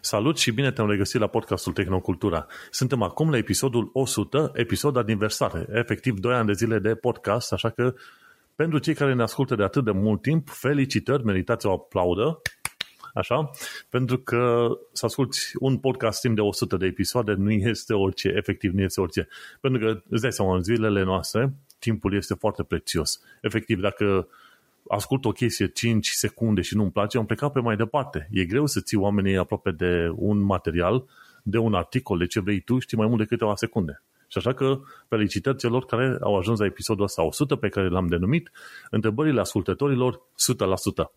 [0.00, 2.46] Salut și bine te-am regăsit la podcastul Tehnocultura.
[2.70, 7.70] Suntem acum la episodul 100, episod aniversare, efectiv 2 ani de zile de podcast, așa
[7.70, 7.94] că
[8.54, 12.42] pentru cei care ne ascultă de atât de mult timp, felicitări, meritați o aplaudă,
[13.14, 13.50] așa,
[13.90, 18.72] pentru că să asculti un podcast timp de 100 de episoade nu este orice, efectiv
[18.72, 19.28] nu este orice.
[19.60, 23.20] Pentru că, îți dai seama, în zilele noastre, timpul este foarte prețios.
[23.40, 24.28] Efectiv, dacă
[24.88, 28.28] ascult o chestie 5 secunde și nu-mi place, am plecat pe mai departe.
[28.30, 31.04] E greu să ții oamenii aproape de un material,
[31.42, 34.02] de un articol, de ce vrei tu, știi mai mult de câteva secunde.
[34.28, 38.06] Și așa că felicitări celor care au ajuns la episodul ăsta 100 pe care l-am
[38.06, 38.50] denumit
[38.90, 41.10] întrebările ascultătorilor 100%.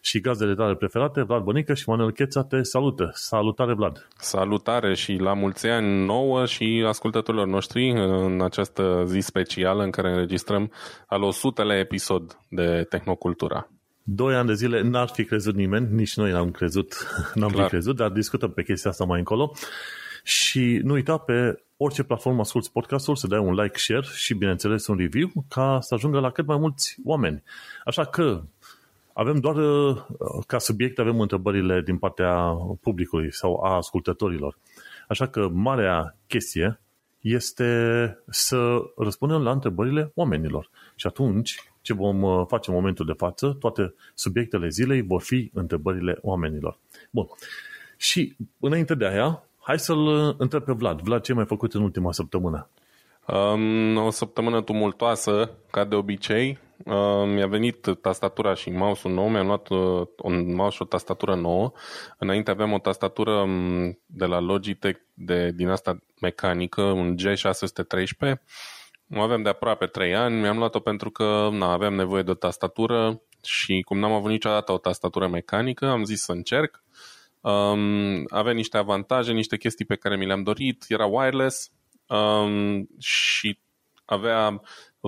[0.00, 3.10] Și gazdele tale preferate, Vlad Bănică și Manuel Cheța te salută.
[3.14, 4.08] Salutare, Vlad!
[4.16, 10.10] Salutare și la mulți ani nouă și ascultătorilor noștri în această zi specială în care
[10.10, 10.72] înregistrăm
[11.06, 13.68] al 100-lea episod de Tehnocultura.
[14.02, 16.94] Doi ani de zile n-ar fi crezut nimeni, nici noi n-am crezut,
[17.34, 17.64] n-am Clar.
[17.64, 19.52] fi crezut, dar discutăm pe chestia asta mai încolo.
[20.22, 24.86] Și nu uita pe orice platformă asculti podcastul să dai un like, share și bineînțeles
[24.86, 27.42] un review ca să ajungă la cât mai mulți oameni.
[27.84, 28.42] Așa că
[29.18, 29.96] avem doar, uh,
[30.46, 34.58] ca subiect, avem întrebările din partea publicului sau a ascultătorilor.
[35.08, 36.80] Așa că marea chestie
[37.20, 40.70] este să răspundem la întrebările oamenilor.
[40.94, 45.50] Și atunci, ce vom uh, face în momentul de față, toate subiectele zilei vor fi
[45.54, 46.78] întrebările oamenilor.
[47.10, 47.26] Bun.
[47.96, 51.00] Și înainte de aia, hai să-l uh, întreb pe Vlad.
[51.00, 52.68] Vlad, ce ai mai făcut în ultima săptămână?
[53.26, 56.58] Um, o săptămână tumultoasă, ca de obicei.
[56.84, 61.34] Uh, mi-a venit tastatura și mouse-ul nou, mi-am luat uh, un mouse și o tastatură
[61.34, 61.72] nouă.
[62.18, 68.32] Înainte aveam o tastatură um, de la Logitech de, din asta mecanică, un G613.
[69.16, 72.34] O aveam de aproape 3 ani, mi-am luat-o pentru că na, aveam nevoie de o
[72.34, 76.82] tastatură și cum n-am avut niciodată o tastatură mecanică, am zis să încerc.
[77.40, 81.70] Um, avea niște avantaje, niște chestii pe care mi le-am dorit, era wireless
[82.06, 83.58] um, și
[84.04, 84.60] avea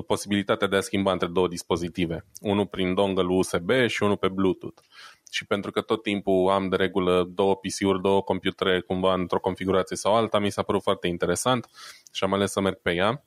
[0.07, 4.83] posibilitatea de a schimba între două dispozitive, unul prin dongle USB și unul pe Bluetooth.
[5.31, 9.97] Și pentru că tot timpul am de regulă două PC-uri, două computere cumva într-o configurație
[9.97, 11.69] sau alta, mi s-a părut foarte interesant
[12.13, 13.25] și am ales să merg pe ea.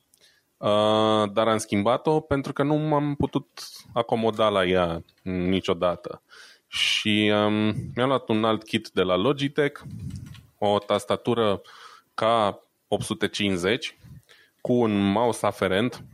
[0.56, 3.46] Uh, dar am schimbat-o pentru că nu m-am putut
[3.92, 6.22] acomoda la ea niciodată.
[6.66, 9.80] Și um, mi-am luat un alt kit de la Logitech,
[10.58, 11.60] o tastatură
[12.22, 13.78] K850
[14.60, 16.04] cu un mouse aferent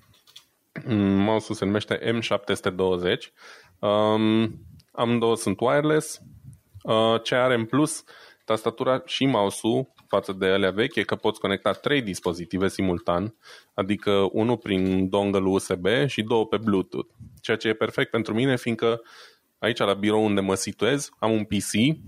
[0.95, 3.33] Mouse-ul se numește M720.
[3.79, 4.59] Um,
[4.93, 6.21] amândouă sunt wireless.
[6.83, 8.05] Uh, ce are în plus
[8.45, 13.35] tastatura și mouse-ul față de alea vechi e că poți conecta trei dispozitive simultan,
[13.75, 17.09] adică unul prin dongle USB și două pe Bluetooth.
[17.41, 19.01] Ceea ce e perfect pentru mine, fiindcă
[19.59, 21.99] aici la birou unde mă situez am un PC,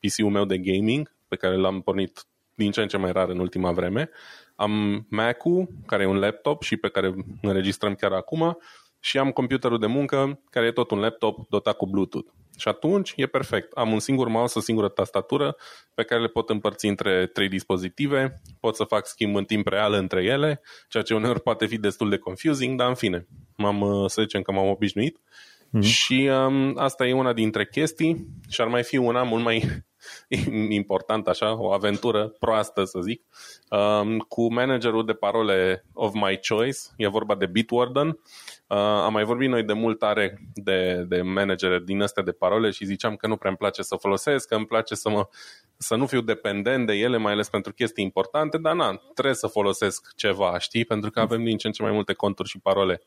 [0.00, 3.38] PC-ul meu de gaming, pe care l-am pornit din ce în ce mai rar în
[3.38, 4.10] ultima vreme
[4.54, 8.58] am Mac-ul, care e un laptop și pe care înregistrăm chiar acum,
[9.00, 12.28] și am computerul de muncă, care e tot un laptop dotat cu Bluetooth.
[12.58, 13.72] Și atunci e perfect.
[13.72, 15.56] Am un singur mouse, o singură tastatură
[15.94, 19.92] pe care le pot împărți între trei dispozitive, pot să fac schimb în timp real
[19.92, 23.26] între ele, ceea ce uneori poate fi destul de confusing, dar în fine,
[23.56, 25.18] m-am, să zicem că m-am obișnuit.
[25.18, 25.80] Mm-hmm.
[25.80, 29.84] Și um, asta e una dintre chestii și ar mai fi una mult mai
[30.68, 33.22] important așa, o aventură proastă să zic,
[33.70, 38.08] um, cu managerul de parole of my choice, e vorba de Bitwarden.
[38.08, 42.70] Uh, am mai vorbit noi de mult tare de, de managere din astea de parole
[42.70, 45.28] și ziceam că nu prea îmi place să folosesc, că îmi place să, mă,
[45.76, 49.46] să nu fiu dependent de ele, mai ales pentru chestii importante, dar na, trebuie să
[49.46, 53.02] folosesc ceva, știi, pentru că avem din ce în ce mai multe conturi și parole.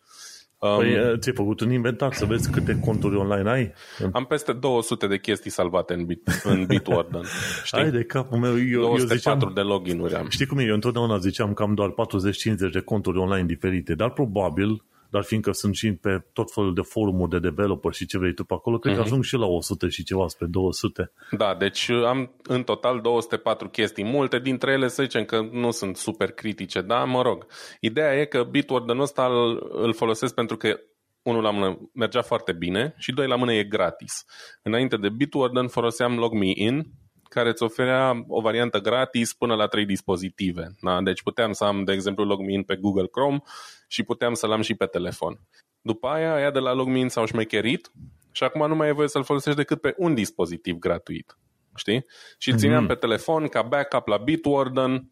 [0.59, 3.73] Păi um, ți-ai făcut un inventar să vezi câte conturi online ai?
[4.11, 7.23] Am peste 200 de chestii salvate în, Bit, în Bitwarden.
[7.63, 7.81] Știi?
[7.81, 8.51] Hai de capul meu.
[8.51, 10.29] Eu, 204 eu ziceam, de login-uri am.
[10.29, 10.63] Știi cum e?
[10.63, 15.51] Eu întotdeauna ziceam că am doar 40-50 de conturi online diferite, dar probabil dar fiindcă
[15.51, 18.77] sunt și pe tot felul de forumuri de developer și ce vrei tu pe acolo,
[18.77, 18.95] cred uh-huh.
[18.95, 19.11] că mhm.
[19.11, 21.11] ajung și la 100 și ceva spre 200.
[21.31, 24.03] Da, deci am în total 204 chestii.
[24.03, 27.45] Multe dintre ele să zicem că nu sunt super critice, da, mă rog.
[27.79, 30.79] Ideea e că Bitwarden ăsta îl, îl folosesc pentru că
[31.21, 34.25] unul la mână mergea foarte bine și doi la mână e gratis.
[34.63, 36.85] Înainte de Bitwarden foloseam LogMeIn,
[37.29, 40.75] care îți oferea o variantă gratis până la trei dispozitive.
[40.81, 41.01] Da?
[41.01, 43.41] Deci puteam să am, de exemplu, LogMeIn pe Google Chrome
[43.87, 45.39] și puteam să-l am și pe telefon.
[45.81, 47.91] După aia, aia de la LogMeIn s-au șmecherit
[48.31, 51.37] și acum nu mai e voie să-l folosești decât pe un dispozitiv gratuit.
[51.75, 52.05] Știi?
[52.37, 52.87] Și îl țineam mm-hmm.
[52.87, 55.11] pe telefon ca backup la Bitwarden,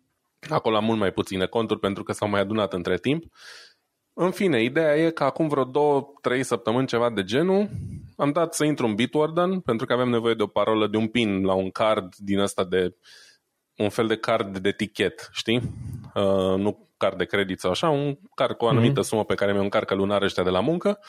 [0.50, 3.24] acolo am mult mai puține conturi pentru că s-au mai adunat între timp.
[4.14, 7.70] În fine, ideea e că acum vreo două, trei săptămâni ceva de genul
[8.18, 11.08] am dat să intru în Bitwarden pentru că aveam nevoie de o parolă, de un
[11.08, 12.96] pin la un card din ăsta de
[13.78, 15.62] un fel de card de tichet, știi?
[16.14, 19.04] Uh, nu card de credit sau așa, un card cu o anumită mm-hmm.
[19.04, 21.00] sumă pe care mi-o încarcă lunar ăștia de la muncă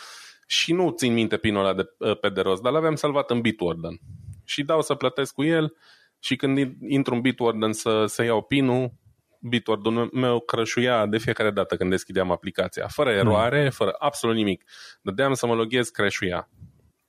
[0.47, 3.41] și nu țin minte pinul ăla de, uh, pe de rost, dar l-aveam salvat în
[3.41, 4.01] Bitwarden.
[4.45, 5.77] Și dau să plătesc cu el
[6.19, 6.59] și când
[6.89, 8.93] intru în Bitwarden să, să iau pinul,
[9.41, 12.87] Bitwarden meu crășuia de fiecare dată când deschideam aplicația.
[12.87, 13.19] Fără mhm.
[13.19, 13.71] eroare, mm.
[13.71, 14.65] fără absolut nimic.
[15.03, 16.49] Dădeam să mă loghez, crășuia.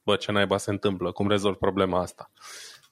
[0.07, 1.11] Bă, ce naiba se întâmplă?
[1.11, 2.31] Cum rezolv problema asta?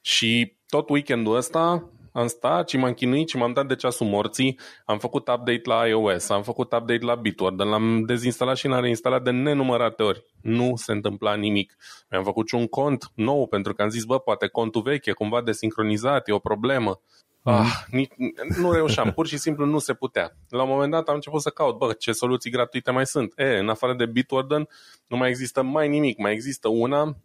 [0.02, 4.60] Și tot weekendul ăsta am stat și m-am chinuit și m-am dat de ceasul morții,
[4.86, 9.24] am făcut update la iOS, am făcut update la Bitwarden, l-am dezinstalat și l-am reinstalat
[9.24, 10.26] de nenumărate ori.
[10.42, 11.76] Nu se întâmpla nimic.
[12.10, 15.12] Mi-am făcut și un cont nou pentru că am zis, bă, poate contul vechi e
[15.12, 17.02] cumva desincronizat, e o problemă.
[17.48, 17.96] Ah, mhm.
[17.96, 18.12] nici,
[18.58, 20.32] nu reușeam, pur și simplu nu se putea.
[20.50, 23.34] La un moment dat am început să caut, bă, ce soluții gratuite mai sunt.
[23.36, 24.68] E, în afară de Bitwarden,
[25.08, 26.18] nu mai există mai nimic.
[26.18, 27.18] Mai există una,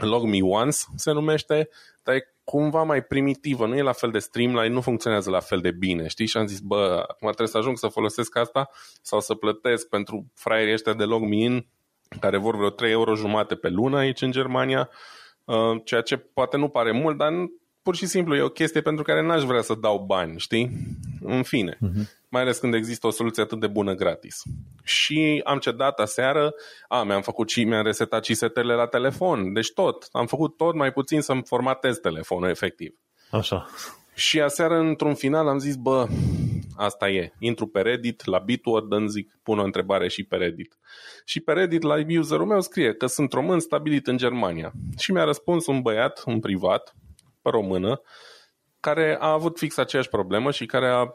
[0.00, 1.68] Log Me Once se numește,
[2.02, 5.60] dar e cumva mai primitivă, nu e la fel de streamline, nu funcționează la fel
[5.60, 6.26] de bine, știi?
[6.26, 8.68] Și am zis, bă, acum trebuie să ajung să folosesc asta
[9.02, 11.66] sau să plătesc pentru fraierii ăștia de Log Me In,
[12.20, 14.90] care vor vreo 3 euro jumate pe lună aici în Germania,
[15.44, 17.32] uh, ceea ce poate nu pare mult, dar
[17.86, 20.70] pur și simplu e o chestie pentru care n-aș vrea să dau bani, știi?
[21.20, 21.74] În fine.
[21.74, 22.26] Uh-huh.
[22.28, 24.42] Mai ales când există o soluție atât de bună gratis.
[24.84, 26.54] Și am cedat aseară,
[26.88, 30.08] a, mi-am făcut și, mi-am resetat și setele la telefon, deci tot.
[30.12, 32.94] Am făcut tot mai puțin să-mi formatez telefonul, efectiv.
[33.30, 33.66] Așa.
[34.14, 36.06] Și aseară, într-un final, am zis, bă,
[36.76, 37.32] asta e.
[37.38, 40.78] Intru pe Reddit, la Bitwarden, zic, pun o întrebare și pe Reddit.
[41.24, 44.72] Și pe Reddit, la userul meu, scrie că sunt român stabilit în Germania.
[44.98, 47.05] Și mi-a răspuns un băiat, un privat, pe
[47.50, 48.00] română,
[48.80, 51.14] care a avut fix aceeași problemă și care a,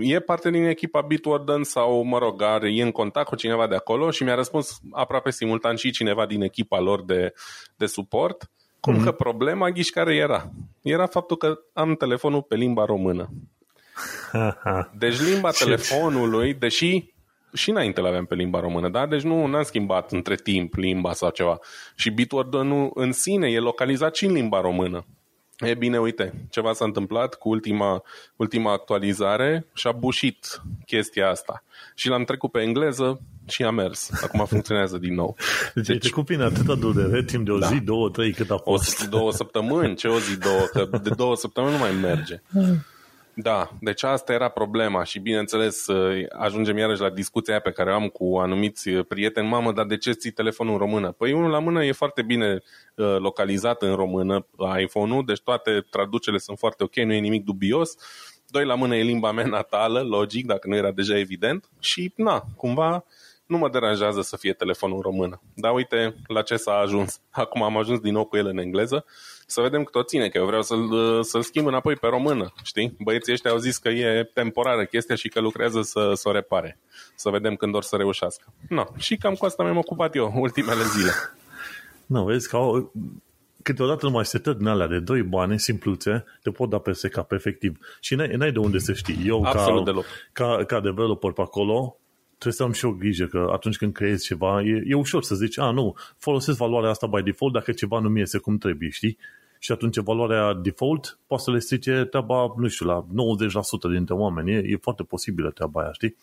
[0.00, 3.74] e parte din echipa Bitwarden sau, mă rog, are, e în contact cu cineva de
[3.74, 7.32] acolo și mi-a răspuns aproape simultan și cineva din echipa lor de,
[7.76, 8.50] de suport,
[8.80, 9.04] cum mm-hmm.
[9.04, 10.50] că problema, ghiși care era?
[10.82, 13.28] Era faptul că am telefonul pe limba română.
[14.98, 17.14] Deci limba telefonului, deși
[17.52, 19.06] și înainte le aveam pe limba română, da?
[19.06, 21.58] Deci nu am schimbat între timp limba sau ceva.
[21.94, 25.06] Și Bitwarden în sine e localizat și în limba română.
[25.58, 28.02] E bine, uite, ceva s-a întâmplat cu ultima,
[28.36, 31.64] ultima actualizare și a bușit chestia asta.
[31.94, 34.10] Și l-am trecut pe engleză și a mers.
[34.22, 35.36] Acum funcționează din nou.
[35.74, 37.66] Deci, deci cu bine atâta durere, timp de o da.
[37.66, 39.02] zi, două, trei, cât a fost.
[39.02, 42.42] O, două săptămâni, ce o zi, două, că de două săptămâni nu mai merge.
[43.38, 45.86] Da, deci asta era problema și bineînțeles
[46.38, 49.96] ajungem iarăși la discuția aia pe care o am cu anumiți prieteni, mamă, dar de
[49.96, 51.12] ce ții telefonul în română?
[51.12, 52.62] Păi unul la mână e foarte bine
[52.94, 54.46] uh, localizat în română,
[54.78, 57.94] iPhone-ul, deci toate traducerile sunt foarte ok, nu e nimic dubios.
[58.46, 62.44] Doi la mână e limba mea natală, logic, dacă nu era deja evident și na,
[62.56, 63.04] cumva
[63.46, 65.40] nu mă deranjează să fie telefonul în română.
[65.54, 67.20] Dar uite la ce s-a ajuns.
[67.30, 69.04] Acum am ajuns din nou cu el în engleză
[69.46, 72.96] să vedem cât o ține, că eu vreau să-l, să-l schimb înapoi pe română, știi?
[72.98, 76.78] Băieții ăștia au zis că e temporară chestia și că lucrează să, să o repare.
[77.14, 78.52] Să vedem când or să reușească.
[78.68, 81.10] No, și cam cu asta mi-am ocupat eu ultimele zile.
[82.06, 82.92] Nu, vezi că au,
[83.62, 87.78] câteodată numai setări din alea de doi bani simpluțe te pot da pe secap, efectiv.
[88.00, 89.18] Și n-ai, n-ai de unde să știi.
[89.26, 90.04] Eu, Absolut ca, deloc.
[90.32, 91.96] ca, ca developer pe acolo,
[92.38, 95.34] trebuie să am și o grijă că atunci când creezi ceva, e, e ușor să
[95.34, 98.90] zici, a, nu, folosesc valoarea asta by default dacă ceva nu mi iese cum trebuie,
[98.90, 99.18] știi?
[99.58, 103.06] Și atunci valoarea default poate să le strice treaba, nu știu, la
[103.88, 104.52] 90% dintre oameni.
[104.52, 106.16] E, e foarte posibilă treaba aia, știi?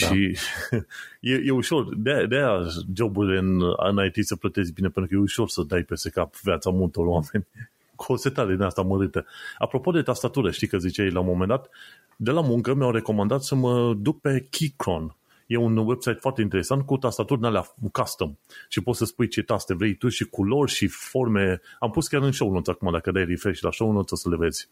[0.00, 0.06] Da.
[0.06, 0.36] Și
[1.32, 5.18] e, e ușor, de, de aia joburile în, în IT să plătești bine, pentru că
[5.18, 7.46] e ușor să dai peste cap viața multor oameni
[7.94, 9.26] cu o setare din asta mărită.
[9.58, 11.68] Apropo de tastatură, știi că ziceai la un moment dat,
[12.16, 15.16] de la muncă mi-au recomandat să mă duc pe Keychron.
[15.48, 18.38] E un website foarte interesant cu tastaturi alea custom
[18.68, 21.60] și poți să spui ce taste vrei tu și culori și forme.
[21.78, 24.28] Am pus chiar în show notes acum, dacă dai refresh la show notes o să
[24.28, 24.68] le vezi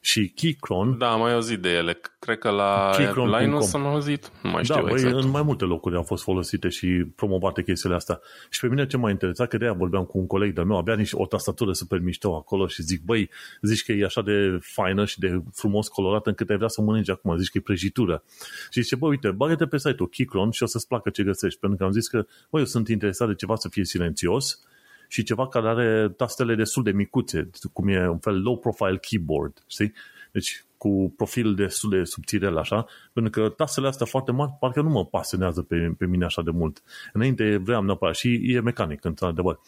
[0.00, 0.98] și Keychron.
[0.98, 2.00] Da, am mai auzit de ele.
[2.18, 4.30] Cred că la Linus am auzit.
[4.42, 5.14] Nu mai da, știu da, exact.
[5.14, 6.86] în mai multe locuri au fost folosite și
[7.16, 8.20] promovate chestiile astea.
[8.50, 10.76] Și pe mine ce m-a interesat, că de aia vorbeam cu un coleg de meu,
[10.76, 13.30] avea niște o tastatură super mișto acolo și zic, băi,
[13.62, 17.10] zici că e așa de faină și de frumos colorată încât ai vrea să mănânci
[17.10, 18.22] acum, zici că e prăjitură.
[18.70, 21.60] Și zice, băi, uite, bagă-te pe site-ul Keychron și o să-ți placă ce găsești.
[21.60, 24.60] Pentru că am zis că, băi, eu sunt interesat de ceva să fie silențios,
[25.08, 29.64] și ceva care are tastele destul de micuțe, cum e un fel low profile keyboard,
[29.66, 29.92] știi?
[30.32, 34.88] Deci cu profil destul de subțirel așa, pentru că tasele astea foarte mari parcă nu
[34.88, 36.82] mă pasionează pe, pe mine așa de mult.
[37.12, 39.58] Înainte vreau neapărat și e mecanic, într-adevăr.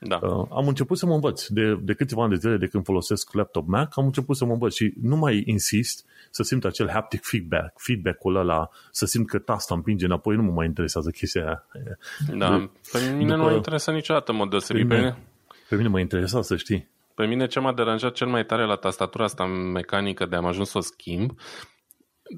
[0.00, 0.18] Da.
[0.22, 1.46] Uh, am început să mă învăț.
[1.46, 4.52] De, de câteva ani de zile de când folosesc laptop Mac, am început să mă
[4.52, 9.38] învăț și nu mai insist să simt acel haptic feedback, feedback-ul ăla, să simt că
[9.38, 11.98] tasta împinge înapoi, nu mă mai interesează chestia aia.
[12.38, 14.88] Da, pe mine după, nu mă interesează niciodată mod deosebit.
[14.88, 15.18] Pe mine,
[15.68, 16.88] pe mine mă interesa să știi.
[17.14, 20.70] Pe mine ce m-a deranjat cel mai tare la tastatura asta mecanică de am ajuns
[20.70, 21.38] să o schimb,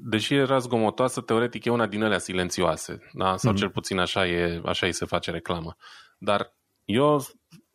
[0.03, 3.37] deși era zgomotoasă, teoretic e una din alea silențioase, da?
[3.37, 3.55] sau mm-hmm.
[3.55, 5.75] cel puțin așa, e, așa îi se face reclamă.
[6.17, 6.55] Dar
[6.87, 7.25] eu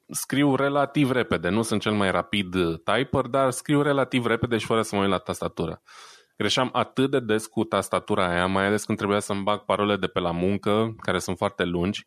[0.09, 2.55] scriu relativ repede, nu sunt cel mai rapid
[2.85, 5.83] typer, dar scriu relativ repede și fără să mă uit la tastatură.
[6.37, 10.07] Greșeam atât de des cu tastatura aia, mai ales când trebuia să-mi bag parole de
[10.07, 12.07] pe la muncă, care sunt foarte lungi,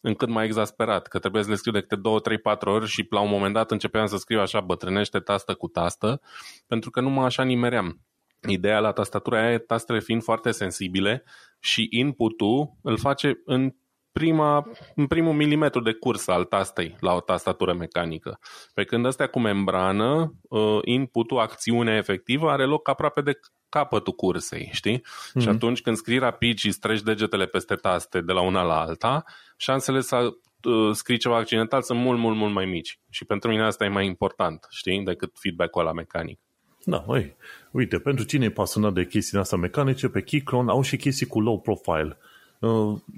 [0.00, 3.06] încât m-a exasperat, că trebuie să le scriu de câte 2, 3, 4 ori și
[3.10, 6.20] la un moment dat începeam să scriu așa bătrânește tastă cu tastă,
[6.66, 8.00] pentru că nu mă așa nimeream.
[8.48, 11.24] Ideea la tastatura aia e tastele fiind foarte sensibile
[11.58, 13.74] și input-ul îl face în
[14.18, 18.38] prima, în primul milimetru de curs al tastei la o tastatură mecanică.
[18.74, 24.68] Pe când astea cu membrană, uh, inputul, acțiunea efectivă are loc aproape de capătul cursei,
[24.72, 24.98] știi?
[24.98, 25.40] Mm-hmm.
[25.40, 29.24] Și atunci când scrii rapid și streci degetele peste taste de la una la alta,
[29.56, 32.98] șansele să uh, scrii ceva accidental sunt mult, mult, mult mai mici.
[33.10, 36.40] Și pentru mine asta e mai important, știi, decât feedback-ul ăla mecanic.
[36.84, 37.36] Da, ui,
[37.70, 41.40] uite, pentru cine e pasionat de chestiile astea mecanice, pe Keychron au și chestii cu
[41.40, 42.18] low profile.
[42.20, 42.32] Uh,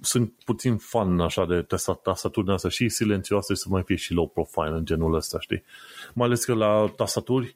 [0.01, 1.67] sunt puțin fan așa de
[2.03, 5.63] tastaturi astea și silențioase să mai fie și low profile în genul ăsta, știi?
[6.15, 7.55] Mai ales că la tastaturi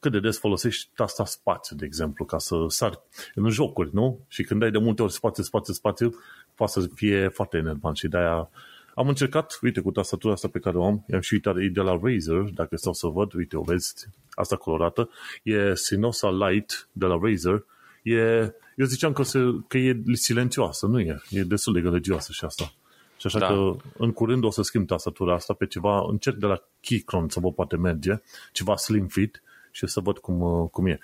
[0.00, 3.00] cât de des folosești tasta spațiu, de exemplu, ca să sari
[3.34, 4.18] în jocuri, nu?
[4.28, 6.14] Și când ai de multe ori spațiu, spațiu, spațiu,
[6.54, 8.50] poate să fie foarte enervant și de-aia
[8.94, 11.80] am încercat, uite, cu tastatura asta pe care o am, i-am și uitat, e de
[11.80, 13.94] la Razer, dacă stau să văd, uite, o vezi,
[14.30, 15.10] asta colorată,
[15.42, 17.64] e Sinosa Light de la Razer,
[18.04, 22.44] e, eu ziceam că, se, că e silențioasă, nu e, e destul de gălăgioasă și
[22.44, 22.72] asta.
[23.16, 23.46] Și așa da.
[23.46, 27.40] că în curând o să schimb tastatura asta pe ceva, încerc de la Keychron să
[27.40, 28.12] vă poate merge,
[28.52, 30.98] ceva slim fit și să văd cum, cum e.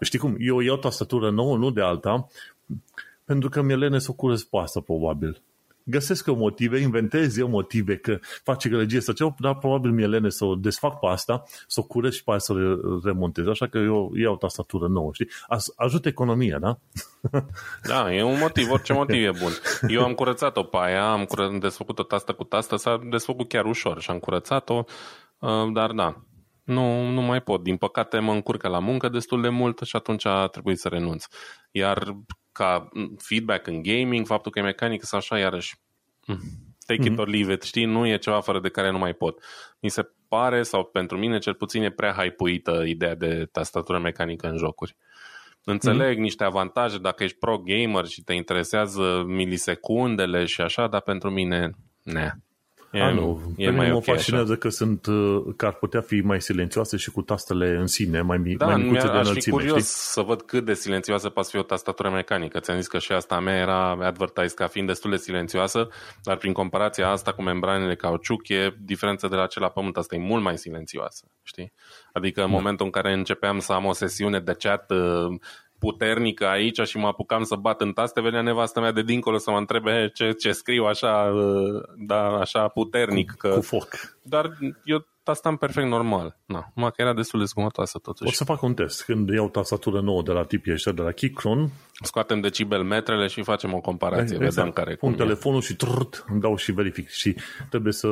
[0.00, 2.28] Știi cum, eu iau tastatură nouă, nu de alta,
[3.24, 5.42] pentru că mi-e lene să o curăț pe asta, probabil
[5.84, 10.28] găsesc eu motive, inventez eu motive că face gălăgie sau ceva, dar probabil mi-e lene
[10.28, 12.56] să o desfac pe asta, să o curăț și pe aia să o
[13.04, 13.46] remontez.
[13.46, 15.28] Așa că eu iau tastatură nouă, știi?
[15.76, 16.78] Ajută economia, da?
[17.82, 19.52] Da, e un motiv, orice motiv e bun.
[19.88, 24.00] Eu am curățat-o pe aia, am curățat, desfăcut-o tastă cu tastă, s-a desfăcut chiar ușor
[24.00, 24.84] și am curățat-o,
[25.38, 26.22] uh, dar da,
[26.62, 27.62] nu, nu mai pot.
[27.62, 31.24] Din păcate mă încurcă la muncă destul de mult și atunci a trebuit să renunț.
[31.70, 32.16] Iar
[32.52, 32.88] ca
[33.18, 35.74] feedback în gaming, faptul că e mecanică sau așa, iarăși
[36.26, 36.40] mm,
[36.86, 37.12] take mm-hmm.
[37.12, 39.44] it or leave it, știi, nu e ceva fără de care nu mai pot.
[39.80, 44.48] Mi se pare, sau pentru mine cel puțin e prea hypuită ideea de tastatură mecanică
[44.48, 44.96] în jocuri.
[45.64, 46.20] Înțeleg mm-hmm.
[46.20, 51.70] niște avantaje dacă ești pro gamer și te interesează milisecundele și așa, dar pentru mine,
[52.02, 52.30] ne.
[52.92, 53.40] E, A, nu.
[53.56, 54.60] E Pe mai mă okay fascinează așa.
[54.60, 58.38] că sunt uh, că ar putea fi mai silențioase și cu tastele în sine, mai,
[58.38, 59.36] da, mai micuțe de înălțime.
[59.36, 60.12] Aș fi curios știi?
[60.12, 62.60] să văd cât de silențioasă poate fi o tastatură mecanică.
[62.60, 65.88] Ți-am zis că și asta a mea era advertised ca fiind destul de silențioasă,
[66.22, 69.96] dar prin comparația asta cu membranele cauciuc e diferența de la acela pământ.
[69.96, 71.72] Asta e mult mai silențioasă, știi?
[72.12, 72.56] Adică în da.
[72.56, 75.40] momentul în care începeam să am o sesiune de chat uh,
[75.84, 79.50] puternică aici și mă apucam să bat în taste, venea nevastă mea de dincolo să
[79.50, 81.32] mă întrebe ce, ce scriu așa,
[81.96, 83.30] da, așa puternic.
[83.30, 83.48] Cu, că...
[83.48, 83.88] cu foc.
[84.22, 84.50] Dar
[84.84, 86.38] eu tastam perfect normal.
[86.46, 88.30] Na, numai că era destul de zgomotoasă totuși.
[88.30, 89.04] O să fac un test.
[89.04, 91.70] Când iau tastatură nouă de la tipii ăștia, de la Keychron,
[92.02, 94.36] scoatem decibelmetrele și facem o comparație.
[94.36, 94.54] Exact.
[94.54, 95.62] Vedem care Pun telefonul e.
[95.64, 97.08] și trut, îmi dau și verific.
[97.08, 97.36] Și
[97.70, 98.08] trebuie să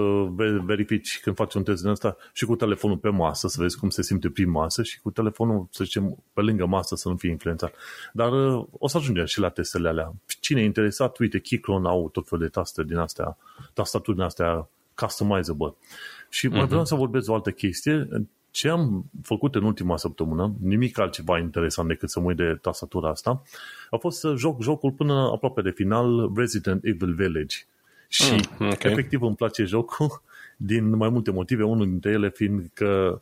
[0.65, 3.89] verifici când faci un test din asta și cu telefonul pe masă, să vezi cum
[3.89, 7.31] se simte prin masă și cu telefonul, să zicem, pe lângă masă să nu fie
[7.31, 7.75] influențat.
[8.13, 10.13] Dar uh, o să ajungem și la testele alea.
[10.41, 13.37] Cine e interesat, uite, Keychron au tot felul de taste din astea,
[13.73, 15.75] tastaturi din astea customizable.
[16.31, 16.69] Și mai uh-huh.
[16.69, 18.09] vreau să vorbesc o altă chestie.
[18.51, 23.09] Ce am făcut în ultima săptămână, nimic altceva interesant decât să mă uit de tastatura
[23.09, 23.43] asta,
[23.91, 27.57] a fost să joc jocul până aproape de final Resident Evil Village.
[28.09, 28.93] Și mm, okay.
[28.93, 30.23] efectiv îmi place jocul
[30.57, 33.21] din mai multe motive, unul dintre ele fiind că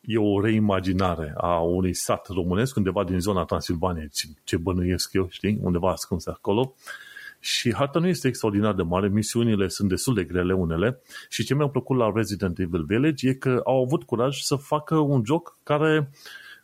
[0.00, 4.10] e o reimaginare a unui sat românesc undeva din zona Transilvaniei,
[4.44, 6.74] ce bănuiesc eu, știi, undeva ascuns acolo.
[6.76, 7.09] Uh,
[7.40, 11.54] și harta nu este extraordinar de mare, misiunile sunt destul de grele unele și ce
[11.54, 15.56] mi-a plăcut la Resident Evil Village e că au avut curaj să facă un joc
[15.62, 16.10] care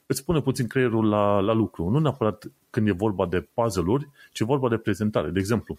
[0.06, 1.88] îți pune puțin creierul la, la lucru.
[1.88, 5.30] Nu neapărat când e vorba de puzzle-uri, ci vorba de prezentare.
[5.30, 5.78] De exemplu,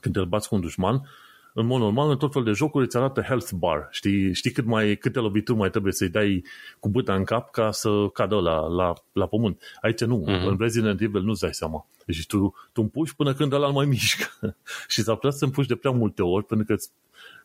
[0.00, 1.08] când te bați cu un dușman,
[1.56, 3.88] în mod normal, în tot fel de jocuri îți arată health bar.
[3.90, 6.44] Știi, știi cât mai, câte lovituri mai trebuie să-i dai
[6.80, 9.62] cu băta în cap ca să cadă la, la, la pământ.
[9.80, 10.24] Aici nu.
[10.28, 10.46] Uh-huh.
[10.48, 11.86] În Resident Evil nu-ți dai seama.
[12.06, 14.56] Deci tu, tu împuși până când ăla mai mișcă.
[14.92, 16.90] și s-ar putea să împuși de prea multe ori pentru că îți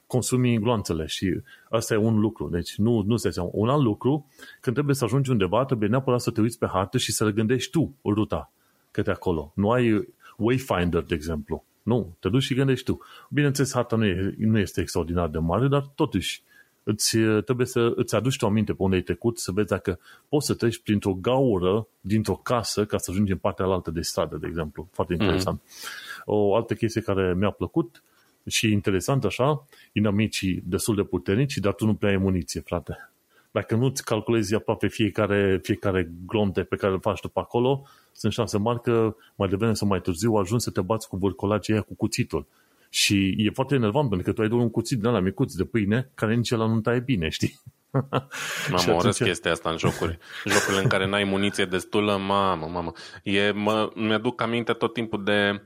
[0.08, 2.50] consumi gloanțele și asta e un lucru.
[2.50, 3.50] Deci nu, nu se seama.
[3.54, 4.26] Un alt lucru,
[4.62, 7.32] când trebuie să ajungi undeva, trebuie neapărat să te uiți pe hartă și să le
[7.32, 8.52] gândești tu ruta
[8.92, 9.52] către acolo.
[9.56, 11.64] Nu ai Wayfinder, de exemplu.
[11.90, 13.00] Nu, te duci și gândești tu.
[13.30, 16.44] Bineînțeles, harta nu, e, nu este extraordinar de mare, dar totuși
[16.84, 20.46] îți, trebuie să îți aduci tu aminte pe unde ai trecut, să vezi dacă poți
[20.46, 24.48] să treci printr-o gaură dintr-o casă ca să ajungi în partea alaltă de stradă, de
[24.48, 24.90] exemplu.
[24.92, 25.24] Foarte mhm.
[25.24, 25.62] interesant.
[25.62, 26.24] Mm-hmm.
[26.26, 28.04] O altă chestie care mi-a plăcut
[28.48, 33.12] și interesant așa, inamicii destul de puternici, dar tu nu prea ai muniție, frate.
[33.52, 38.34] Dacă nu-ți calculezi aproape fiecare, fiecare glonte pe care îl faci tu pe acolo, sunt
[38.34, 41.82] șanse mari că mai devreme sau mai târziu ajungi să te bați cu vârcolagii aia
[41.82, 42.48] cu cuțitul.
[42.90, 45.64] Și e foarte enervant pentru că tu ai doar un cuțit de la micuț de
[45.64, 47.60] pâine care nici ăla nu taie bine, știi?
[48.72, 50.18] Mamă, orăsc chestia asta în jocuri.
[50.46, 52.92] Jocurile în care n-ai muniție destulă, mamă, mamă.
[53.24, 55.62] E, mă, mi-aduc aminte tot timpul de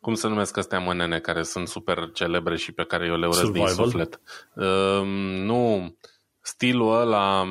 [0.00, 3.50] cum se numesc astea mănene care sunt super celebre și pe care eu le urăsc
[3.50, 4.20] din suflet.
[4.54, 5.02] Uh,
[5.44, 5.94] nu,
[6.42, 7.46] stilul ăla,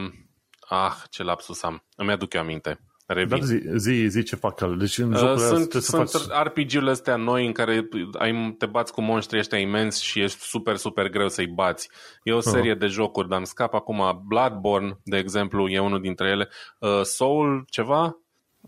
[0.70, 2.80] ah, ce lapsus am, îmi aduc eu aminte.
[3.12, 3.30] Revin.
[3.30, 4.78] Dar zi, zi, zi ce fac el.
[4.78, 6.44] Deci în uh, sunt sunt faci...
[6.44, 10.76] RPG-urile astea noi în care ai, te bați cu monștri ăștia imensi și ești super,
[10.76, 11.90] super greu să-i bați.
[12.24, 12.80] E o serie uh-huh.
[12.80, 16.50] de jocuri, dar îmi scap acum Bloodborne, de exemplu, e unul dintre ele.
[16.80, 18.18] Uh, Soul, ceva?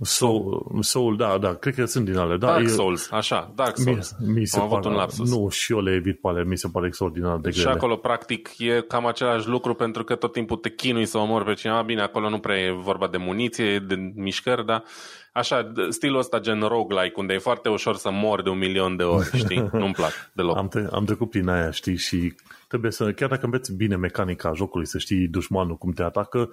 [0.02, 2.38] Soul, Soul, da, da, cred că sunt din ale.
[2.38, 4.16] Da, Dark e, Souls, așa, Dark Souls.
[4.20, 5.30] Mi, mi se Am avut un lapsus.
[5.30, 7.64] Nu, și eu le evit pe ale, mi se pare extraordinar de grele.
[7.64, 11.46] Și acolo, practic, e cam același lucru pentru că tot timpul te chinui să omori
[11.46, 11.82] pe cineva.
[11.82, 14.84] Bine, acolo nu prea e vorba de muniție, de mișcări, dar
[15.32, 19.04] așa, stilul ăsta gen roguelike, unde e foarte ușor să mor de un milion de
[19.04, 19.70] ori, știi?
[19.80, 20.58] Nu-mi plac deloc.
[20.58, 22.34] Am, te, am trecut prin aia, știi, și
[22.68, 26.50] trebuie să, chiar dacă înveți bine mecanica jocului, să știi dușmanul cum te atacă,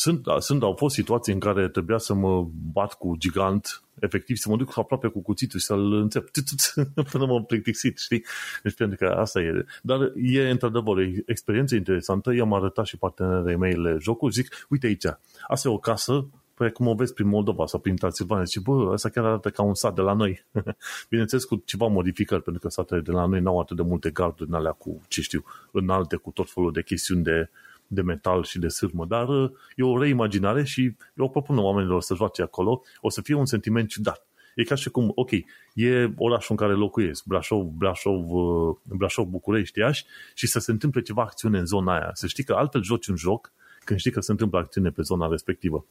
[0.00, 4.48] sunt, sunt, au fost situații în care trebuia să mă bat cu gigant, efectiv să
[4.48, 6.30] mă duc aproape cu cuțitul și să-l înțep
[7.10, 8.24] până m-am plictisit, știi?
[8.62, 9.64] Deci pentru că asta e.
[9.82, 12.32] Dar e într-adevăr o experiență interesantă.
[12.32, 14.30] I-am arătat și partenerii mei jocul.
[14.30, 15.04] Zic, uite aici,
[15.48, 18.44] asta e o casă pe cum o vezi prin Moldova sau prin Transilvania.
[18.44, 20.46] Zice, bă, asta chiar arată ca un sat de la noi.
[21.10, 24.48] Bineînțeles cu ceva modificări, pentru că satele de la noi n-au atât de multe garduri
[24.48, 27.50] în alea cu, ce știu, înalte, cu tot felul de chestiuni de,
[27.92, 32.14] de metal și de sârmă, dar uh, e o reimaginare și eu propun oamenilor să
[32.14, 34.26] joace acolo, o să fie un sentiment ciudat.
[34.54, 35.30] E ca și cum, ok,
[35.74, 41.00] e orașul în care locuiesc, Brașov, Brașov, uh, Brașov București, Iași, și să se întâmple
[41.00, 42.10] ceva acțiune în zona aia.
[42.12, 43.52] Să știi că altfel joci un joc
[43.84, 45.86] când știi că se întâmplă acțiune pe zona respectivă.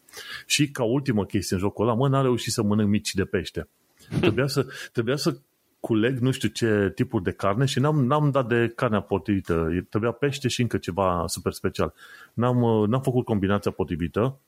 [0.45, 3.67] Și ca ultimă chestie în jocul ăla, mă, n-a reușit să mănânc mici de pește.
[4.19, 5.38] Trebuia să, trebuia să
[5.80, 9.68] culeg nu știu ce tipuri de carne și n-am, n-am dat de carnea potrivită.
[9.89, 11.94] Trebuia pește și încă ceva super special.
[12.34, 14.39] N-am, uh, n-am făcut combinația potrivită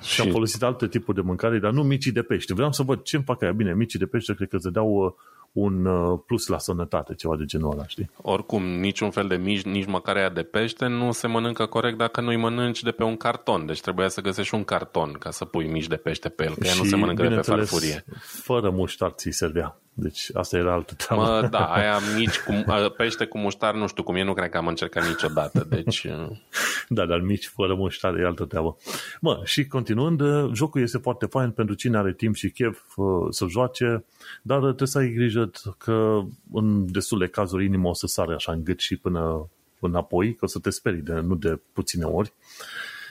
[0.00, 2.54] și, și am folosit alte tipuri de mâncare, dar nu micii de pește.
[2.54, 3.52] Vreau să văd ce-mi fac aia.
[3.52, 5.12] Bine, micii de pește cred că îți dau uh,
[5.52, 8.10] un uh, plus la sănătate, ceva de genul ăla, știi?
[8.22, 12.20] Oricum, niciun fel de mici, nici măcar aia de pește nu se mănâncă corect dacă
[12.20, 13.66] nu-i mănânci de pe un carton.
[13.66, 16.66] Deci trebuia să găsești un carton ca să pui mici de pește pe el, că
[16.66, 18.04] ea nu se mănâncă de pe farfurie.
[18.20, 19.76] fără muștar ți servea.
[19.94, 21.22] Deci asta era altă treabă.
[21.22, 22.64] Mă, da, aia mici, cu,
[22.96, 25.66] pește cu muștar, nu știu cum e, nu cred că am încercat niciodată.
[25.68, 26.06] Deci...
[26.88, 28.76] da, dar mici fără muștar e altă treabă.
[29.20, 30.22] Mă, și continuând,
[30.54, 34.04] jocul este foarte fain pentru cine are timp și chef uh, să joace,
[34.42, 36.20] dar trebuie să ai grijă că
[36.52, 40.48] în destule cazuri inima o să sare așa în gât și până înapoi, că o
[40.48, 42.32] să te sperii de, nu de puține ori.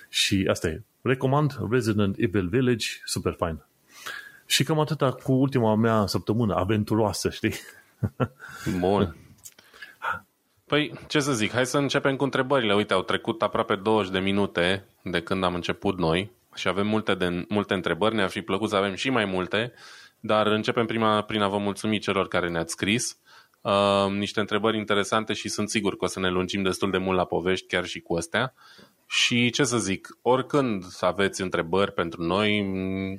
[0.09, 0.81] Și asta e.
[1.01, 3.63] Recomand Resident Evil Village, super fain.
[4.51, 7.53] Și cam atâta cu ultima mea săptămână aventuroasă, știi?
[8.79, 9.15] Bun.
[10.65, 12.73] Păi, ce să zic, hai să începem cu întrebările.
[12.73, 17.13] Uite, au trecut aproape 20 de minute de când am început noi și avem multe,
[17.13, 18.15] de, multe întrebări.
[18.15, 19.73] Ne-ar fi plăcut să avem și mai multe,
[20.19, 23.11] dar începem prima prin a vă mulțumi celor care ne-ați scris.
[23.11, 23.30] Uh,
[24.09, 27.25] niște întrebări interesante și sunt sigur că o să ne lungim destul de mult la
[27.25, 28.53] povești chiar și cu astea.
[29.07, 32.61] Și ce să zic, oricând aveți întrebări pentru noi,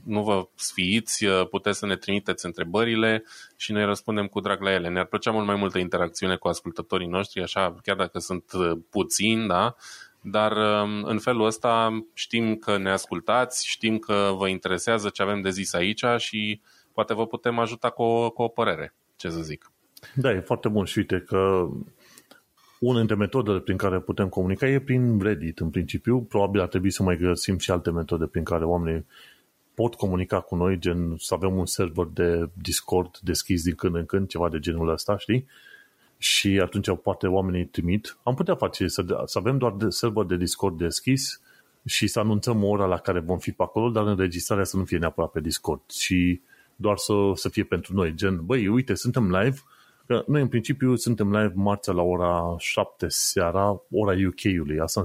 [0.05, 3.25] nu vă sfiiți, puteți să ne trimiteți întrebările
[3.57, 4.89] și noi răspundem cu drag la ele.
[4.89, 8.45] Ne-ar plăcea mult mai multă interacțiune cu ascultătorii noștri, așa, chiar dacă sunt
[8.91, 9.75] puțini, da?
[10.21, 15.41] Dar um, în felul ăsta știm că ne ascultați, știm că vă interesează ce avem
[15.41, 16.61] de zis aici și
[16.93, 19.71] poate vă putem ajuta cu o, cu o părere, ce să zic.
[20.15, 21.69] Da, e foarte bun și uite că
[22.81, 26.21] una dintre metodele prin care putem comunica e prin Reddit, în principiu.
[26.21, 29.07] Probabil ar trebui să mai găsim și alte metode prin care oamenii
[29.75, 34.07] pot comunica cu noi, gen să avem un server de Discord deschis din când în
[34.07, 35.47] când, ceva de genul ăsta, știi?
[36.19, 38.17] Și atunci poate oamenii trimit.
[38.23, 41.41] Am putea face să, să avem doar de server de Discord deschis
[41.85, 44.99] și să anunțăm ora la care vom fi pe acolo, dar înregistrarea să nu fie
[44.99, 46.41] neapărat pe Discord și
[46.77, 49.57] doar să, să fie pentru noi, gen, băi, uite, suntem live,
[50.13, 54.81] Că noi în principiu suntem live marțea la ora 7 seara, ora UK-ului.
[54.81, 55.01] Asta,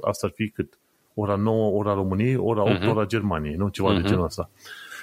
[0.00, 0.78] asta ar fi cât?
[1.14, 2.80] Ora 9, ora României, ora 8, uh-huh.
[2.80, 2.88] Mhm.
[2.88, 3.68] ora Germaniei, nu?
[3.68, 3.94] Ceva uh-huh.
[3.94, 4.08] de mhm.
[4.08, 4.50] genul ăsta.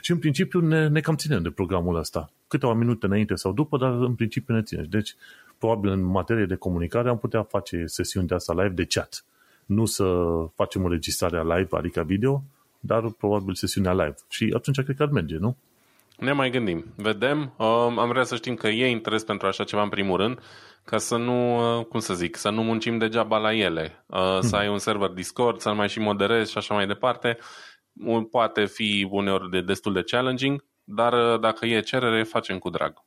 [0.01, 2.31] Și în principiu ne, ne cam ținem de programul ăsta.
[2.47, 4.85] Câteva minute înainte sau după, dar în principiu ne ținem.
[4.89, 5.15] Deci,
[5.57, 9.25] probabil în materie de comunicare am putea face sesiuni de asta live de chat.
[9.65, 12.43] Nu să facem înregistrarea live, adică video,
[12.79, 14.15] dar probabil sesiunea live.
[14.29, 15.55] Și atunci cred că ar merge, nu?
[16.17, 16.93] Ne mai gândim.
[16.95, 17.53] Vedem.
[17.57, 20.39] Um, am vrea să știm că e interes pentru așa ceva în primul rând,
[20.83, 24.03] ca să nu, uh, cum să zic, să nu muncim degeaba la ele.
[24.07, 24.41] Uh, hmm.
[24.41, 27.37] Să ai un server Discord, să-l mai și moderezi și așa mai departe.
[28.31, 33.05] Poate fi uneori de destul de challenging, dar uh, dacă e cerere, facem cu drag.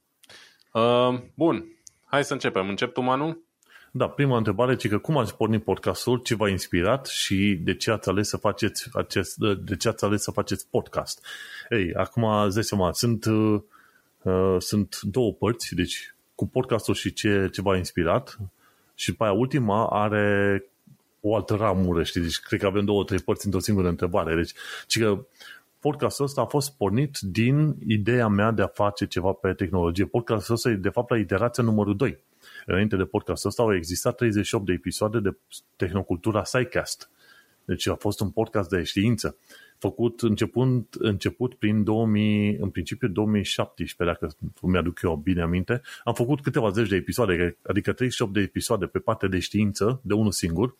[1.35, 1.65] Bun,
[2.05, 2.69] hai să începem.
[2.69, 3.45] Încep tu, Manu?
[3.93, 7.91] Da, prima întrebare e că cum ați pornit podcastul, ce v-a inspirat și de ce
[7.91, 11.27] ați ales să faceți acest, de ce ați ales să faceți podcast.
[11.69, 17.63] Ei, acum îți seama, sunt, uh, sunt două părți, deci cu podcastul și ce, ce
[17.63, 18.39] v-a inspirat
[18.95, 20.65] și după aia ultima are
[21.21, 24.35] o altă ramură, știi, deci cred că avem două, trei părți într-o singură întrebare.
[24.35, 24.53] Deci,
[24.87, 25.27] ci că
[25.81, 30.05] podcastul ăsta a fost pornit din ideea mea de a face ceva pe tehnologie.
[30.05, 32.19] Podcastul ăsta e, de fapt, la iterația numărul 2
[32.67, 35.37] înainte de podcastul ăsta au existat 38 de episoade de
[35.77, 37.11] Tehnocultura SciCast.
[37.65, 39.37] Deci a fost un podcast de știință,
[39.79, 45.81] făcut începând, început prin 2000, în principiu 2017, dacă mi-aduc eu bine aminte.
[46.05, 50.15] Am făcut câteva zeci de episoade, adică 38 de episoade pe partea de știință, de
[50.15, 50.77] unul singur,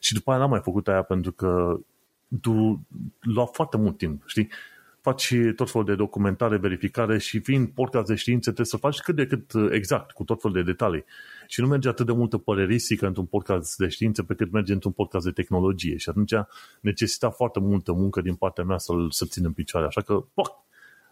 [0.00, 1.80] și după aia n-am mai făcut aia pentru că
[2.28, 2.80] du,
[3.20, 4.48] lua foarte mult timp, știi?
[5.00, 9.16] Faci tot felul de documentare, verificare și fiind podcast de știință trebuie să faci cât
[9.16, 11.04] de cât uh, exact, cu tot felul de detalii.
[11.46, 14.92] Și nu merge atât de multă părerisică într-un podcast de știință pe cât merge într-un
[14.92, 15.96] podcast de tehnologie.
[15.96, 16.32] Și atunci
[16.80, 19.86] necesita foarte multă muncă din partea mea să-l să țin în picioare.
[19.86, 20.52] Așa că, poc,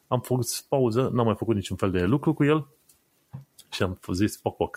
[0.09, 2.67] am făcut pauză, n-am mai făcut niciun fel de lucru cu el
[3.71, 4.77] și am zis, poc, poc.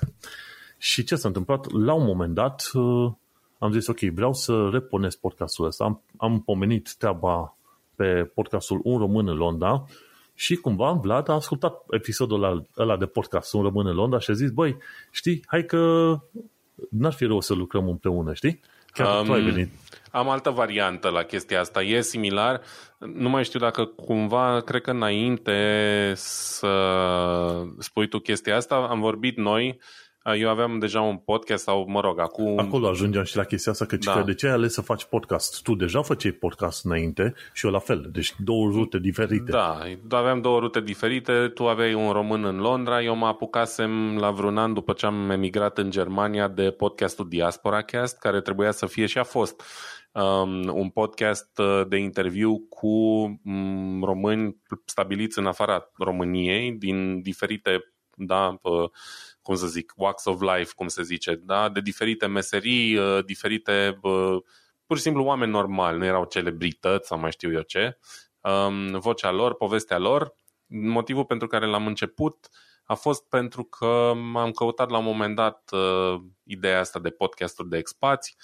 [0.77, 1.71] Și ce s-a întâmplat?
[1.71, 3.11] La un moment dat uh,
[3.57, 5.83] am zis, ok, vreau să reponesc podcastul ăsta.
[5.83, 7.57] Am, am pomenit treaba
[8.01, 9.85] pe podcastul Un Român în Londra
[10.33, 14.33] și cumva Vlad a ascultat episodul ăla de podcast Un Român în Londra și a
[14.33, 14.77] zis, băi,
[15.11, 16.13] știi, hai că
[16.89, 18.59] n-ar fi rău să lucrăm împreună, știi?
[18.93, 19.71] Chiar um, tu ai venit.
[20.11, 21.81] Am altă variantă la chestia asta.
[21.81, 22.61] E similar.
[22.97, 26.73] Nu mai știu dacă cumva, cred că înainte să
[27.77, 29.79] spui tu chestia asta, am vorbit noi
[30.23, 32.59] eu aveam deja un podcast sau, mă rog, acum...
[32.59, 34.13] Acolo ajungeam și la chestia asta, că, da.
[34.13, 35.61] că de ce ai ales să faci podcast?
[35.61, 39.51] Tu deja făceai podcast înainte și eu la fel, deci două rute diferite.
[39.51, 39.79] Da,
[40.09, 44.57] aveam două rute diferite, tu aveai un român în Londra, eu mă apucasem la vreun
[44.57, 49.05] an după ce am emigrat în Germania de podcastul Diaspora Cast, care trebuia să fie
[49.05, 49.61] și a fost
[50.11, 52.87] um, un podcast uh, de interviu cu
[53.45, 57.79] um, români stabiliți în afara României, din diferite
[58.15, 58.89] da, uh,
[59.41, 61.69] cum să zic, walks of life, cum se zice, da?
[61.69, 64.37] de diferite meserii, uh, diferite, uh,
[64.85, 67.97] pur și simplu oameni normali, nu erau celebrități sau mai știu eu ce,
[68.41, 70.33] um, vocea lor, povestea lor.
[70.67, 72.49] Motivul pentru care l-am început
[72.83, 77.69] a fost pentru că am căutat la un moment dat uh, ideea asta de podcasturi
[77.69, 78.35] de expați.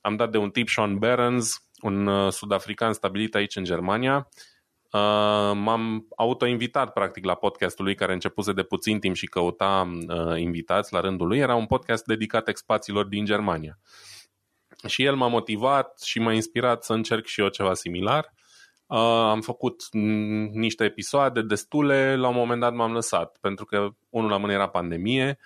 [0.00, 4.53] Am dat de un tip Sean Berens, un sud-african stabilit aici în Germania, Uh,
[5.54, 10.92] m-am autoinvitat practic la podcastul lui care începuse de puțin timp și căuta uh, invitați
[10.92, 11.38] la rândul lui.
[11.38, 13.78] Era un podcast dedicat expațiilor din Germania.
[14.86, 18.32] Și el m-a motivat și m-a inspirat să încerc și eu ceva similar.
[18.86, 19.82] Uh, am făcut
[20.52, 24.68] niște episoade destule, la un moment dat m-am lăsat, pentru că unul la mână era
[24.68, 25.38] pandemie,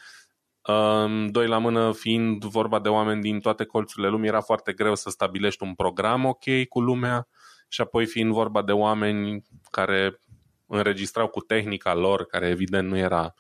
[0.67, 4.95] uh, doi la mână fiind vorba de oameni din toate colțurile lumii, era foarte greu
[4.95, 7.29] să stabilești un program ok cu lumea
[7.69, 10.21] și apoi fiind vorba de oameni care
[10.67, 13.35] înregistrau cu tehnica lor, care evident nu era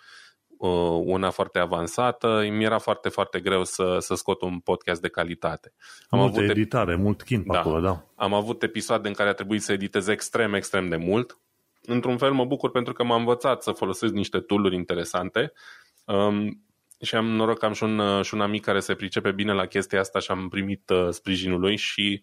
[0.58, 5.08] uh, una foarte avansată, mi era foarte, foarte greu să, să scot un podcast de
[5.08, 5.72] calitate.
[6.08, 8.04] Am Multă avut editare, mult timp da, acolo, da.
[8.14, 11.38] Am avut episoade în care a trebuit să editez extrem, extrem de mult.
[11.82, 15.52] Într-un fel mă bucur pentru că m-am învățat să folosesc niște tooluri interesante
[16.04, 16.62] um,
[17.00, 19.66] și am noroc că am și un, și un amic care se pricepe bine la
[19.66, 22.22] chestia asta și am primit uh, sprijinul lui și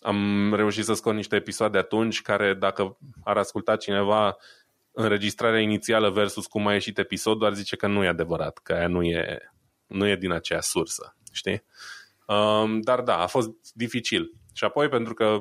[0.00, 4.36] am reușit să scot niște episoade atunci care, dacă ar asculta cineva
[4.92, 8.88] înregistrarea inițială versus cum a ieșit episodul, ar zice că nu e adevărat, că aia
[8.88, 9.38] nu e,
[9.86, 11.64] nu e din aceea sursă, știi?
[12.26, 14.34] Um, dar da, a fost dificil.
[14.52, 15.38] Și apoi, pentru că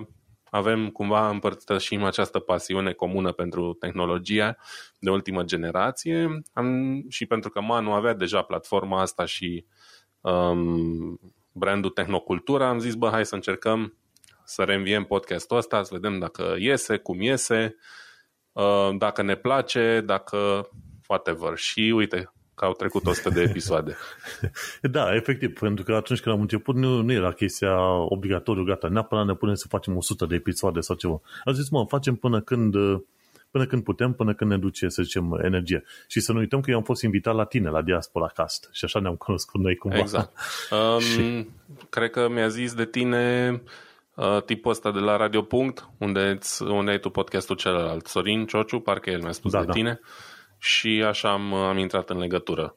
[0.50, 4.58] avem cumva împărtășim această pasiune comună pentru tehnologia
[5.00, 9.66] de ultimă generație am, și pentru că Manu avea deja platforma asta și
[10.22, 11.20] um,
[11.52, 13.99] brandul Tehnocultura, am zis, bă, hai să încercăm
[14.50, 17.76] să reînviem podcastul ăsta, să vedem dacă iese, cum iese,
[18.52, 20.70] uh, dacă ne place, dacă
[21.08, 21.58] whatever.
[21.58, 23.98] Și uite, că au trecut 100 de episoade.
[24.82, 29.26] da, efectiv, pentru că atunci când am început nu, nu era chestia obligatoriu, gata, neapărat
[29.26, 31.22] ne punem să facem 100 de episoade sau ceva.
[31.44, 32.76] Am zis, mă, facem până când
[33.52, 35.84] până când putem, până când ne duce, să zicem, energie.
[36.08, 38.70] Și să nu uităm că eu am fost invitat la tine, la Diaspora Cast.
[38.72, 39.98] Și așa ne-am cunoscut noi cumva.
[39.98, 40.38] Exact.
[40.72, 41.48] Um, și...
[41.90, 43.62] Cred că mi-a zis de tine
[44.20, 48.06] uh, tipul ăsta de la Radio Punct, unde, unde ai tu podcastul celălalt.
[48.06, 49.72] Sorin Ciociu, parcă el mi-a spus da, de da.
[49.72, 50.00] tine.
[50.58, 52.76] Și așa am, am intrat în legătură.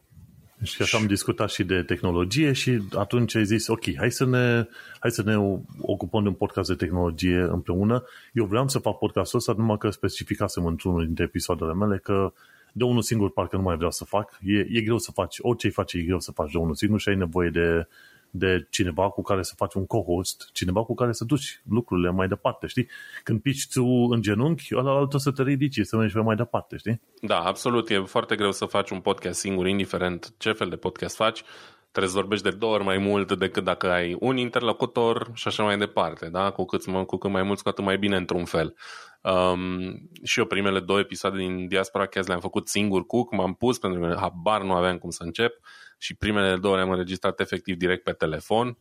[0.63, 4.67] Și așa am discutat și de tehnologie și atunci ai zis, ok, hai să ne,
[5.01, 5.37] hai să ne
[5.81, 8.05] ocupăm de un podcast de tehnologie împreună.
[8.33, 12.33] Eu vreau să fac podcastul ăsta, numai că specificasem într-unul dintre episoadele mele că
[12.73, 14.39] de unul singur parcă nu mai vreau să fac.
[14.43, 17.01] E, e greu să faci, orice îi face e greu să faci de unul singur
[17.01, 17.87] și ai nevoie de,
[18.35, 22.29] de cineva cu care să faci un co-host, cineva cu care să duci lucrurile mai
[22.29, 22.89] departe, știi?
[23.23, 26.77] Când pici tu în genunchi, ăla altul să te ridici, să mergi pe mai departe,
[26.77, 27.01] știi?
[27.21, 27.91] Da, absolut.
[27.91, 31.43] E foarte greu să faci un podcast singur, indiferent ce fel de podcast faci.
[31.91, 35.63] Trebuie să vorbești de două ori mai mult decât dacă ai un interlocutor și așa
[35.63, 36.51] mai departe, da?
[36.51, 38.75] Cu cât, cu cât mai mult, cu atât mai bine într-un fel.
[39.23, 43.79] Um, și eu primele două episoade din Diaspora Cast le-am făcut singur cu, m-am pus
[43.79, 45.61] pentru că habar nu aveam cum să încep
[46.03, 48.79] și primele două le-am înregistrat efectiv direct pe telefon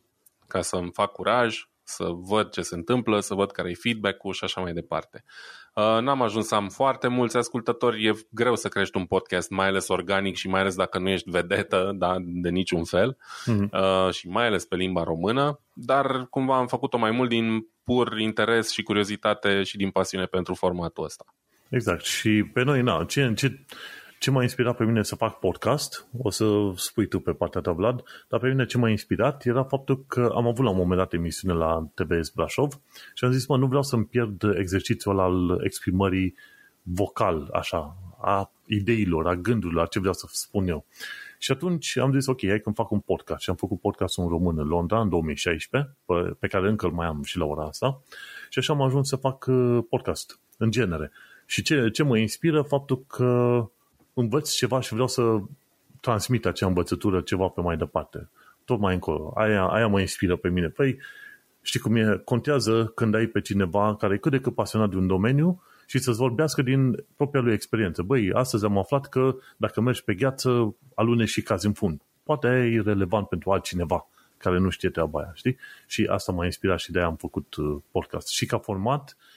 [0.48, 4.32] ca să îmi fac curaj, să văd ce se întâmplă, să văd care e feedback-ul
[4.32, 5.24] și așa mai departe.
[5.74, 9.66] Uh, n-am ajuns să am foarte mulți ascultători, e greu să crești un podcast, mai
[9.66, 13.70] ales organic și mai ales dacă nu ești vedetă da, de niciun fel mm-hmm.
[13.72, 18.18] uh, și mai ales pe limba română, dar cumva am făcut-o mai mult din pur
[18.18, 21.24] interes și curiozitate și din pasiune pentru formatul ăsta.
[21.68, 22.04] Exact.
[22.04, 23.64] Și pe noi, na, ce, ce,
[24.22, 27.72] ce m-a inspirat pe mine să fac podcast, o să spui tu pe partea ta,
[27.72, 30.98] Vlad, dar pe mine ce m-a inspirat era faptul că am avut la un moment
[30.98, 32.80] dat emisiune la TVS Brașov
[33.14, 36.34] și am zis, mă, nu vreau să-mi pierd exercițiul al exprimării
[36.82, 40.86] vocal, așa, a ideilor, a gândurilor, a ce vreau să spun eu.
[41.38, 43.42] Și atunci am zis, ok, hai că fac un podcast.
[43.42, 46.92] Și am făcut podcastul în român în Londra în 2016, pe, pe care încă îl
[46.92, 48.02] mai am și la ora asta.
[48.50, 51.10] Și așa am ajuns să fac uh, podcast, în genere.
[51.46, 52.62] Și ce, ce mă inspiră?
[52.62, 53.70] Faptul că
[54.14, 55.40] învăț ceva și vreau să
[56.00, 58.28] transmit acea învățătură ceva pe mai departe.
[58.64, 59.32] Tot mai încolo.
[59.36, 60.68] Aia, aia mă inspiră pe mine.
[60.68, 60.98] Păi,
[61.62, 62.20] știi cum e?
[62.24, 65.98] Contează când ai pe cineva care e cât de cât pasionat de un domeniu și
[65.98, 68.02] să-ți vorbească din propria lui experiență.
[68.02, 72.00] Băi, astăzi am aflat că dacă mergi pe gheață, alune și cazi în fund.
[72.22, 75.56] Poate e relevant pentru altcineva care nu știe treaba aia, știi?
[75.86, 78.28] Și asta m-a inspirat și de-aia am făcut uh, podcast.
[78.28, 79.31] Și ca format, Uh,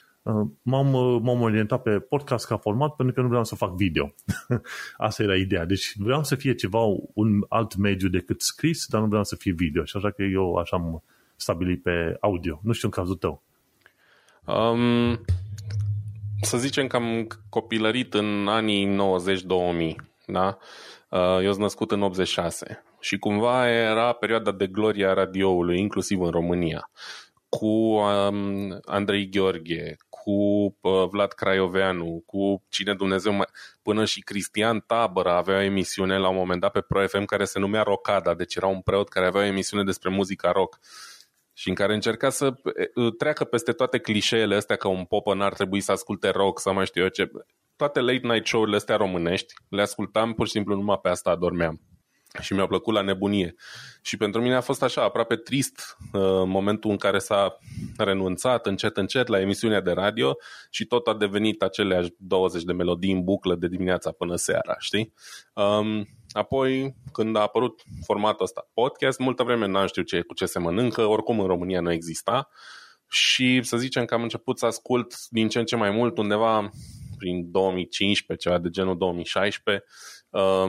[0.62, 4.14] m-am, uh, m-am orientat pe podcast ca format pentru că nu vreau să fac video.
[4.96, 5.64] Asta era ideea.
[5.64, 6.80] Deci vreau să fie ceva,
[7.14, 9.84] un alt mediu decât scris, dar nu vreau să fie video.
[9.84, 11.02] Și așa că eu așa am
[11.36, 12.60] stabilit pe audio.
[12.62, 13.42] Nu știu în cazul tău.
[14.44, 15.20] Um,
[16.40, 19.94] să zicem că am copilărit în anii 90-2000.
[20.26, 20.58] Da?
[21.08, 26.30] Uh, eu sunt născut în 86 și cumva era perioada de gloria radioului, inclusiv în
[26.30, 26.90] România
[27.48, 33.46] cu um, Andrei Gheorghe, cu uh, Vlad Craioveanu, cu cine Dumnezeu mai...
[33.82, 37.44] Până și Cristian Tabără avea o emisiune la un moment dat pe Pro FM care
[37.44, 40.78] se numea Rocada, deci era un preot care avea o emisiune despre muzica rock
[41.52, 42.54] și în care încerca să
[42.94, 46.74] uh, treacă peste toate clișeele astea că un popă n-ar trebui să asculte rock sau
[46.74, 47.30] mai știu eu ce.
[47.76, 51.80] Toate late night show-urile astea românești le ascultam pur și simplu numai pe asta adormeam
[52.40, 53.54] și mi-a plăcut la nebunie.
[54.02, 57.58] Și pentru mine a fost așa, aproape trist uh, momentul în care s-a
[57.96, 60.36] renunțat încet încet la emisiunea de radio
[60.70, 65.12] și tot a devenit aceleași 20 de melodii în buclă de dimineața până seara, știi?
[65.54, 70.46] Um, apoi, când a apărut formatul ăsta podcast, multă vreme n-am știut ce, cu ce
[70.46, 72.48] se mănâncă, oricum în România nu exista
[73.08, 76.70] și să zicem că am început să ascult din ce în ce mai mult undeva
[77.18, 79.84] prin 2015, ceva de genul 2016,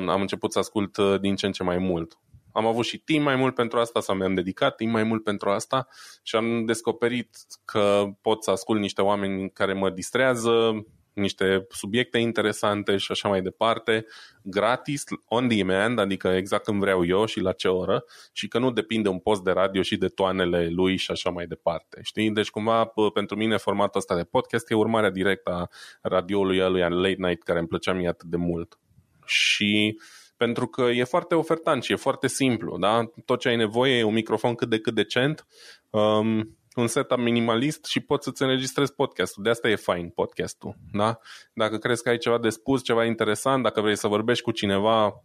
[0.07, 2.17] am început să ascult uh, din ce în ce mai mult.
[2.51, 5.49] Am avut și timp mai mult pentru asta sau mi-am dedicat timp mai mult pentru
[5.49, 5.87] asta
[6.23, 12.97] și am descoperit că pot să ascult niște oameni care mă distrează, niște subiecte interesante
[12.97, 14.05] și așa mai departe,
[14.43, 18.71] gratis, on demand, adică exact când vreau eu și la ce oră și că nu
[18.71, 21.99] depinde un post de radio și de toanele lui și așa mai departe.
[22.03, 22.31] Știi?
[22.31, 25.67] Deci cumva pentru mine formatul ăsta de podcast e urmarea directă a
[26.01, 28.79] radioului lui Late Night care îmi plăcea mie atât de mult
[29.27, 29.99] și
[30.37, 33.03] pentru că e foarte ofertant și e foarte simplu, da?
[33.25, 35.47] Tot ce ai nevoie e un microfon cât de cât decent,
[35.89, 39.43] um, un setup minimalist și poți să-ți înregistrezi podcastul.
[39.43, 41.19] De asta e fain podcastul, da?
[41.53, 45.23] Dacă crezi că ai ceva de spus, ceva interesant, dacă vrei să vorbești cu cineva,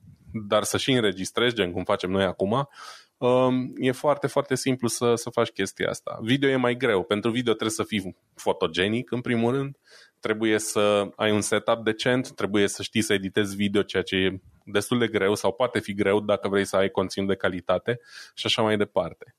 [0.48, 2.68] dar să și înregistrezi, gen cum facem noi acum,
[3.16, 6.18] um, e foarte, foarte simplu să, să faci chestia asta.
[6.22, 7.02] Video e mai greu.
[7.02, 9.76] Pentru video trebuie să fii fotogenic, în primul rând,
[10.22, 14.98] trebuie să ai un setup decent, trebuie să știi să editezi video, ceea ce destul
[14.98, 18.00] de greu sau poate fi greu dacă vrei să ai conținut de calitate
[18.34, 19.34] și așa mai departe.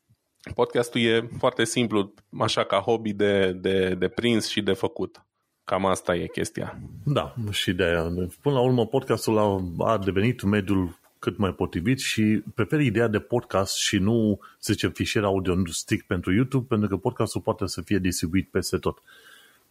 [0.56, 5.26] Podcastul e foarte simplu, așa ca hobby de, de, de prins și de făcut.
[5.63, 6.80] Cam asta e chestia.
[7.06, 8.04] Da, și de aia.
[8.41, 13.19] Până la urmă, podcastul a, a devenit mediul cât mai potrivit și prefer ideea de
[13.19, 17.82] podcast și nu, să zicem, fișier audio stick pentru YouTube, pentru că podcastul poate să
[17.82, 19.02] fie distribuit peste tot.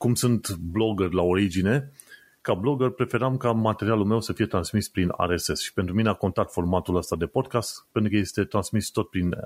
[0.03, 1.93] Cum sunt blogger la origine,
[2.41, 6.12] ca blogger preferam ca materialul meu să fie transmis prin RSS și pentru mine a
[6.12, 9.37] contat formatul ăsta de podcast pentru că este transmis tot prin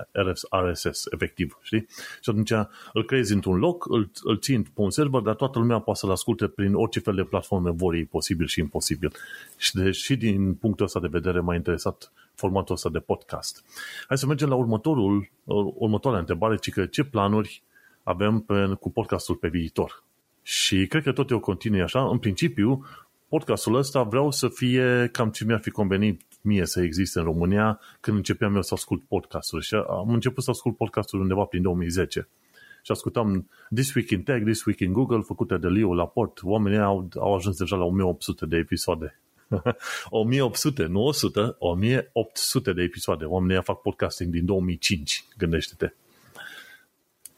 [0.51, 1.85] RSS, efectiv, știi?
[2.21, 2.51] Și atunci
[2.93, 6.11] îl creezi într-un loc, îl, îl țin pe un server, dar toată lumea poate să-l
[6.11, 9.11] asculte prin orice fel de platforme vor ei, posibil și imposibil.
[9.57, 13.63] Și, de, și din punctul ăsta de vedere m-a interesat formatul ăsta de podcast.
[14.07, 15.29] Hai să mergem la următorul,
[15.75, 17.63] următoarea întrebare, ci că ce planuri
[18.03, 20.05] avem pe, cu podcastul pe viitor.
[20.49, 22.09] Și cred că tot eu continui așa.
[22.09, 22.85] În principiu,
[23.27, 27.79] podcastul ăsta vreau să fie cam ce mi-ar fi convenit mie să existe în România
[27.99, 29.65] când începeam eu să ascult podcasturi.
[29.65, 32.27] Și am început să ascult podcasturi undeva prin 2010.
[32.83, 36.39] Și ascultam This Week in Tech, This Week in Google, făcute de Leo Laport.
[36.43, 39.19] Oamenii au, au ajuns deja la 1800 de episoade.
[40.09, 43.25] 1800, nu 100, 1800 de episoade.
[43.25, 45.93] Oamenii fac podcasting din 2005, gândește-te.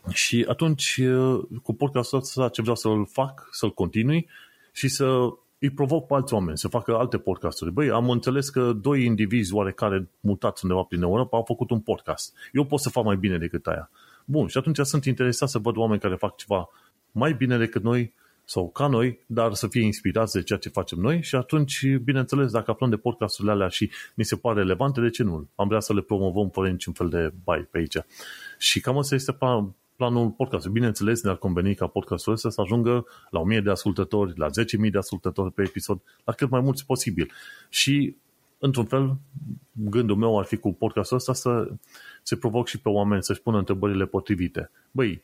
[0.10, 1.02] Și atunci,
[1.64, 4.28] cu podcastul ăsta, ce vreau să-l fac, să-l continui
[4.72, 7.72] și să îi provoc pe alți oameni să facă alte podcasturi.
[7.72, 12.34] Băi, am înțeles că doi indivizi oarecare mutați undeva prin Europa au făcut un podcast.
[12.52, 13.90] Eu pot să fac mai bine decât aia.
[14.26, 16.70] Bun, și atunci sunt interesat să văd oameni care fac ceva
[17.12, 21.00] mai bine decât noi sau ca noi, dar să fie inspirați de ceea ce facem
[21.00, 25.10] noi și atunci, bineînțeles, dacă aflăm de podcasturile alea și ni se pare relevante, de
[25.10, 25.48] ce nu?
[25.56, 27.98] Am vrea să le promovăm fără niciun fel de bai pe aici.
[28.58, 29.32] Și cam asta este
[30.00, 30.74] planul podcastului.
[30.74, 34.98] Bineînțeles, ne-ar conveni ca podcastul ăsta să ajungă la 1000 de ascultători, la 10.000 de
[34.98, 37.32] ascultători pe episod, la cât mai mulți posibil.
[37.70, 38.16] Și,
[38.60, 39.16] într-un fel,
[39.72, 41.72] gândul meu ar fi cu podcastul ăsta să
[42.24, 44.72] se provoc și pe oameni să-și pună întrebările potrivite.
[44.92, 45.22] Băi,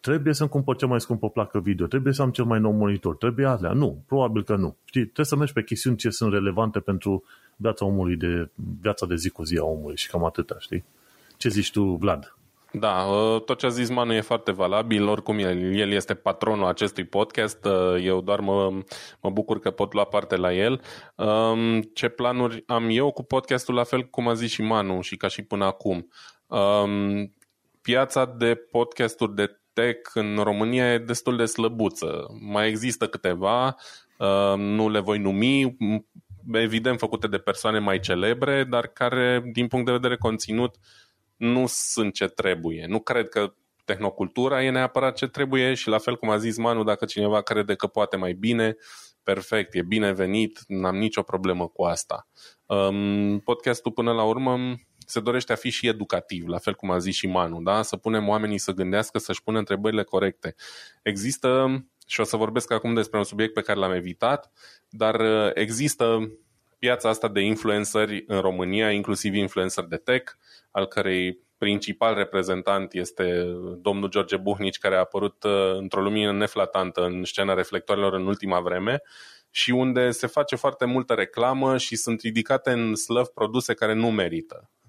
[0.00, 3.16] trebuie să-mi cumpăr cea mai scumpă placă video, trebuie să am cel mai nou monitor,
[3.16, 3.72] trebuie alea.
[3.72, 4.76] Nu, probabil că nu.
[4.84, 7.24] Știi, trebuie să mergi pe chestiuni ce sunt relevante pentru
[7.56, 8.48] viața omului, de
[8.80, 10.84] viața de zi cu zi a omului și cam atâta, știi?
[11.36, 12.34] Ce zici tu, Vlad?
[12.72, 16.66] Da, uh, tot ce a zis Manu e foarte valabil, oricum el, el este patronul
[16.66, 18.82] acestui podcast, uh, eu doar mă,
[19.20, 20.80] mă bucur că pot lua parte la el.
[21.14, 25.16] Um, ce planuri am eu cu podcastul, la fel cum a zis și Manu și
[25.16, 26.08] ca și până acum.
[26.46, 27.34] Um,
[27.82, 32.26] piața de podcasturi de tech în România e destul de slăbuță.
[32.40, 33.76] Mai există câteva,
[34.18, 35.76] um, nu le voi numi,
[36.52, 40.76] evident făcute de persoane mai celebre, dar care, din punct de vedere conținut,
[41.40, 42.86] nu sunt ce trebuie.
[42.88, 46.84] Nu cred că tehnocultura e neapărat ce trebuie și la fel cum a zis Manu,
[46.84, 48.76] dacă cineva crede că poate mai bine,
[49.22, 52.28] perfect, e binevenit, n-am nicio problemă cu asta.
[52.66, 54.58] Um, podcastul până la urmă
[55.06, 57.82] se dorește a fi și educativ, la fel cum a zis și Manu, da?
[57.82, 60.54] să punem oamenii să gândească, să-și pună întrebările corecte.
[61.02, 64.50] Există, și o să vorbesc acum despre un subiect pe care l-am evitat,
[64.88, 66.30] dar uh, există
[66.80, 70.32] piața asta de influenceri în România, inclusiv influencer de tech,
[70.70, 73.44] al cărei principal reprezentant este
[73.78, 78.60] domnul George Buhnici, care a apărut uh, într-o lumină neflatantă în scena reflectoarelor în ultima
[78.60, 79.02] vreme
[79.50, 84.10] și unde se face foarte multă reclamă și sunt ridicate în slăv produse care nu
[84.10, 84.70] merită.
[84.70, 84.79] uh,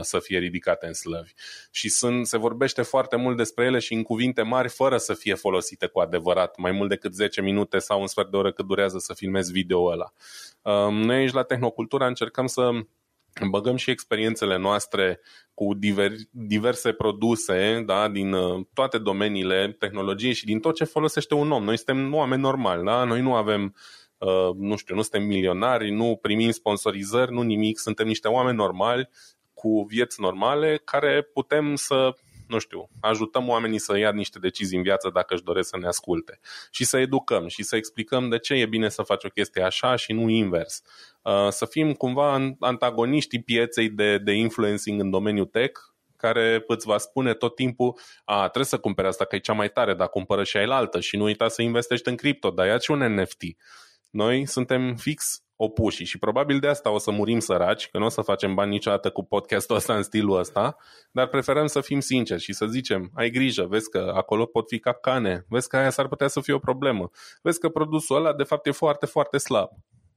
[0.00, 1.32] să fie ridicate în slăvi.
[1.70, 5.34] Și sunt, se vorbește foarte mult despre ele și în cuvinte mari fără să fie
[5.34, 8.98] folosite cu adevărat, mai mult decât 10 minute sau un sfert de oră cât durează
[8.98, 10.12] să filmezi video ăla.
[10.62, 12.70] Uh, noi aici la Tehnocultura încercăm să
[13.50, 15.20] băgăm și experiențele noastre
[15.54, 21.34] cu diver, diverse produse da, din uh, toate domeniile tehnologiei și din tot ce folosește
[21.34, 21.64] un om.
[21.64, 23.04] Noi suntem oameni normali, da?
[23.04, 23.74] noi nu avem,
[24.18, 29.08] uh, nu știu, nu suntem milionari, nu primim sponsorizări, nu nimic, suntem niște oameni normali
[29.62, 32.14] cu vieți normale care putem să
[32.48, 35.86] nu știu, ajutăm oamenii să ia niște decizii în viață dacă își doresc să ne
[35.86, 39.62] asculte și să educăm și să explicăm de ce e bine să faci o chestie
[39.62, 40.82] așa și nu invers.
[41.22, 45.80] Uh, să fim cumva antagoniștii pieței de, de influencing în domeniul tech,
[46.16, 49.68] care îți va spune tot timpul a, trebuie să cumperi asta că e cea mai
[49.68, 52.78] tare, dar cumpără și ai altă și nu uita să investești în cripto, dar ia
[52.78, 53.42] și un NFT.
[54.10, 58.08] Noi suntem fix opuși și probabil de asta o să murim săraci, că nu o
[58.08, 60.76] să facem bani niciodată cu podcastul ăsta în stilul ăsta,
[61.10, 64.78] dar preferăm să fim sinceri și să zicem, ai grijă, vezi că acolo pot fi
[64.78, 67.10] capcane, vezi că aia s-ar putea să fie o problemă,
[67.42, 69.68] vezi că produsul ăla de fapt e foarte, foarte slab,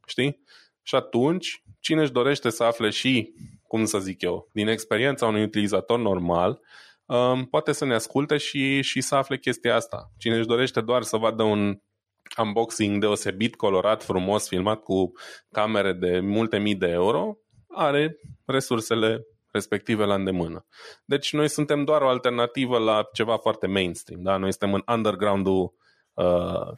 [0.05, 0.41] știi?
[0.81, 3.33] Și atunci, cine își dorește să afle și,
[3.67, 6.59] cum să zic eu, din experiența unui utilizator normal,
[7.05, 10.11] um, poate să ne asculte și, și să afle chestia asta.
[10.17, 11.79] Cine își dorește doar să vadă un
[12.37, 15.11] unboxing deosebit, colorat, frumos, filmat cu
[15.51, 20.65] camere de multe mii de euro, are resursele respective la îndemână.
[21.05, 24.21] Deci noi suntem doar o alternativă la ceva foarte mainstream.
[24.21, 24.37] Da?
[24.37, 25.73] Noi suntem în underground-ul
[26.15, 26.71] uh,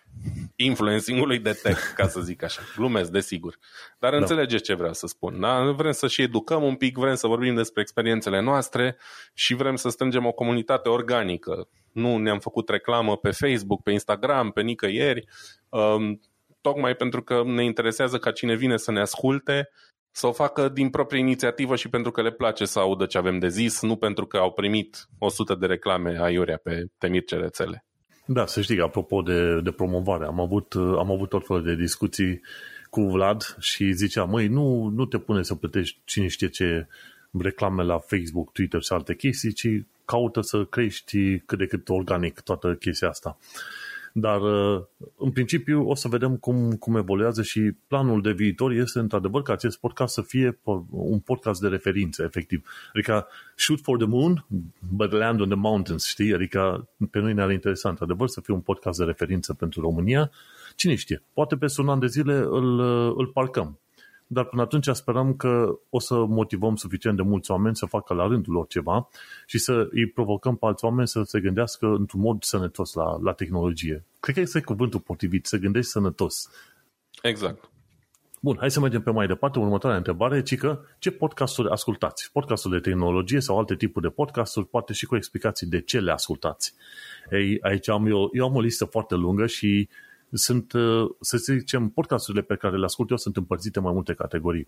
[0.55, 2.61] influencing-ului de tech, ca să zic așa.
[2.75, 3.57] Glumesc, desigur.
[3.99, 4.17] Dar da.
[4.17, 5.39] înțelegeți ce vreau să spun.
[5.39, 5.71] Da?
[5.71, 8.97] Vrem să și educăm un pic, vrem să vorbim despre experiențele noastre
[9.33, 11.69] și vrem să strângem o comunitate organică.
[11.91, 15.27] Nu ne-am făcut reclamă pe Facebook, pe Instagram, pe nicăieri,
[15.69, 16.21] um,
[16.61, 19.69] tocmai pentru că ne interesează ca cine vine să ne asculte
[20.11, 23.39] să o facă din proprie inițiativă și pentru că le place să audă ce avem
[23.39, 27.86] de zis, nu pentru că au primit 100 de reclame aiurea pe temir ce rețele.
[28.29, 32.41] Da, să știi, apropo de, de promovare, am avut, am avut tot felul de discuții
[32.89, 36.87] cu Vlad și zicea, măi, nu, nu te pune să plătești cine știe ce
[37.41, 39.67] reclame la Facebook, Twitter și alte chestii, ci
[40.05, 43.37] caută să crești cât de cât organic toată chestia asta.
[44.19, 44.83] Dar, uh,
[45.17, 49.53] în principiu, o să vedem cum, cum evoluează și planul de viitor este, într-adevăr, ca
[49.53, 50.59] acest podcast să fie
[50.89, 52.69] un podcast de referință, efectiv.
[52.93, 54.45] Adică, shoot for the moon,
[54.89, 56.33] but land on the mountains, știi?
[56.33, 60.31] Adică, pe noi ne-ar interesa, într-adevăr, să fie un podcast de referință pentru România.
[60.75, 61.23] Cine știe?
[61.33, 62.79] Poate pe un an de zile îl,
[63.17, 63.79] îl parcăm
[64.27, 68.27] dar până atunci sperăm că o să motivăm suficient de mulți oameni să facă la
[68.27, 69.09] rândul lor ceva
[69.45, 73.33] și să îi provocăm pe alți oameni să se gândească într-un mod sănătos la, la
[73.33, 74.05] tehnologie.
[74.19, 76.49] Cred că este cuvântul potrivit, să gândești sănătos.
[77.21, 77.69] Exact.
[78.41, 79.59] Bun, hai să mergem pe mai departe.
[79.59, 82.31] Următoarea întrebare, ci că ce podcasturi ascultați?
[82.31, 86.11] Podcasturi de tehnologie sau alte tipuri de podcasturi, poate și cu explicații de ce le
[86.11, 86.73] ascultați.
[87.31, 89.89] Ei, aici am eu, eu am o listă foarte lungă și
[90.31, 94.13] sunt, uh, să zicem, podcasturile pe care le ascult eu sunt împărțite în mai multe
[94.13, 94.67] categorii.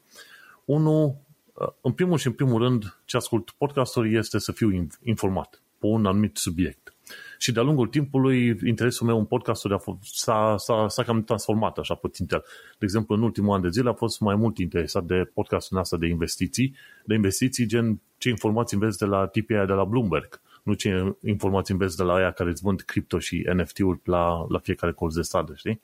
[0.66, 1.16] Unul,
[1.54, 5.86] uh, în primul și în primul rând, ce ascult podcasturi este să fiu informat pe
[5.86, 6.94] un anumit subiect.
[7.38, 11.78] Și de-a lungul timpului, interesul meu în podcasturi a fost, s-a, s-a, s-a cam transformat
[11.78, 12.26] așa puțin.
[12.26, 12.42] De
[12.80, 16.08] exemplu, în ultimul an de zile a fost mai mult interesat de podcastul noastră de
[16.08, 21.16] investiții, de investiții gen ce informații înveți de la tipii de la Bloomberg nu ce
[21.26, 25.14] informații înveți de la aia care îți vând cripto și NFT-uri la, la fiecare colț
[25.14, 25.82] de stradă, știi?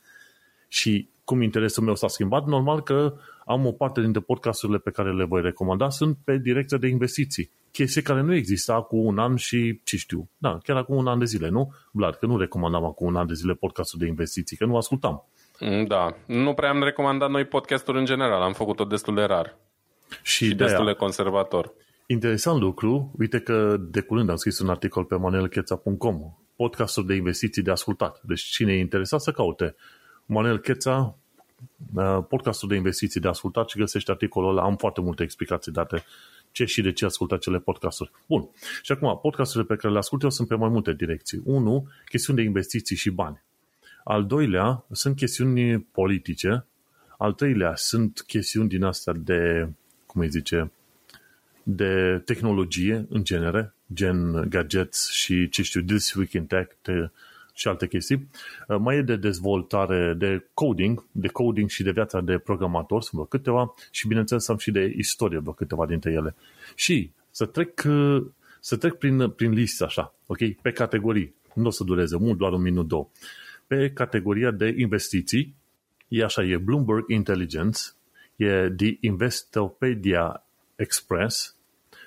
[0.67, 3.13] Și cum interesul meu s-a schimbat, normal că
[3.45, 7.51] am o parte dintre podcasturile pe care le voi recomanda sunt pe direcția de investiții.
[7.71, 10.29] Chestie care nu exista cu un an și ce știu.
[10.37, 11.73] Da, chiar acum un an de zile, nu?
[11.91, 15.25] Vlad, că nu recomandam acum un an de zile podcastul de investiții, că nu ascultam.
[15.87, 19.57] Da, nu prea am recomandat noi podcasturi în general, am făcut-o destul de rar.
[20.21, 21.73] Și, și destul de conservator.
[22.07, 27.61] Interesant lucru, uite că de curând am scris un articol pe manelcheța.com, podcastul de investiții
[27.61, 28.21] de ascultat.
[28.23, 29.75] Deci cine e interesat să caute
[30.25, 31.17] Manel Cheța,
[31.95, 34.63] uh, podcastul de investiții de ascultat și găsește articolul ăla.
[34.63, 36.03] Am foarte multe explicații date
[36.51, 38.11] ce și de ce ascultă acele podcasturi.
[38.27, 38.49] Bun.
[38.81, 41.41] Și acum, podcasturile pe care le ascult eu sunt pe mai multe direcții.
[41.43, 43.43] Unu, chestiuni de investiții și bani.
[44.03, 46.65] Al doilea, sunt chestiuni politice.
[47.17, 49.69] Al treilea, sunt chestiuni din astea de,
[50.05, 50.71] cum îi zice,
[51.67, 57.09] de tehnologie în genere, gen gadgets și ce știu, This Week in Tech te,
[57.53, 58.29] și alte chestii.
[58.67, 63.13] Uh, mai e de dezvoltare, de coding, de coding și de viața de programator, sunt
[63.13, 66.35] vreo câteva și bineînțeles am și de istorie, vreo câteva dintre ele.
[66.75, 68.25] Și să trec, uh,
[68.59, 70.51] să trec prin, prin listă așa, ok?
[70.61, 71.33] Pe categorii.
[71.53, 73.09] Nu o să dureze mult, doar un minut, două.
[73.67, 75.55] Pe categoria de investiții,
[76.07, 77.79] e așa, e Bloomberg Intelligence,
[78.35, 80.43] e The Investopedia
[80.75, 81.54] Express,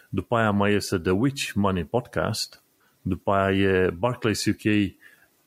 [0.09, 2.63] după aia mai este The Witch Money Podcast,
[3.03, 4.95] după aia e Barclays UK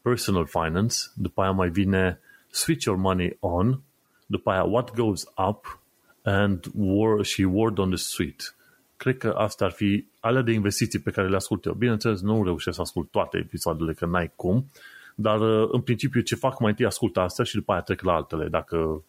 [0.01, 3.79] Personal Finance, după aia mai vine Switch Your Money On,
[4.25, 5.79] după aia What Goes Up
[6.23, 8.55] and War și Word on the Street.
[8.97, 11.73] Cred că asta ar fi alea de investiții pe care le ascult eu.
[11.73, 14.69] Bineînțeles, nu reușesc să ascult toate episoadele, că n-ai cum,
[15.15, 15.41] dar
[15.71, 19.03] în principiu ce fac mai întâi ascult astea și după aia trec la altele, dacă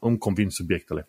[0.00, 1.06] îmi convin subiectele.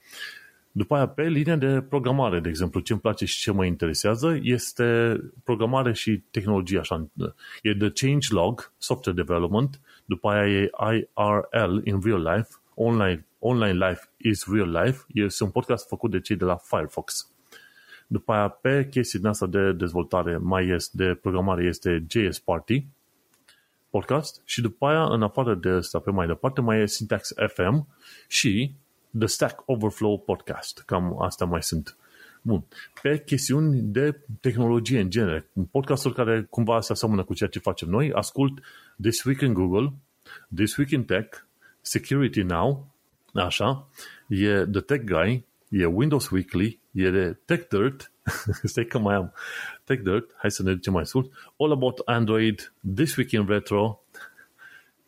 [0.77, 4.39] După aia, pe linia de programare, de exemplu, ce îmi place și ce mă interesează
[4.41, 7.07] este programare și tehnologie, așa.
[7.61, 14.01] E de Changelog, Software Development, după aia e IRL, In Real Life, Online, Online Life
[14.17, 17.31] is Real Life, este un podcast făcut de cei de la Firefox.
[18.07, 22.85] După aia, pe chestii din asta de dezvoltare, mai este de programare, este JS Party,
[23.89, 27.87] podcast, și după aia, în afară de asta, pe mai departe, mai e Syntax FM
[28.27, 28.75] și
[29.19, 30.83] The Stack Overflow Podcast.
[30.85, 31.97] Cam asta mai sunt.
[32.41, 32.63] Bun.
[33.01, 37.89] Pe chestiuni de tehnologie în genere, podcasturi care cumva se aseamănă cu ceea ce facem
[37.89, 38.59] noi, ascult
[39.01, 39.93] This Week in Google,
[40.55, 41.37] This Week in Tech,
[41.81, 42.93] Security Now,
[43.33, 43.87] așa,
[44.27, 48.11] e The Tech Guy, e Windows Weekly, e de Tech Dirt,
[48.63, 49.33] stai că mai am
[49.83, 54.03] Tech Dirt, hai să ne ducem mai scurt, All About Android, This Week in Retro,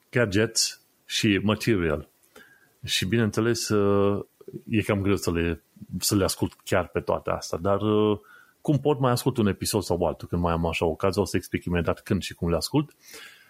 [0.10, 0.80] Gadgets,
[1.10, 2.10] și Material.
[2.84, 4.26] Și bineînțeles, uh,
[4.70, 5.64] e cam greu să le,
[6.00, 8.20] să le ascult chiar pe toate astea, dar uh,
[8.62, 11.38] cum pot mai ascult un episod sau altul când mai am așa ocazia, o să
[11.38, 12.96] explic imediat când și cum le ascult.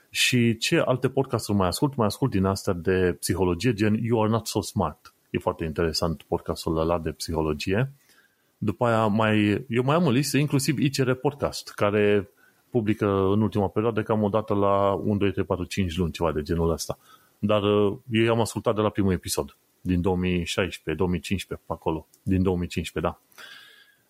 [0.10, 1.96] Și ce alte podcasturi mai ascult?
[1.96, 5.14] Mai ascult din astea de psihologie, gen You Are Not So Smart.
[5.30, 7.94] E foarte interesant podcastul ăla de psihologie.
[8.58, 12.30] După aia mai, eu mai am o listă, inclusiv ICR Podcast, care
[12.70, 16.32] publică în ultima perioadă cam o dată la 1, 2, 3, 4, 5 luni, ceva
[16.32, 16.98] de genul ăsta.
[17.40, 22.44] Dar uh, eu am ascultat de la primul episod, din 2016, 2015, pe acolo, din
[22.44, 23.22] 2015, da.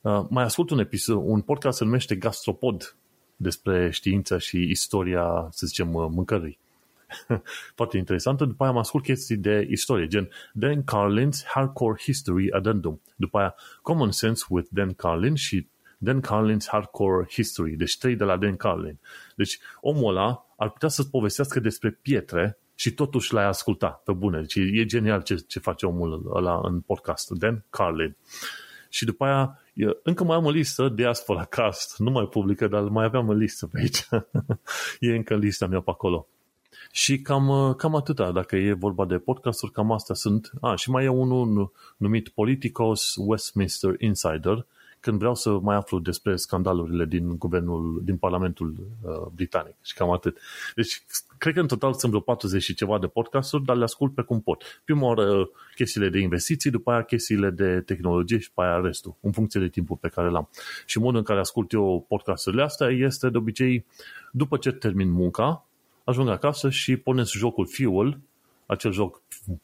[0.02, 2.96] Uh, mai ascult un episod, un podcast se numește Gastropod,
[3.36, 6.60] despre știință și istoria, să zicem, uh, mâncării.
[7.76, 8.46] Foarte interesantă.
[8.46, 13.02] După aia am ascult chestii de istorie, gen Dan Carlin's Hardcore History Addendum.
[13.16, 15.68] După aia Common Sense with Dan Carlin și
[15.98, 17.76] Dan Carlin's Hardcore History.
[17.76, 19.00] Deci trei de la Dan Carlin.
[19.36, 24.40] Deci omul ăla ar putea să-ți povestească despre pietre și totuși l-ai ascultat pe bune.
[24.40, 27.30] Deci e genial ce, ce face omul ăla în podcast.
[27.30, 28.16] Dan Carlin.
[28.90, 29.60] Și după aia
[30.04, 33.68] încă mai am o listă, Diaspora Cast, nu mai publică, dar mai aveam o listă
[33.68, 34.08] pe aici.
[35.00, 36.28] e încă lista mea pe acolo.
[36.92, 40.52] Și cam, cam atâta, dacă e vorba de podcasturi, cam astea sunt.
[40.62, 44.66] A, și mai e unul numit Politicos Westminster Insider,
[45.00, 50.12] când vreau să mai aflu despre scandalurile din guvernul, din Parlamentul uh, Britanic și cam
[50.12, 50.38] atât.
[50.76, 51.04] Deci,
[51.40, 54.22] cred că în total sunt vreo 40 și ceva de podcasturi, dar le ascult pe
[54.22, 54.82] cum pot.
[54.84, 59.16] Prima oară uh, chestiile de investiții, după aia chestiile de tehnologie și după aia restul,
[59.22, 60.50] în funcție de timpul pe care l-am.
[60.86, 63.86] Și modul în care ascult eu podcasturile astea este de obicei,
[64.32, 65.66] după ce termin munca,
[66.04, 68.20] ajung acasă și pornesc jocul Fuel,
[68.66, 69.22] acel joc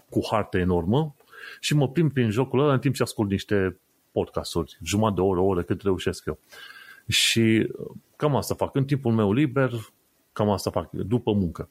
[0.09, 1.15] cu hartă enormă,
[1.59, 3.79] și mă plimb prin jocul ăla în timp ce ascult niște
[4.11, 6.39] podcasturi, jumătate de oră, o oră, cât reușesc eu.
[7.07, 8.75] Și uh, cam asta fac.
[8.75, 9.71] În timpul meu liber,
[10.35, 11.69] cam asta fac, după muncă.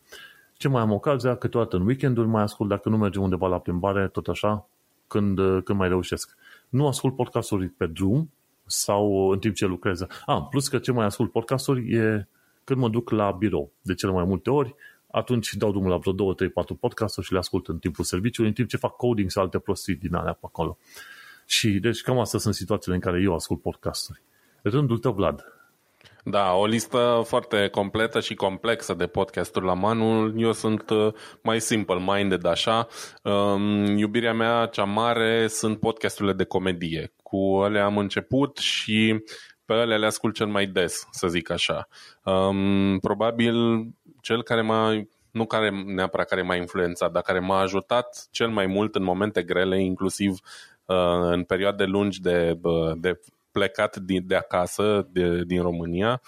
[0.57, 4.09] Ce mai am ocazia, câteodată în weekenduri mai ascult, dacă nu mergem undeva la plimbare,
[4.09, 4.69] tot așa,
[5.07, 6.37] când, uh, când mai reușesc.
[6.69, 8.31] Nu ascult podcasturi pe drum
[8.67, 10.07] sau în timp ce lucrez.
[10.27, 12.29] Ah, plus că ce mai ascult podcasturi e
[12.65, 13.73] când mă duc la birou.
[13.83, 14.75] De cele mai multe ori,
[15.11, 18.49] atunci dau drumul la vreo 2, 3, 4 podcasturi și le ascult în timpul serviciului,
[18.49, 20.79] în timp ce fac coding sau alte prostii din alea pe acolo.
[21.47, 24.23] Și deci cam astea sunt situațiile în care eu ascult podcasturi.
[24.63, 25.45] Rândul tău, Vlad.
[26.27, 30.35] Da, o listă foarte completă și complexă de podcasturi la manul.
[30.37, 32.89] Eu sunt uh, mai simple-minded așa.
[33.23, 37.13] Um, iubirea mea cea mare sunt podcasturile de comedie.
[37.23, 39.25] Cu ele am început și
[39.65, 41.89] pe ele le ascult cel mai des, să zic așa.
[42.25, 43.87] Um, probabil
[44.21, 48.67] cel care m-a nu care neapărat care m-a influențat, dar care m-a ajutat cel mai
[48.67, 50.39] mult în momente grele, inclusiv
[50.87, 52.59] Uh, în perioade lungi de,
[52.97, 53.21] de
[53.55, 56.21] plecat din, de acasă, de, din România,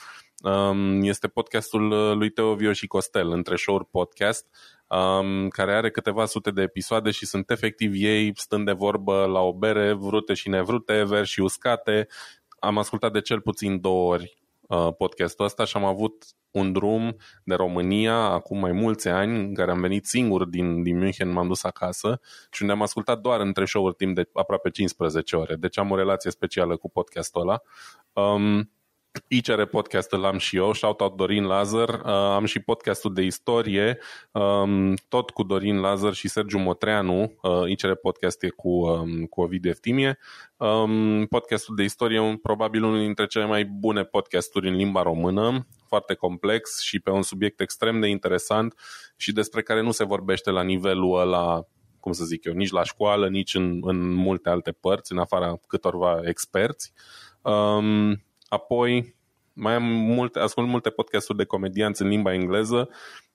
[0.43, 4.47] um, este podcastul lui Teovio și Costel, între show podcast,
[4.89, 9.41] um, care are câteva sute de episoade și sunt efectiv ei stând de vorbă la
[9.41, 12.07] o bere, vrute și nevrute, verzi și uscate.
[12.59, 16.25] Am ascultat de cel puțin două ori uh, podcastul ăsta și am avut
[16.59, 20.99] un drum de România acum mai mulți ani, în care am venit singur din, din
[20.99, 25.37] München, m-am dus acasă și unde am ascultat doar între show-uri timp de aproape 15
[25.37, 25.57] ore.
[25.57, 27.63] Deci am o relație specială cu podcastul ăla.
[28.13, 28.71] Um,
[29.29, 33.99] ICR podcast îl am și eu, shout-out Dorin Lazar, uh, am și podcastul de istorie,
[34.33, 39.41] um, tot cu Dorin Lazar și Sergiu Motreanu, uh, ICR podcast e cu, um, cu
[39.41, 40.19] Ovidiu Eftimie.
[40.57, 45.67] Um, podcastul de istorie e probabil unul dintre cele mai bune podcasturi în limba română,
[45.89, 48.75] foarte complex și pe un subiect extrem de interesant
[49.17, 51.65] și despre care nu se vorbește la nivelul ăla
[52.01, 55.61] cum să zic eu, nici la școală, nici în, în multe alte părți, în afara
[55.67, 56.93] câtorva experți.
[57.43, 59.15] Um, Apoi,
[59.53, 62.89] mai am multe, ascult multe podcasturi de comedianți în limba engleză.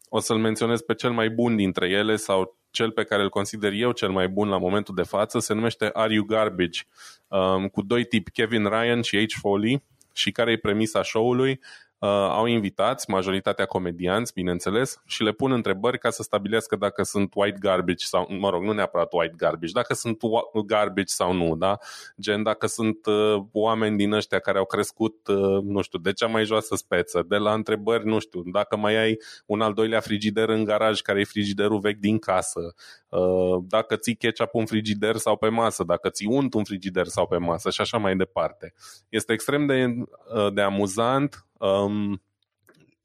[0.10, 3.72] O să-l menționez pe cel mai bun dintre ele sau cel pe care îl consider
[3.74, 5.40] eu cel mai bun la momentul de față.
[5.40, 6.82] Se numește Are You Garbage?
[7.28, 9.34] Um, cu doi tipi, Kevin Ryan și H.
[9.40, 9.84] Foley.
[10.14, 11.60] Și care e premisa show-ului?
[12.02, 17.32] Uh, au invitați, majoritatea comedianți, bineînțeles, și le pun întrebări ca să stabilească dacă sunt
[17.36, 20.20] white garbage sau, mă rog, nu neapărat white garbage, dacă sunt
[20.66, 21.78] garbage sau nu, da?
[22.22, 26.28] Gen, dacă sunt uh, oameni din ăștia care au crescut, uh, nu știu, de cea
[26.28, 30.50] mai joasă speță, de la întrebări, nu știu, dacă mai ai un al doilea frigider
[30.50, 32.74] în garaj care e frigiderul vechi din casă,
[33.10, 37.28] uh, dacă ții ketchup în frigider sau pe masă, dacă ții unt un frigider sau
[37.28, 38.74] pe masă și așa mai departe.
[39.10, 39.96] Este extrem de,
[40.36, 42.22] uh, de amuzant, Um,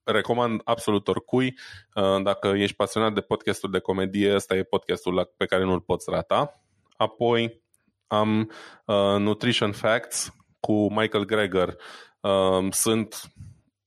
[0.05, 1.55] recomand absolut oricui.
[1.95, 6.11] Uh, dacă ești pasionat de podcasturi de comedie, ăsta e podcastul pe care nu-l poți
[6.11, 6.63] rata.
[6.97, 7.63] Apoi
[8.07, 8.51] am
[8.87, 11.77] uh, Nutrition Facts cu Michael Greger.
[12.21, 13.33] Uh, sunt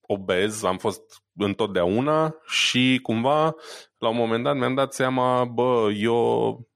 [0.01, 1.01] obez, am fost
[1.35, 3.55] întotdeauna și cumva
[3.97, 6.67] la un moment dat mi-am dat seama, bă, eu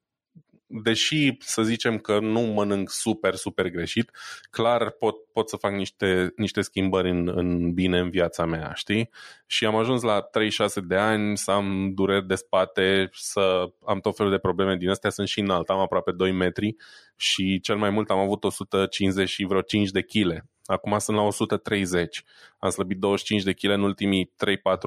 [0.82, 4.12] deși să zicem că nu mănânc super, super greșit,
[4.50, 9.10] clar pot, pot să fac niște, niște schimbări în, în bine în viața mea, știi?
[9.46, 14.16] Și am ajuns la 36 de ani să am dureri de spate, să am tot
[14.16, 16.76] felul de probleme din astea, sunt și înalt, am aproape 2 metri
[17.16, 20.46] și cel mai mult am avut 150 și vreo 5 de kg.
[20.66, 22.24] Acum sunt la 130.
[22.60, 24.32] Am slăbit 25 de kg în ultimii 3-4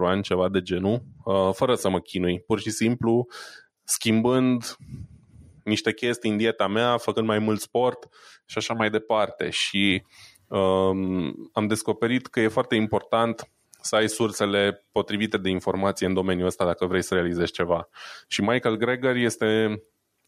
[0.01, 2.41] ani, ceva de genul, uh, fără să mă chinui.
[2.41, 3.27] Pur și simplu,
[3.85, 4.77] schimbând
[5.67, 8.09] niște chestii în dieta mea, făcând mai mult sport
[8.45, 9.51] și așa mai departe.
[9.51, 10.03] Și
[10.47, 13.51] um, am descoperit că e foarte important
[13.81, 17.89] să ai sursele potrivite de informație în domeniul ăsta dacă vrei să realizezi ceva.
[18.29, 19.83] Și Michael Greger este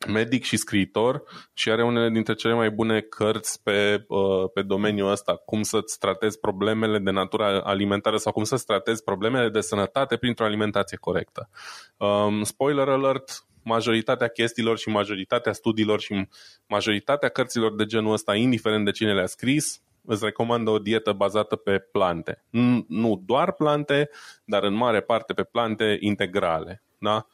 [0.07, 1.23] medic și scriitor
[1.53, 5.99] și are unele dintre cele mai bune cărți pe, uh, pe domeniul ăsta, cum să-ți
[5.99, 11.49] tratezi problemele de natură alimentară sau cum să-ți tratezi problemele de sănătate printr-o alimentație corectă.
[11.97, 16.29] Um, spoiler alert, majoritatea chestiilor și majoritatea studiilor și
[16.67, 21.57] majoritatea cărților de genul ăsta, indiferent de cine le-a scris, îți recomandă o dietă bazată
[21.57, 22.45] pe plante.
[22.89, 24.11] Nu doar plante,
[24.45, 26.83] dar în mare parte pe plante integrale.
[26.99, 27.27] Da?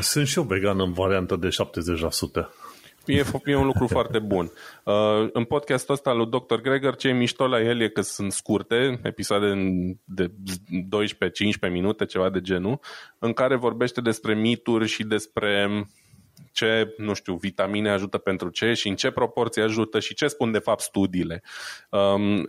[0.00, 2.67] Sunt și eu vegan în variantă de 70%
[3.08, 4.52] e, e un lucru foarte bun.
[4.84, 6.54] Uh, în podcastul ăsta lui Dr.
[6.54, 9.54] Greger, ce e mișto la el e că sunt scurte, episoade
[10.04, 10.30] de
[11.68, 12.80] 12-15 minute, ceva de genul,
[13.18, 15.86] în care vorbește despre mituri și despre
[16.52, 20.50] ce, nu știu, vitamine ajută pentru ce și în ce proporție ajută și ce spun
[20.50, 21.42] de fapt studiile.
[21.90, 22.46] Um,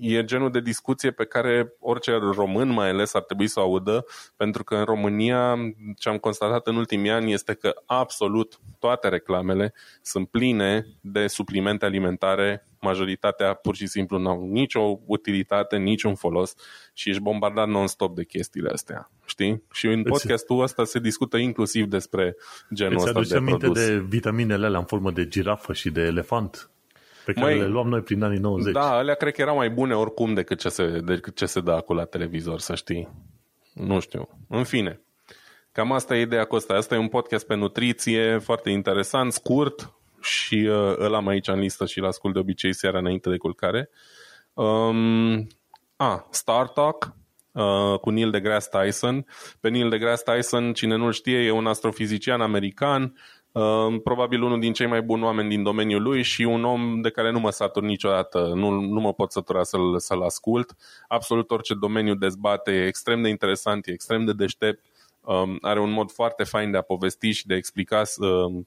[0.00, 4.04] e genul de discuție pe care orice român mai ales ar trebui să o audă,
[4.36, 5.56] pentru că în România
[5.98, 11.84] ce am constatat în ultimii ani este că absolut toate reclamele sunt pline de suplimente
[11.84, 16.54] alimentare majoritatea pur și simplu nu au nicio utilitate, niciun folos
[16.92, 19.10] și ești bombardat non-stop de chestiile astea.
[19.24, 19.62] Știi?
[19.72, 22.36] Și în podcastul ăsta se discută inclusiv despre
[22.74, 23.86] genul ăsta de aminte produs.
[23.86, 26.71] de vitaminele alea în formă de girafă și de elefant?
[27.24, 28.72] Pe care mai, le luam noi prin anii 90.
[28.72, 31.72] Da, alea cred că erau mai bune oricum decât ce se, decât ce se dă
[31.72, 33.08] acolo la televizor, să știi.
[33.74, 34.28] Nu știu.
[34.48, 35.00] În fine.
[35.72, 36.74] Cam asta e ideea cu asta.
[36.74, 41.58] Asta e un podcast pe nutriție, foarte interesant, scurt, și uh, îl am aici în
[41.58, 43.90] listă și îl ascult de obicei seara înainte de culcare.
[44.52, 45.46] Um,
[45.96, 47.14] a, Star Talk,
[47.52, 49.26] uh, cu Neil deGrasse Tyson.
[49.60, 53.41] Pe Neil deGrasse Tyson, cine nu știe, e un astrofizician american, uh,
[54.02, 57.30] probabil unul din cei mai buni oameni din domeniul lui și un om de care
[57.30, 60.76] nu mă satur niciodată, nu, nu mă pot sătura să-l, să-l ascult.
[61.08, 64.84] Absolut orice domeniu dezbate, e extrem de interesant, e extrem de deștept,
[65.20, 68.64] um, are un mod foarte fain de a povesti și de a explica uh,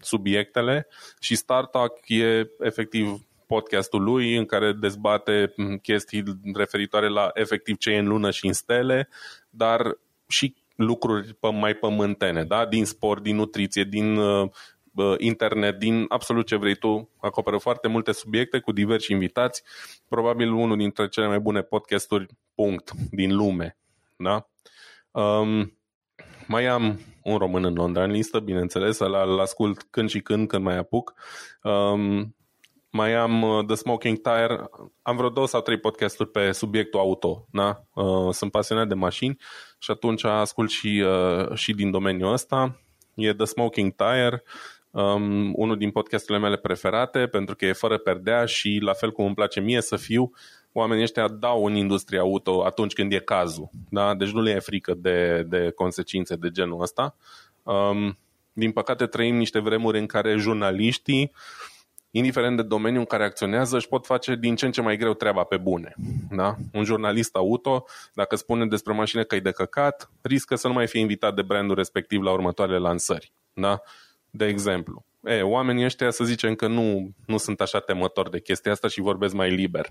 [0.00, 0.86] subiectele
[1.20, 6.22] și Startup e efectiv podcastul lui în care dezbate chestii
[6.54, 9.08] referitoare la efectiv ce e în lună și în stele,
[9.50, 12.66] dar și lucruri mai pământene, da?
[12.66, 14.50] din sport, din nutriție, din uh,
[15.16, 17.10] internet, din absolut ce vrei tu.
[17.20, 19.62] Acoperă foarte multe subiecte cu diversi invitați.
[20.08, 23.78] Probabil unul dintre cele mai bune podcasturi, punct, din lume.
[24.16, 24.48] Da?
[25.10, 25.78] Um,
[26.46, 30.64] mai am un român în Londra în listă, bineînțeles, îl ascult când și când, când
[30.64, 31.14] mai apuc.
[31.62, 32.36] Um,
[32.90, 34.70] mai am uh, The Smoking Tire,
[35.02, 37.82] am vreo două sau trei podcasturi pe subiectul auto, da?
[37.94, 39.36] Uh, sunt pasionat de mașini
[39.78, 42.80] și atunci ascult și, uh, și din domeniul ăsta.
[43.14, 44.42] E The Smoking Tire,
[44.90, 49.24] um, unul din podcasturile mele preferate, pentru că e fără perdea și la fel cum
[49.24, 50.30] îmi place mie să fiu,
[50.72, 53.70] oamenii ăștia dau în industria auto atunci când e cazul.
[53.88, 54.14] Da?
[54.14, 57.16] Deci nu le e frică de, de consecințe de genul ăsta.
[57.62, 58.18] Um,
[58.52, 61.32] din păcate trăim niște vremuri în care jurnaliștii,
[62.18, 65.14] indiferent de domeniul în care acționează, își pot face din ce în ce mai greu
[65.14, 65.94] treaba pe bune.
[66.30, 66.56] Da?
[66.72, 70.86] Un jurnalist auto, dacă spune despre mașină că e de căcat, riscă să nu mai
[70.86, 73.32] fie invitat de brandul respectiv la următoarele lansări.
[73.52, 73.80] Da?
[74.30, 75.04] De exemplu.
[75.24, 79.00] E, oamenii ăștia să zicem că nu, nu sunt așa temători de chestia asta și
[79.00, 79.86] vorbesc mai liber.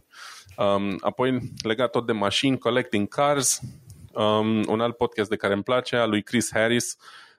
[0.58, 3.62] Um, apoi, legat tot de mașini, Collecting Cars,
[4.14, 6.98] um, un alt podcast de care îmi place, al lui Chris Harris,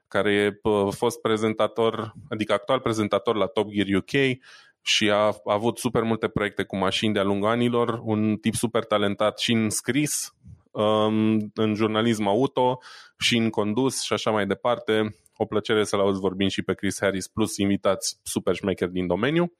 [0.09, 0.61] care e
[0.91, 4.39] fost prezentator, adică actual prezentator la Top Gear UK
[4.83, 8.85] și a, a avut super multe proiecte cu mașini de-a lungul anilor, un tip super
[8.85, 10.35] talentat și în scris,
[10.71, 12.79] um, în jurnalism auto
[13.19, 16.97] și în condus și așa mai departe o plăcere să-l auzi vorbind și pe Chris
[17.01, 19.53] Harris, plus invitați super șmecheri din domeniu.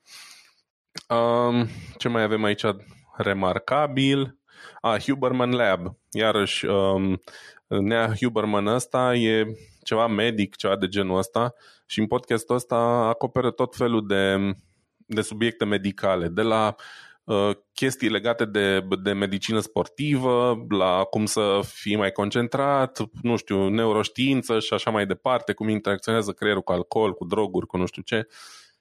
[1.09, 1.67] Um,
[1.99, 2.63] ce mai avem aici
[3.17, 4.39] remarcabil?
[4.81, 5.97] Ah, Huberman Lab.
[6.11, 7.21] Iarăși, um,
[7.67, 9.45] Nea Huberman ăsta e
[9.83, 11.55] ceva medic, ceva de genul ăsta
[11.87, 12.77] și în podcastul ăsta
[13.09, 14.37] acoperă tot felul de,
[15.09, 16.75] de subiecte medicale, de la
[17.25, 23.69] uh, chestii legate de, de medicină sportivă, la cum să fii mai concentrat, nu știu,
[23.69, 28.03] neuroștiință și așa mai departe, cum interacționează creierul cu alcool, cu droguri, cu nu știu
[28.03, 28.29] ce.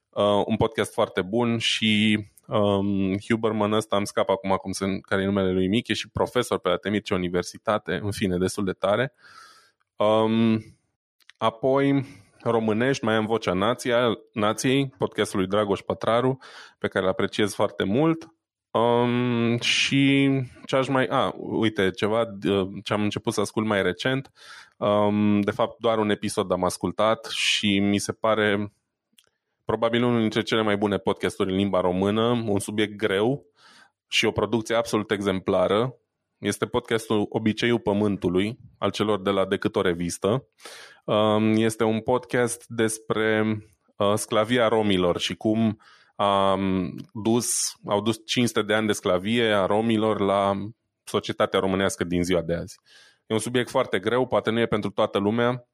[0.09, 5.21] Uh, un podcast foarte bun și um, Huberman ăsta am scap acum cum sunt, care
[5.21, 8.71] e numele lui Mic, e și profesor pe la Temirce Universitate, în fine, destul de
[8.71, 9.13] tare.
[9.95, 10.63] Um,
[11.37, 12.05] apoi,
[12.41, 13.97] românești, mai am Vocea Nația,
[14.33, 16.37] Nației, podcastul lui Dragoș Pătraru,
[16.77, 18.27] pe care îl apreciez foarte mult.
[18.71, 20.29] Um, și
[20.65, 21.05] ce aș mai...
[21.05, 22.23] A, uite, ceva
[22.83, 24.31] ce am început să ascult mai recent.
[24.77, 28.73] Um, de fapt, doar un episod am ascultat și mi se pare
[29.65, 33.45] probabil unul dintre cele mai bune podcasturi în limba română, un subiect greu
[34.07, 35.95] și o producție absolut exemplară.
[36.39, 40.47] Este podcastul Obiceiul Pământului, al celor de la Decât o revistă.
[41.05, 43.57] Um, este un podcast despre
[43.97, 45.81] uh, sclavia romilor și cum
[46.15, 46.59] a
[47.13, 50.53] dus, au dus 500 de ani de sclavie a romilor la
[51.03, 52.79] societatea românească din ziua de azi.
[53.27, 55.67] E un subiect foarte greu, poate nu e pentru toată lumea,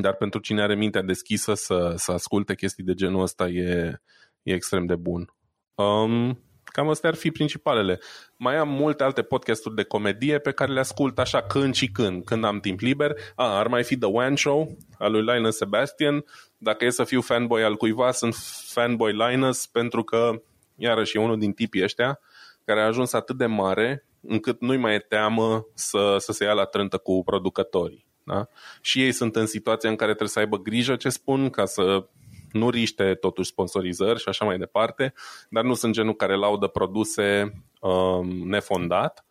[0.00, 4.00] dar pentru cine are mintea deschisă să, să asculte chestii de genul ăsta e,
[4.42, 5.34] e extrem de bun.
[5.74, 6.38] Um,
[6.74, 8.00] cam astea ar fi principalele.
[8.36, 12.24] Mai am multe alte podcasturi de comedie pe care le ascult așa când și când,
[12.24, 13.12] când am timp liber.
[13.34, 16.24] A, ar mai fi The One Show al lui Linus Sebastian.
[16.56, 18.34] Dacă e să fiu fanboy al cuiva, sunt
[18.72, 20.42] fanboy Linus pentru că,
[20.76, 22.20] iarăși, e unul din tipii ăștia
[22.64, 26.52] care a ajuns atât de mare încât nu-i mai e teamă să, să se ia
[26.52, 28.06] la trântă cu producătorii.
[28.24, 28.48] Da?
[28.80, 32.06] Și ei sunt în situația în care trebuie să aibă grijă ce spun ca să
[32.54, 35.14] nu riște totuși sponsorizări și așa mai departe,
[35.48, 39.26] dar nu sunt genul care laudă produse um, nefondat.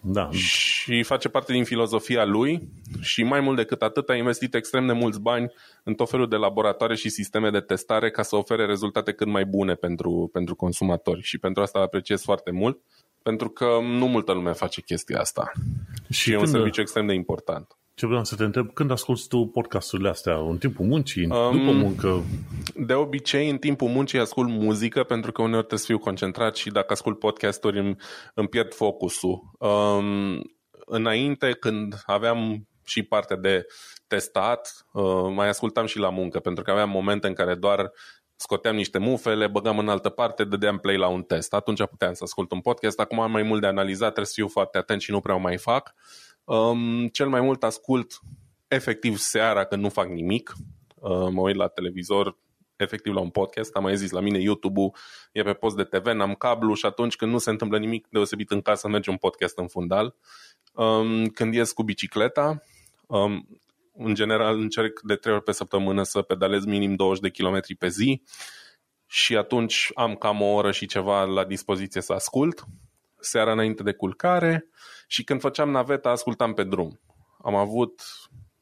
[0.00, 0.30] Da.
[0.30, 2.68] Și face parte din filozofia lui
[3.00, 5.52] și mai mult decât atât a investit extrem de mulți bani
[5.82, 9.44] în tot felul de laboratoare și sisteme de testare ca să ofere rezultate cât mai
[9.44, 12.80] bune pentru, pentru consumatori și pentru asta apreciez foarte mult
[13.22, 15.52] pentru că nu multă lume face chestia asta
[16.10, 17.77] și, și e un serviciu extrem de important.
[17.98, 20.36] Ce vreau să te întreb, când asculti tu podcasturile astea?
[20.36, 21.26] În timpul muncii?
[21.30, 22.22] Um, după muncă?
[22.74, 26.70] De obicei, în timpul muncii ascult muzică pentru că uneori trebuie să fiu concentrat și
[26.70, 27.96] dacă ascult podcasturi îmi,
[28.34, 29.50] îmi pierd focusul.
[29.58, 30.40] Um,
[30.86, 33.66] înainte, când aveam și partea de
[34.06, 37.90] testat, uh, mai ascultam și la muncă, pentru că aveam momente în care doar
[38.36, 41.54] scoteam niște mufe, le băgam în altă parte, dădeam play la un test.
[41.54, 43.00] Atunci puteam să ascult un podcast.
[43.00, 45.38] Acum am mai mult de analizat, trebuie să fiu foarte atent și nu prea o
[45.38, 45.94] mai fac.
[46.48, 48.20] Um, cel mai mult ascult
[48.68, 50.52] efectiv seara când nu fac nimic.
[50.94, 52.38] Uh, mă uit la televizor,
[52.76, 54.94] efectiv la un podcast, am mai zis, la mine YouTube-ul
[55.32, 58.50] e pe post de TV, n-am cablu și atunci când nu se întâmplă nimic deosebit
[58.50, 60.14] în casă, merge un podcast în fundal.
[60.72, 62.62] Um, când ies cu bicicleta,
[63.06, 63.48] um,
[63.92, 67.88] în general încerc de trei ori pe săptămână să pedalez minim 20 de kilometri pe
[67.88, 68.22] zi
[69.06, 72.64] și atunci am cam o oră și ceva la dispoziție să ascult.
[73.20, 74.68] Seara înainte de culcare,
[75.10, 77.00] și când făceam naveta, ascultam pe drum.
[77.42, 78.02] Am avut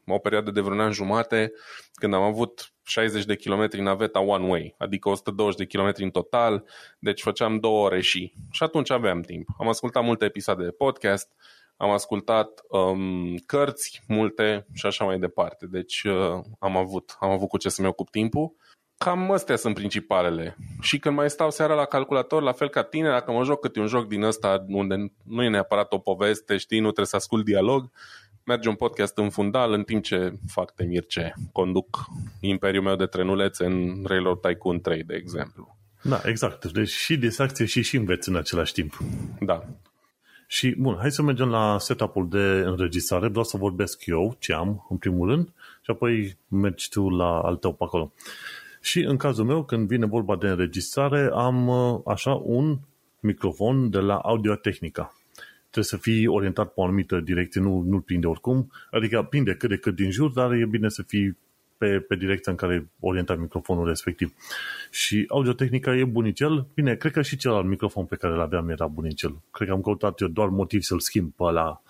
[0.06, 1.52] o perioadă de vreun an jumate
[1.92, 6.64] când am avut 60 de kilometri naveta one way, adică 120 de kilometri în total,
[6.98, 8.32] deci făceam două ore și.
[8.50, 9.48] Și atunci aveam timp.
[9.58, 11.32] Am ascultat multe episoade de podcast,
[11.76, 15.66] am ascultat um, cărți multe și așa mai departe.
[15.66, 18.56] Deci uh, am avut am avut cu ce să-mi ocup timpul
[18.98, 20.56] Cam astea sunt principalele.
[20.80, 23.80] Și când mai stau seara la calculator, la fel ca tine, dacă mă joc câte
[23.80, 27.44] un joc din ăsta unde nu e neapărat o poveste, știi, nu trebuie să ascult
[27.44, 27.90] dialog,
[28.44, 32.04] merge un podcast în fundal în timp ce fac temirce, conduc
[32.40, 35.76] imperiul meu de trenulețe în Railroad Tycoon 3, de exemplu.
[36.02, 36.72] Da, exact.
[36.72, 38.98] Deci și distracție și și înveți în același timp.
[39.40, 39.64] Da.
[40.46, 43.28] Și, bun, hai să mergem la setup-ul de înregistrare.
[43.28, 47.56] Vreau să vorbesc eu ce am, în primul rând, și apoi mergi tu la al
[47.56, 48.12] tău pe acolo.
[48.86, 52.78] Și în cazul meu, când vine vorba de înregistrare, am uh, așa un
[53.20, 55.12] microfon de la Audio Technica.
[55.60, 59.68] Trebuie să fii orientat pe o anumită direcție, nu, nu prinde oricum, adică prinde cât
[59.68, 61.36] de cât din jur, dar e bine să fii
[61.78, 64.34] pe, pe direcția în care e orientat microfonul respectiv.
[64.90, 66.66] Și Audio Technica e bunicel.
[66.74, 69.36] Bine, cred că și celălalt microfon pe care îl aveam era bunicel.
[69.50, 71.82] Cred că am căutat eu doar motiv să-l schimb pe ăla.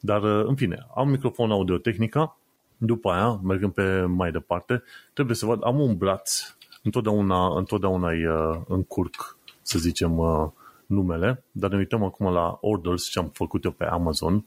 [0.00, 2.36] Dar, uh, în fine, am microfon Audio Technica
[2.84, 8.26] după aia, mergând pe mai departe, trebuie să văd, am un braț, întotdeauna, întotdeauna îi
[8.26, 10.48] uh, încurc, să zicem, uh,
[10.86, 14.44] numele, dar ne uităm acum la orders ce am făcut eu pe Amazon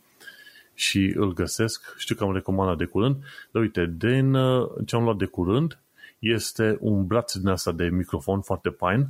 [0.74, 3.16] și îl găsesc, știu că am recomandat de curând,
[3.52, 5.80] dar uite, din uh, ce am luat de curând
[6.20, 9.08] este un braț din asta de microfon foarte fain,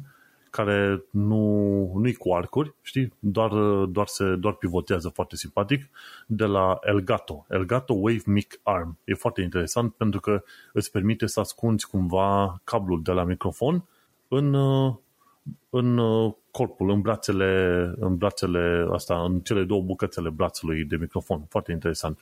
[0.56, 3.14] care nu, nu-i cu arcuri, știi?
[3.20, 3.51] Doar,
[3.86, 5.89] doar, se, doar pivotează foarte simpatic,
[6.28, 7.45] de la Elgato.
[7.49, 8.97] Elgato Wave Mic Arm.
[9.03, 10.43] E foarte interesant pentru că
[10.74, 13.84] îți permite să ascunzi cumva cablul de la microfon
[14.28, 14.56] în,
[15.70, 15.99] în
[16.51, 21.45] corpul în brațele, în brațele asta, în cele două bucățele brațului de microfon.
[21.49, 22.20] Foarte interesant.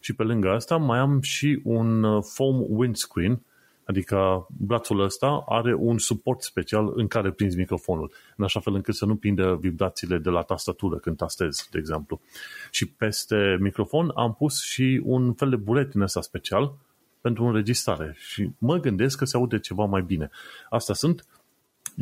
[0.00, 3.42] Și pe lângă asta mai am și un uh, foam windscreen,
[3.84, 8.94] adică brațul ăsta are un suport special în care prinzi microfonul, în așa fel încât
[8.94, 12.20] să nu prindă vibrațiile de la tastatură când tastezi, de exemplu.
[12.70, 16.74] Și peste microfon am pus și un fel de buletin ăsta special
[17.20, 20.30] pentru înregistrare și mă gândesc că se aude ceva mai bine.
[20.70, 21.26] Asta sunt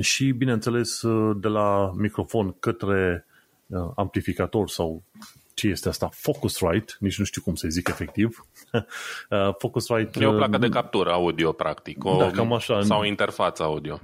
[0.01, 1.03] și, bineînțeles,
[1.37, 3.27] de la microfon către
[3.67, 5.03] uh, amplificator sau
[5.61, 6.09] ce este asta?
[6.13, 8.39] Focusrite, nici nu știu cum să zic efectiv.
[9.31, 10.23] Uh, Focusrite...
[10.23, 12.83] E o placă de uh, captură audio, practic, o, da, cam așa.
[12.83, 14.01] sau o interfață audio.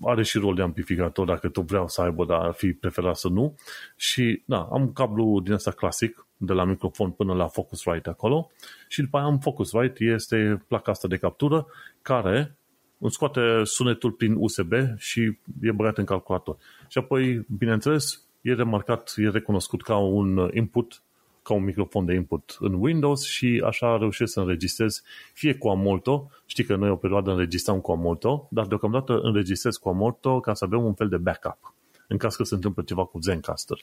[0.00, 3.28] Are și rol de amplificator, dacă tu vreau să aibă, dar ar fi preferat să
[3.28, 3.56] nu.
[3.96, 8.50] Și, da, am cablu din asta clasic, de la microfon până la Focusrite acolo
[8.88, 11.66] și după aia am Focusrite, este placa asta de captură
[12.02, 12.56] care
[12.98, 16.56] îmi scoate sunetul prin USB și e băgat în calculator.
[16.88, 21.02] Și apoi, bineînțeles, e remarcat, e recunoscut ca un input,
[21.42, 26.30] ca un microfon de input în Windows și așa reușesc să înregistrez fie cu Amolto,
[26.46, 30.64] știi că noi o perioadă înregistram cu Amolto, dar deocamdată înregistrez cu Amolto ca să
[30.64, 31.74] avem un fel de backup
[32.10, 33.78] în caz că se întâmplă ceva cu Zencaster.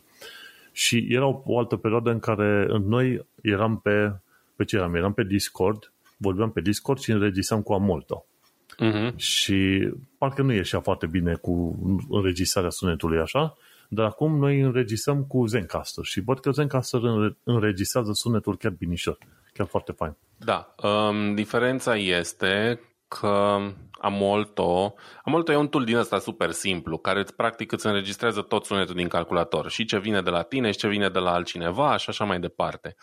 [0.72, 4.20] Și era o, o altă perioadă în care noi eram pe,
[4.55, 4.95] pe ce eram?
[4.95, 8.26] Eram pe Discord, vorbeam pe Discord și înregistram cu Amolto.
[8.80, 9.16] Uh-huh.
[9.16, 11.80] Și parcă nu ieșea foarte bine cu
[12.10, 13.58] înregistrarea sunetului așa,
[13.88, 17.02] dar acum noi înregistrăm cu Zencaster și văd că Zencaster
[17.44, 19.18] înregistrează sunetul chiar binișor,
[19.54, 20.16] chiar foarte fain.
[20.38, 23.58] Da, um, diferența este că
[24.00, 28.96] Amolto, Amolto e un tool din ăsta super simplu, care practic îți înregistrează tot sunetul
[28.96, 32.10] din calculator, și ce vine de la tine, și ce vine de la altcineva, și
[32.10, 32.96] așa mai departe.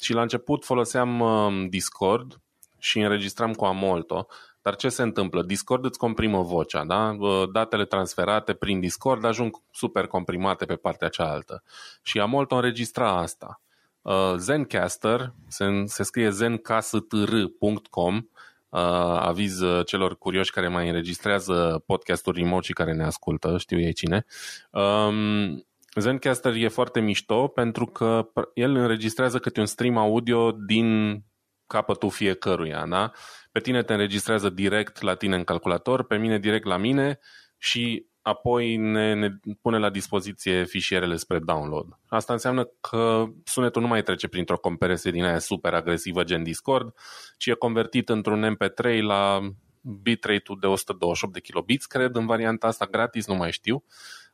[0.00, 2.40] Și la început foloseam um, Discord
[2.78, 4.26] și înregistram cu Amolto,
[4.66, 5.42] dar ce se întâmplă?
[5.42, 7.16] Discord îți comprimă vocea, da?
[7.52, 11.62] Datele transferate prin Discord ajung super comprimate pe partea cealaltă.
[12.02, 13.60] Și Amolto înregistra asta.
[14.02, 18.80] Uh, Zencaster, se, se scrie zencastr.com, uh,
[19.18, 24.24] aviz celor curioși care mai înregistrează podcasturi remote și care ne ascultă, știu ei cine.
[24.70, 31.22] Um, Zencaster e foarte mișto pentru că el înregistrează câte un stream audio din
[31.66, 33.12] capătul fiecăruia, da?
[33.52, 37.18] Pe tine te înregistrează direct la tine în calculator, pe mine direct la mine
[37.58, 39.28] și apoi ne, ne
[39.60, 41.86] pune la dispoziție fișierele spre download.
[42.08, 46.94] Asta înseamnă că sunetul nu mai trece printr-o compresie din aia super agresivă gen Discord,
[47.36, 49.40] ci e convertit într-un MP3 la
[49.80, 53.84] bitrate-ul de 128 de kilobits, cred, în varianta asta gratis, nu mai știu.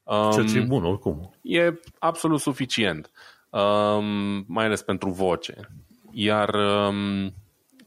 [0.03, 1.39] Um, ce e bun, oricum.
[1.43, 3.11] E absolut suficient,
[3.51, 5.55] um, mai ales pentru voce.
[6.13, 7.35] Iar, um,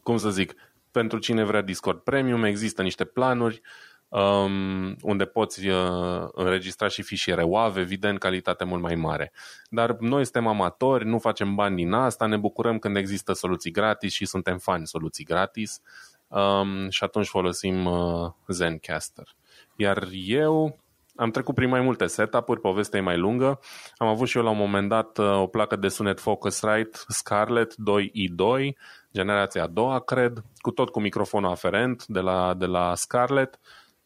[0.04, 0.54] cum să zic,
[0.92, 3.62] pentru cine vrea Discord Premium există niște planuri
[4.08, 9.32] um, unde poți uh, înregistra și fișiere WAV, evident calitate mult mai mare.
[9.70, 14.14] Dar noi suntem amatori, nu facem bani din asta, ne bucurăm când există soluții gratis
[14.14, 15.82] și suntem fani soluții gratis
[16.28, 19.36] um, și atunci folosim uh, Zencaster.
[19.76, 20.80] Iar eu
[21.16, 23.60] am trecut prin mai multe setup-uri, povestea e mai lungă.
[23.98, 27.74] Am avut și eu la un moment dat uh, o placă de sunet Focusrite Scarlett
[27.74, 28.70] 2i2,
[29.14, 33.60] generația a doua, cred, cu tot cu microfonul aferent de la, de la Scarlett,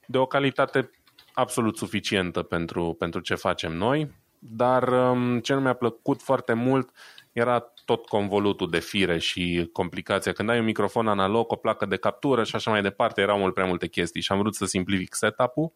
[0.05, 0.89] de o calitate
[1.34, 6.89] absolut suficientă pentru, pentru ce facem noi, dar um, ce nu mi-a plăcut foarte mult
[7.32, 10.32] era tot convolutul de fire și complicația.
[10.32, 13.53] Când ai un microfon analog, o placă de captură și așa mai departe, erau mult
[13.53, 15.72] prea multe chestii și am vrut să simplific setup-ul.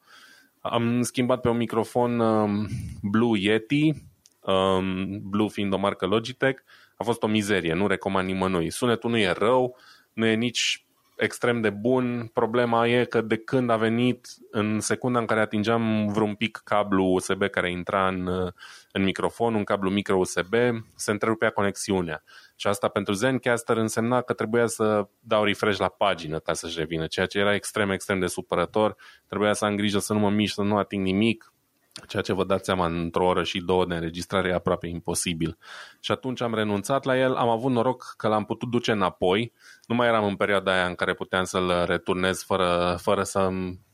[0.66, 2.68] Am schimbat pe un microfon um,
[3.02, 3.94] Blue Yeti,
[4.40, 6.62] um, Blue fiind o marcă Logitech,
[6.98, 8.72] a fost o mizerie, nu recomand nimănui.
[8.72, 9.78] Sunetul nu e rău,
[10.14, 10.86] nu e nici
[11.16, 12.30] extrem de bun.
[12.34, 17.06] Problema e că de când a venit, în secunda în care atingeam vreun pic cablu
[17.06, 18.28] USB care intra în,
[18.92, 20.54] în microfon, un cablu micro USB,
[20.96, 22.24] se întrerupea conexiunea.
[22.56, 27.08] Și asta pentru Zencaster însemna că trebuia să dau refresh la pagină ca să-și revină,
[27.08, 28.96] ceea ce era extrem, extrem de supărător.
[29.28, 31.53] Trebuia să am grijă să nu mă mișc, să nu ating nimic,
[32.08, 35.58] ceea ce vă dați seama într-o oră și două de înregistrare e aproape imposibil.
[36.00, 39.54] Și atunci am renunțat la el, am avut noroc că l-am putut duce înapoi,
[39.86, 43.50] nu mai eram în perioada aia în care puteam să-l returnez fără, fără să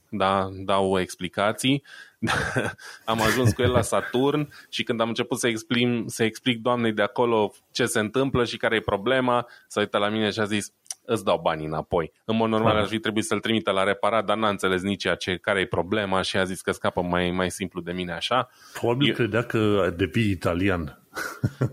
[0.10, 1.84] da, dau explicații.
[3.06, 6.93] am ajuns cu el la Saturn și când am început să explic, să explic doamnei
[6.93, 10.45] de acolo ce se întâmplă și care e problema, s-a uitat la mine și a
[10.45, 10.74] zis,
[11.10, 12.12] îți dau banii înapoi.
[12.26, 15.38] În mod normal ar fi trebuit să-l trimită la reparat, dar n-a înțeles nici ce,
[15.38, 18.49] care e problema și a zis că scapă mai, mai simplu de mine așa.
[18.74, 19.14] Probabil Eu...
[19.14, 21.01] credea că devii italian.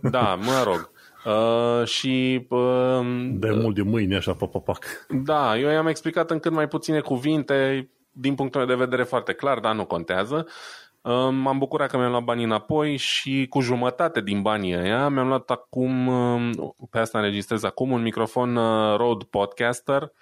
[0.02, 0.90] Da, mă rog.
[1.26, 4.84] Uh, și uh, de mult de mâine așa papapac.
[5.08, 9.32] Da, eu i-am explicat în cât mai puține cuvinte, din punctul meu de vedere foarte
[9.32, 10.46] clar, dar nu contează.
[11.30, 15.50] M-am bucurat că mi-am luat banii înapoi și cu jumătate din banii ăia mi-am luat
[15.50, 16.10] acum,
[16.90, 18.54] pe asta înregistrez acum, un microfon
[18.96, 20.12] Rode Podcaster.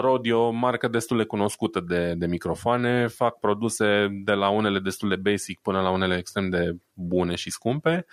[0.00, 4.78] Rode e o marcă destul de cunoscută de, de microfoane, fac produse de la unele
[4.78, 8.06] destul de basic până la unele extrem de bune și scumpe.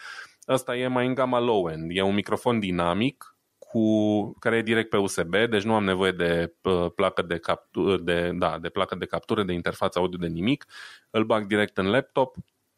[0.46, 3.33] Asta e mai în gama low-end, e un microfon dinamic
[3.74, 7.98] cu, care e direct pe USB, deci nu am nevoie de uh, placă de, captură,
[7.98, 10.66] de, da, de placă de captură, de interfață audio, de nimic.
[11.10, 12.36] Îl bag direct în laptop,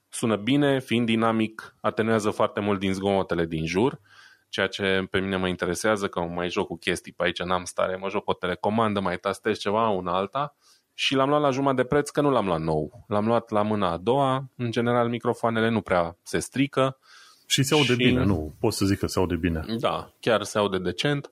[0.10, 4.00] sună bine, fiind dinamic, atenuează foarte mult din zgomotele din jur,
[4.50, 7.96] ceea ce pe mine mă interesează, că mai joc cu chestii pe aici, n-am stare,
[7.96, 10.56] mă joc cu o telecomandă, mai tastez ceva, una alta
[10.94, 13.06] și l-am luat la jumătate de preț, că nu l-am luat nou.
[13.08, 16.98] L-am luat la mâna a doua, în general microfoanele nu prea se strică,
[17.46, 17.96] și se aude și...
[17.96, 18.56] bine, nu?
[18.60, 19.66] Pot să zic că se aude bine.
[19.80, 21.32] Da, chiar se aude decent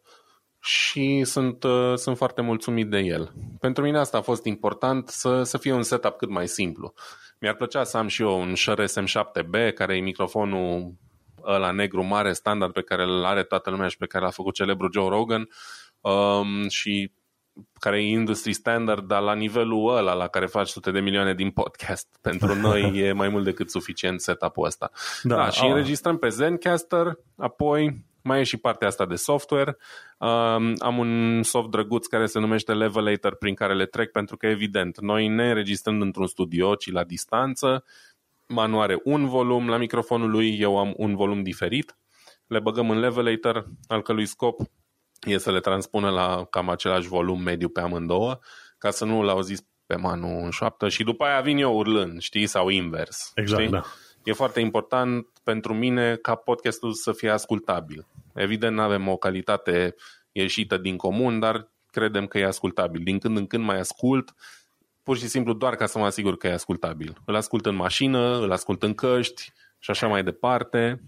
[0.60, 3.34] și sunt, uh, sunt foarte mulțumit de el.
[3.60, 6.94] Pentru mine asta a fost important, să, să fie un setup cât mai simplu.
[7.40, 10.94] Mi-ar plăcea să am și eu un Shure SM7B, care e microfonul
[11.46, 14.54] ăla negru mare, standard, pe care îl are toată lumea și pe care l-a făcut
[14.54, 15.50] celebru Joe Rogan
[16.02, 17.12] um, și
[17.80, 21.52] care e industry standard, dar la nivelul ăla la care faci sute de milioane din
[21.52, 22.08] podcast.
[22.22, 24.92] Pentru noi e mai mult decât suficient setup-ul ăsta.
[25.24, 25.68] Da, da și a.
[25.68, 29.78] înregistrăm pe Zencaster, apoi mai e și partea asta de software.
[30.18, 34.48] Um, am un soft drăguț care se numește Levelator prin care le trec pentru că
[34.48, 37.84] evident, noi ne înregistrăm într-un studio, ci la distanță.
[38.48, 41.98] Manu are un volum la microfonul lui, eu am un volum diferit.
[42.48, 44.62] Le băgăm în Levelator, al cărui scop
[45.26, 48.40] e să le transpună la cam același volum mediu pe amândouă,
[48.78, 52.22] ca să nu l-au zis pe Manu în șoaptă și după aia vin eu urlând,
[52.22, 53.32] știi, sau invers.
[53.36, 53.74] Exact, știi?
[53.74, 53.84] da.
[54.24, 58.08] E foarte important pentru mine ca podcastul să fie ascultabil.
[58.34, 59.96] Evident, nu avem o calitate
[60.32, 63.02] ieșită din comun, dar credem că e ascultabil.
[63.04, 64.34] Din când în când mai ascult,
[65.04, 67.18] pur și simplu doar ca să mă asigur că e ascultabil.
[67.26, 71.02] Îl ascult în mașină, îl ascult în căști și așa mai departe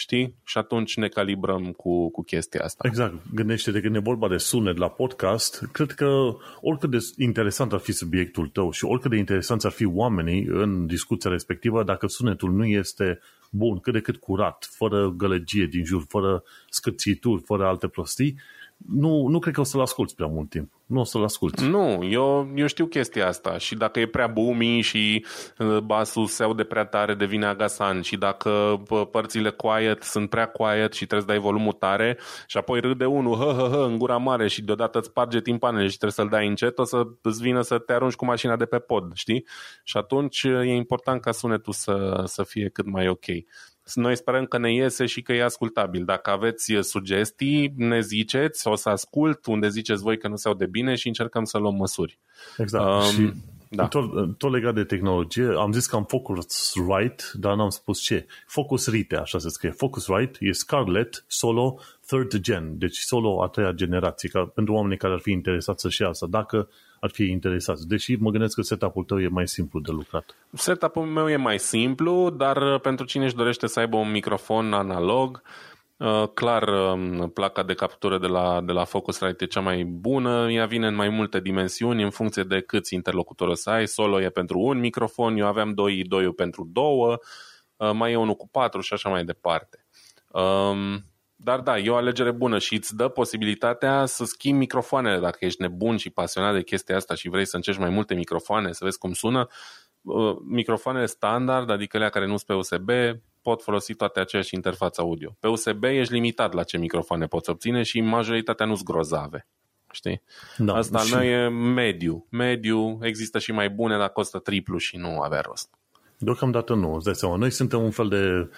[0.00, 0.34] știi?
[0.44, 2.88] Și atunci ne calibrăm cu, cu chestia asta.
[2.88, 3.14] Exact.
[3.34, 7.92] Gândește-te când e vorba de sunet la podcast, cred că oricât de interesant ar fi
[7.92, 12.64] subiectul tău și oricât de interesant ar fi oamenii în discuția respectivă, dacă sunetul nu
[12.64, 13.20] este
[13.50, 18.40] bun, cât de cât curat, fără gălăgie din jur, fără scârțituri, fără alte prostii,
[18.76, 20.72] nu, nu cred că o să-l asculti prea mult timp.
[20.90, 21.64] Nu o să-l asculti.
[21.64, 25.24] Nu, eu, eu știu chestia asta și dacă e prea boomy și
[25.58, 30.92] uh, basul se aude prea tare, devine agasan și dacă părțile quiet sunt prea quiet
[30.92, 34.16] și trebuie să dai volumul tare și apoi râde unul, hă, hă, hă, în gura
[34.16, 37.60] mare și deodată îți sparge timpanele și trebuie să-l dai încet, o să îți vină
[37.60, 39.46] să te arunci cu mașina de pe pod, știi?
[39.84, 43.26] Și atunci e important ca sunetul să, să fie cât mai ok.
[43.94, 46.04] Noi sperăm că ne iese și că e ascultabil.
[46.04, 50.66] Dacă aveți sugestii, ne ziceți, o să ascult unde ziceți voi că nu se aude
[50.66, 52.18] bine și încercăm să luăm măsuri.
[52.56, 52.84] Exact.
[52.86, 53.32] Um, și
[53.72, 53.88] da.
[53.88, 58.26] tot, tot legat de tehnologie, am zis că am Focusrite, dar n-am spus ce.
[58.46, 59.70] Focusrite, așa se scrie.
[59.70, 65.12] Focusrite e Scarlett Solo Third Gen, deci Solo a treia generație, ca pentru oamenii care
[65.12, 66.26] ar fi interesați să-și ia asta.
[66.26, 66.68] Dacă
[67.00, 67.88] ar fi interesați.
[67.88, 70.36] Deși mă gândesc că setup-ul tău e mai simplu de lucrat.
[70.52, 74.72] Setup-ul meu e mai simplu, dar uh, pentru cine își dorește să aibă un microfon
[74.72, 75.42] analog,
[75.96, 80.50] uh, clar um, placa de captură de la, de la Focusrite e cea mai bună,
[80.50, 84.22] ea vine în mai multe dimensiuni în funcție de câți interlocutori o să ai, solo
[84.22, 87.18] e pentru un microfon, eu aveam 2 2 pentru două,
[87.76, 89.84] uh, mai e unul cu patru și așa mai departe.
[90.28, 91.04] Um,
[91.42, 95.60] dar da, e o alegere bună și îți dă posibilitatea să schimbi microfoanele dacă ești
[95.60, 98.98] nebun și pasionat de chestia asta și vrei să încerci mai multe microfoane, să vezi
[98.98, 99.46] cum sună.
[100.02, 102.90] Uh, microfoanele standard, adică alea care nu sunt pe USB,
[103.42, 105.36] pot folosi toate aceeași interfață audio.
[105.40, 109.46] Pe USB ești limitat la ce microfoane poți obține și majoritatea nu sunt grozave.
[109.92, 110.22] Știi?
[110.56, 111.14] Da, Asta și...
[111.14, 112.26] al meu e mediu.
[112.30, 115.68] Mediu, există și mai bune, dar costă triplu și nu avea rost.
[116.18, 117.36] Deocamdată nu, îți dai seama.
[117.36, 118.50] Noi suntem un fel de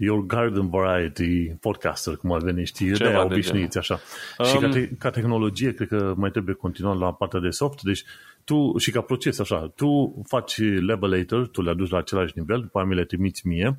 [0.00, 4.00] Your Garden Variety podcaster, cum ar veni, știi, de obișnuiți așa.
[4.38, 7.82] Um, și ca, te, ca tehnologie, cred că mai trebuie continuat la partea de soft,
[7.82, 8.04] deci
[8.44, 12.84] tu, și ca proces așa, tu faci levelator, tu le aduci la același nivel, după
[12.84, 13.78] mi le trimiți mie,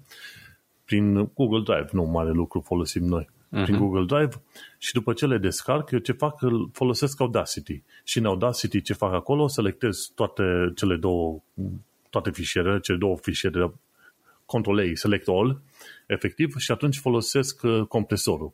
[0.85, 3.63] prin Google Drive, nu mare lucru folosim noi, uh-huh.
[3.63, 4.41] prin Google Drive
[4.77, 7.83] și după ce le descarc, eu ce fac, îl folosesc Audacity.
[8.03, 11.41] Și în Audacity ce fac acolo, selectez toate cele două
[12.09, 13.71] toate fișierele, cele două fișiere
[14.45, 15.61] Control A, Select All,
[16.09, 18.53] efectiv, și atunci folosesc uh, compresorul.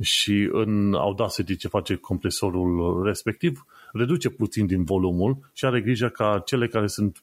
[0.00, 6.42] Și în Audacity ce face compresorul respectiv, reduce puțin din volumul și are grijă ca
[6.44, 7.22] cele care sunt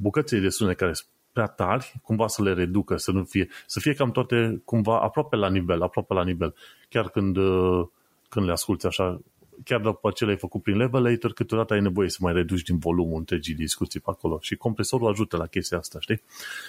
[0.00, 3.80] bucățele de sunet care sunt prea tari, cumva să le reducă, să nu fie, să
[3.80, 6.54] fie cam toate cumva aproape la nivel, aproape la nivel.
[6.88, 7.86] Chiar când, uh,
[8.28, 9.20] când le asculti așa
[9.64, 13.18] chiar după ce l-ai făcut prin levelator, câteodată ai nevoie să mai reduci din volumul
[13.18, 16.22] întregii discuții pe acolo și compresorul ajută la chestia asta, știi?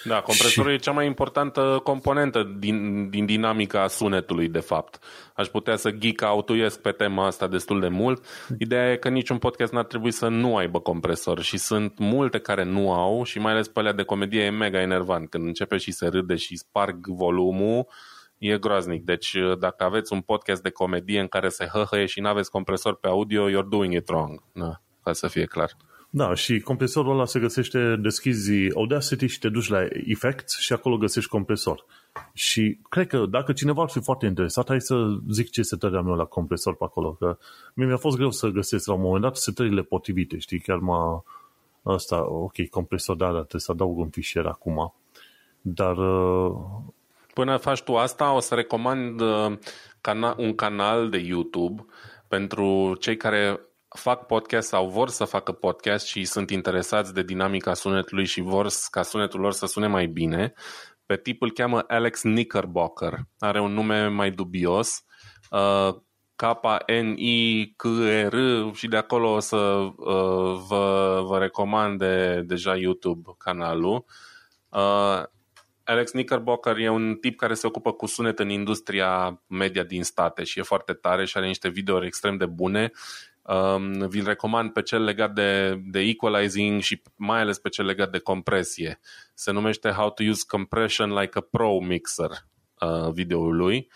[0.04, 0.76] Da, compresorul și...
[0.76, 4.98] e cea mai importantă componentă din, din dinamica sunetului, de fapt.
[5.34, 8.24] Aș putea să geek autuiesc pe tema asta destul de mult.
[8.58, 12.64] Ideea e că niciun podcast n-ar trebui să nu aibă compresor și sunt multe care
[12.64, 15.92] nu au și mai ales pe alea de comedie e mega enervant când începe și
[15.92, 17.86] se râde și sparg volumul
[18.40, 19.04] e groaznic.
[19.04, 22.96] Deci dacă aveți un podcast de comedie în care se hăhăie și nu aveți compresor
[22.96, 24.42] pe audio, you're doing it wrong.
[24.52, 25.76] Na, ca să fie clar.
[26.12, 30.96] Da, și compresorul ăla se găsește, deschizi Audacity și te duci la Effects și acolo
[30.96, 31.84] găsești compresor.
[32.32, 36.08] Și cred că dacă cineva ar fi foarte interesat, hai să zic ce setări am
[36.08, 37.38] eu la compresor pe acolo, că
[37.74, 41.24] mie mi-a fost greu să găsesc la un moment dat setările potrivite, știi, chiar m-a
[41.82, 44.94] asta, ok, compresor, da, dar trebuie să adaug un fișier acum.
[45.60, 46.56] Dar uh,
[47.40, 49.58] Până faci tu asta, o să recomand uh,
[50.36, 51.84] un canal de YouTube
[52.28, 57.74] pentru cei care fac podcast sau vor să facă podcast și sunt interesați de dinamica
[57.74, 60.52] sunetului și vor ca sunetul lor să sune mai bine.
[61.06, 63.18] Pe tipul cheamă Alex Knickerbocker.
[63.38, 65.04] Are un nume mai dubios.
[65.50, 65.94] Uh,
[66.36, 68.36] K-N-I-K-R
[68.72, 74.04] și de acolo o să uh, vă, vă recomande deja YouTube canalul.
[74.68, 75.22] Uh,
[75.90, 80.44] Alex Knickerbocker e un tip care se ocupă cu sunet în industria media din state
[80.44, 82.90] și e foarte tare și are niște videouri extrem de bune.
[83.42, 88.10] Um, vi-l recomand pe cel legat de, de equalizing și mai ales pe cel legat
[88.10, 89.00] de compresie.
[89.34, 92.30] Se numește How to use compression like a pro mixer
[92.80, 93.90] uh, videoul lui.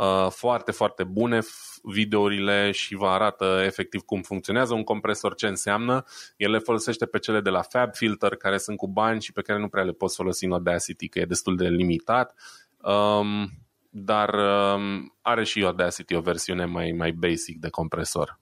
[0.00, 1.38] Uh, foarte, foarte bune
[1.82, 6.04] videourile și vă arată efectiv cum funcționează un compresor, ce înseamnă.
[6.36, 9.42] El le folosește pe cele de la Fab Filter, care sunt cu bani și pe
[9.42, 12.34] care nu prea le poți folosi în Audacity, că e destul de limitat.
[12.82, 13.50] Um,
[13.90, 18.38] dar um, are și Audacity o versiune mai, mai basic de compresor.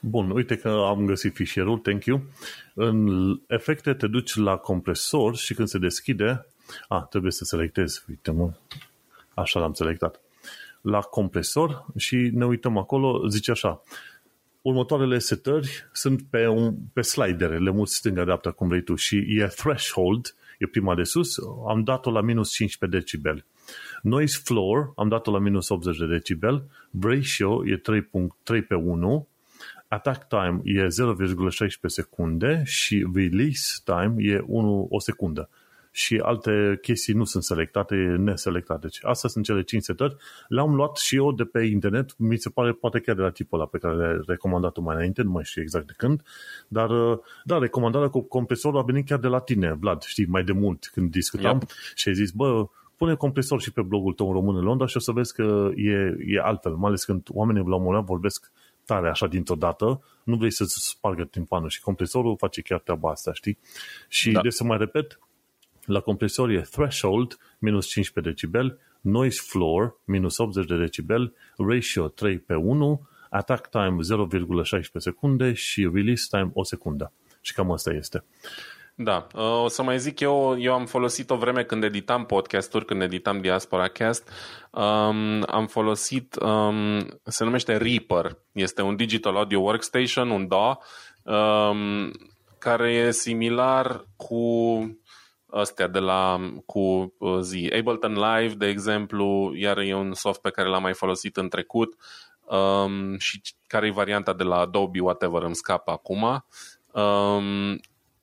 [0.00, 2.22] Bun, uite că am găsit fișierul, thank you.
[2.74, 3.08] În
[3.46, 6.46] efecte te duci la compresor și când se deschide,
[6.88, 8.52] a, trebuie să selectezi, uite mă,
[9.34, 10.21] așa l-am selectat
[10.82, 13.82] la compresor și ne uităm acolo, zice așa,
[14.62, 19.46] următoarele setări sunt pe, un, pe slidere, le muți stânga-dreapta cum vrei tu și e
[19.46, 21.36] threshold, e prima de sus,
[21.68, 23.44] am dat-o la minus 15 decibel.
[24.02, 26.64] Noise floor, am dat-o la minus 80 de decibel,
[27.00, 27.80] ratio e
[28.54, 29.28] 3.3 pe 1,
[29.88, 30.88] attack time e 0,16
[31.86, 35.48] secunde și release time e 1, o secundă
[35.94, 38.80] și alte chestii nu sunt selectate, neselectate.
[38.80, 40.16] Deci astea sunt cele 5 setări.
[40.48, 43.58] Le-am luat și eu de pe internet, mi se pare poate chiar de la tipul
[43.58, 46.22] ăla pe care le-a recomandat mai înainte, nu mai știu exact de când,
[46.68, 46.90] dar
[47.44, 50.90] da, recomandarea cu compresorul a venit chiar de la tine, Vlad, știi, mai de mult
[50.92, 51.70] când discutam yep.
[51.94, 52.66] și ai zis, bă,
[52.96, 55.70] pune compresor și pe blogul tău în român în Londra și o să vezi că
[55.76, 58.52] e, e altfel, mai ales când oamenii la un moment vorbesc
[58.84, 63.32] tare așa dintr-o dată, nu vrei să-ți spargă timpanul și compresorul face chiar treaba asta,
[63.32, 63.58] știi?
[64.08, 64.40] Și da.
[64.40, 65.18] de să mai repet,
[65.86, 72.38] la compresor e threshold, minus 15 decibel, noise floor, minus 80 de decibel, ratio 3
[72.38, 73.96] pe 1, attack time
[74.66, 77.12] 0,16 secunde și release time o secundă.
[77.40, 78.24] Și cam asta este.
[78.94, 79.26] Da,
[79.62, 83.40] o să mai zic eu, eu am folosit o vreme când editam podcasturi, când editam
[83.40, 84.28] Diaspora Cast,
[84.70, 90.82] um, am folosit, um, se numește Reaper, este un Digital Audio Workstation, un DAW,
[91.22, 92.10] um,
[92.58, 94.36] care e similar cu
[95.52, 97.72] astea de la cu uh, zi.
[97.78, 101.96] Ableton Live, de exemplu, iar e un soft pe care l-am mai folosit în trecut
[102.40, 106.44] um, și care e varianta de la Adobe, whatever, îmi scapă acum.
[106.92, 107.80] Um,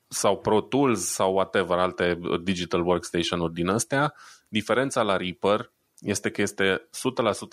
[0.07, 4.13] sau Pro Tools sau whatever, alte digital workstation-uri din astea.
[4.47, 6.89] Diferența la Reaper este că este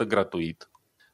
[0.04, 0.70] 100% gratuit,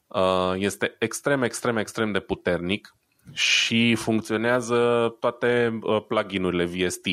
[0.07, 2.97] uh, este extrem, extrem, extrem de puternic,
[3.33, 7.05] și funcționează toate uh, pluginurile VST.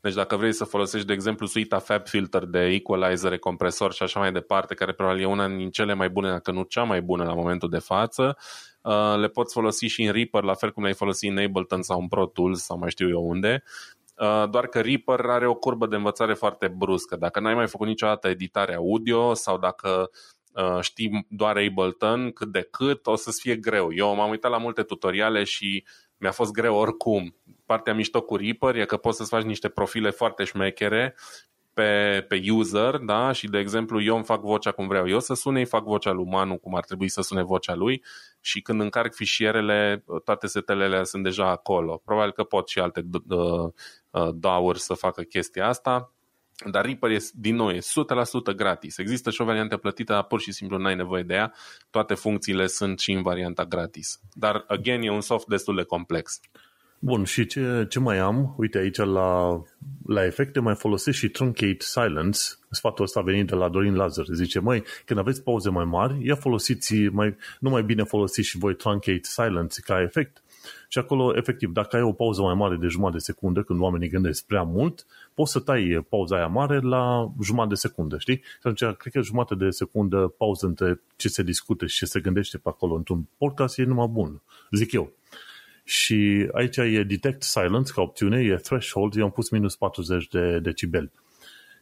[0.00, 4.20] Deci dacă vrei să folosești, de exemplu, suita Fab Filter de equalizer, compresor și așa
[4.20, 7.24] mai departe, care probabil e una din cele mai bune, dacă nu cea mai bună
[7.24, 8.36] la momentul de față,
[8.82, 12.00] uh, le poți folosi și în Reaper, la fel cum le-ai folosit în Ableton sau
[12.00, 13.62] în Pro Tools sau mai știu eu unde.
[14.16, 17.16] Uh, doar că Reaper are o curbă de învățare foarte bruscă.
[17.16, 20.08] Dacă n-ai mai făcut niciodată editare audio sau dacă Uh,
[20.80, 23.92] știi doar Ableton, cât de cât, o să-ți fie greu.
[23.92, 25.84] Eu m-am uitat la multe tutoriale și
[26.16, 27.36] mi-a fost greu oricum.
[27.66, 31.14] Partea mișto cu Reaper e că poți să-ți faci niște profile foarte șmechere
[31.76, 33.32] pe, pe user, da?
[33.32, 36.10] Și de exemplu eu îmi fac vocea cum vreau eu să sune, îi fac vocea
[36.10, 38.04] lui Manu cum ar trebui să sune vocea lui
[38.40, 42.02] și când încarc fișierele, toate setelele sunt deja acolo.
[42.04, 43.72] Probabil că pot și alte uh,
[44.10, 46.12] uh, DAW-uri să facă chestia asta,
[46.64, 48.98] Dar Reaper e, din nou, e 100% gratis.
[48.98, 51.52] Există și o variantă plătită, dar pur și simplu n-ai nevoie de ea.
[51.90, 54.20] Toate funcțiile sunt și în varianta gratis.
[54.32, 56.40] Dar, again, e un soft destul de complex.
[56.98, 58.54] Bun, și ce, ce mai am?
[58.58, 59.62] Uite aici la,
[60.06, 62.38] la efecte mai folosesc și Truncate Silence.
[62.70, 64.24] Sfatul ăsta a venit de la Dorin Lazar.
[64.32, 68.58] Zice, măi, când aveți pauze mai mari, ia folosiți, mai, nu mai bine folosiți și
[68.58, 70.42] voi Truncate Silence ca efect.
[70.88, 74.08] Și acolo, efectiv, dacă ai o pauză mai mare de jumătate de secundă, când oamenii
[74.08, 78.36] gândesc prea mult, poți să tai pauza aia mare la jumătate de secundă, știi?
[78.36, 82.20] Și atunci, cred că jumătate de secundă pauză între ce se discute și ce se
[82.20, 85.12] gândește pe acolo într-un podcast e numai bun, zic eu.
[85.84, 90.58] Și aici e Detect Silence ca opțiune, e Threshold, eu am pus minus 40 de
[90.58, 91.10] decibeli.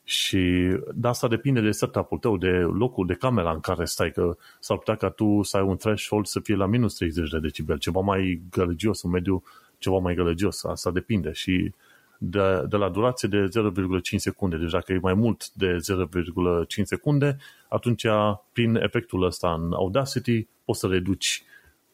[0.05, 4.37] Și de asta depinde de setup-ul tău, de locul de camera în care stai, că
[4.61, 7.79] s-ar putea ca tu să ai un threshold să fie la minus 30 de decibel,
[7.79, 9.43] ceva mai gălăgios, un mediu
[9.79, 11.73] ceva mai gălăgios, asta depinde și
[12.19, 17.37] de, de la durație de 0,5 secunde, deci dacă e mai mult de 0,5 secunde,
[17.69, 18.07] atunci
[18.53, 21.45] prin efectul ăsta în Audacity poți să reduci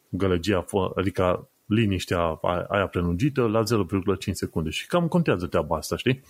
[0.09, 0.65] gălăgia,
[0.95, 6.23] adică liniștea aia prelungită la 0,5 secunde și cam contează treaba asta, știi?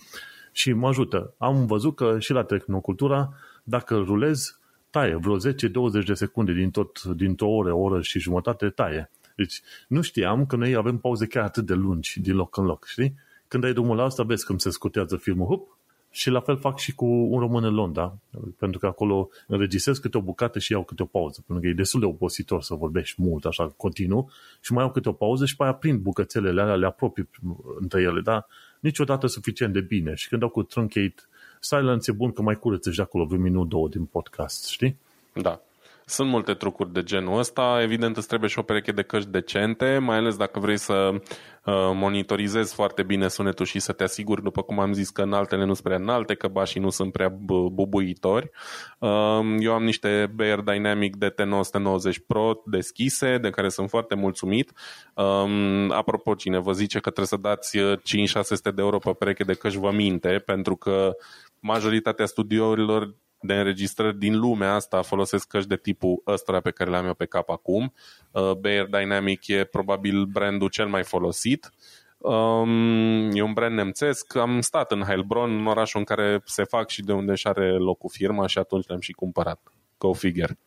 [0.51, 1.33] Și mă ajută.
[1.37, 3.33] Am văzut că și la Tehnocultura,
[3.63, 4.59] dacă rulez,
[4.89, 9.11] taie vreo 10-20 de secunde din tot, dintr-o oră, o oră și jumătate, taie.
[9.35, 12.85] Deci nu știam că noi avem pauze chiar atât de lungi din loc în loc,
[12.85, 13.15] știi?
[13.47, 15.79] Când ai drumul la asta, vezi cum se scutează filmul, hup,
[16.13, 18.17] și la fel fac și cu un român în Londra,
[18.57, 21.73] pentru că acolo înregistrez câte o bucată și iau câte o pauză, pentru că e
[21.73, 25.55] destul de obositor să vorbești mult, așa, continuu, și mai iau câte o pauză și
[25.55, 27.29] pe aia prind bucățelele alea, le apropii
[27.79, 28.47] între ele, dar
[28.81, 30.13] niciodată suficient de bine.
[30.15, 31.15] Și când dau cu Truncate
[31.59, 34.95] Silence, e bun că mai curăță și acolo vreo minut, două din podcast, știi?
[35.33, 35.61] Da.
[36.05, 37.79] Sunt multe trucuri de genul ăsta.
[37.81, 41.21] Evident, îți trebuie și o pereche de căști decente, mai ales dacă vrei să uh,
[41.93, 45.73] monitorizezi foarte bine sunetul și să te asiguri, după cum am zis, că înaltele nu
[45.73, 47.29] sunt prea înalte, că bașii nu sunt prea
[47.71, 48.49] bubuitori.
[48.99, 49.09] Uh,
[49.59, 54.71] eu am niște Bear Dynamic DT990 Pro deschise, de care sunt foarte mulțumit.
[55.15, 59.53] Um, apropo, cine vă zice că trebuie să dați 5-600 de euro pe pereche de
[59.53, 61.15] căști, vă minte, pentru că
[61.59, 67.05] majoritatea studiourilor de înregistrări din lumea asta folosesc căști de tipul ăsta pe care le-am
[67.05, 67.93] eu pe cap acum.
[68.31, 71.71] Uh, Bayer Dynamic e probabil brandul cel mai folosit.
[72.17, 74.35] Um, e un brand nemțesc.
[74.35, 77.71] Am stat în Heilbronn, în orașul în care se fac și de unde și are
[77.71, 79.61] locul firma și atunci le-am și cumpărat.
[79.97, 80.57] Go figure.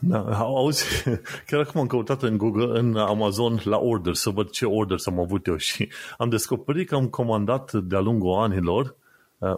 [0.00, 0.84] Da, auzi,
[1.46, 5.20] chiar acum am căutat în Google, în Amazon, la order, să văd ce order am
[5.20, 5.88] avut eu și
[6.18, 9.04] am descoperit că am comandat de-a lungul anilor Uh,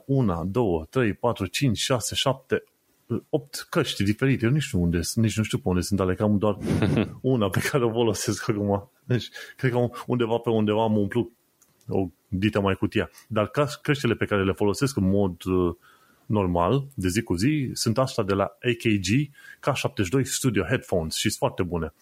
[0.05, 2.65] una, două, trei, patru, cinci, șase, șapte,
[3.29, 4.45] opt căști diferite.
[4.45, 6.57] Eu nici nu știu unde sunt, nici nu știu pe unde sunt, ale cam doar
[7.21, 8.91] una pe care o folosesc acum.
[9.05, 11.33] Deci, cred că undeva pe undeva am umplut
[11.89, 13.11] o dită mai cutia.
[13.29, 13.51] Dar
[13.83, 15.75] căștile pe care le folosesc în mod uh,
[16.29, 19.31] normal, de zi cu zi, sunt asta de la AKG
[19.61, 21.93] K72 Studio Headphones și sunt foarte bune.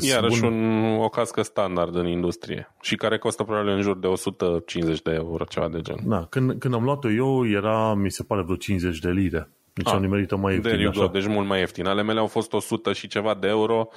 [0.00, 0.52] Iarăși bun...
[0.52, 5.12] un, o cască standard în industrie și care costă probabil în jur de 150 de
[5.12, 5.96] euro, ceva de gen.
[6.04, 9.50] Da, când, când am luat-o eu era, mi se pare, vreo 50 de lire.
[9.72, 10.92] Deci ah, am nimerit mai ieftin.
[10.92, 11.86] De deci mult mai ieftin.
[11.86, 13.88] Ale mele au fost 100 și ceva de euro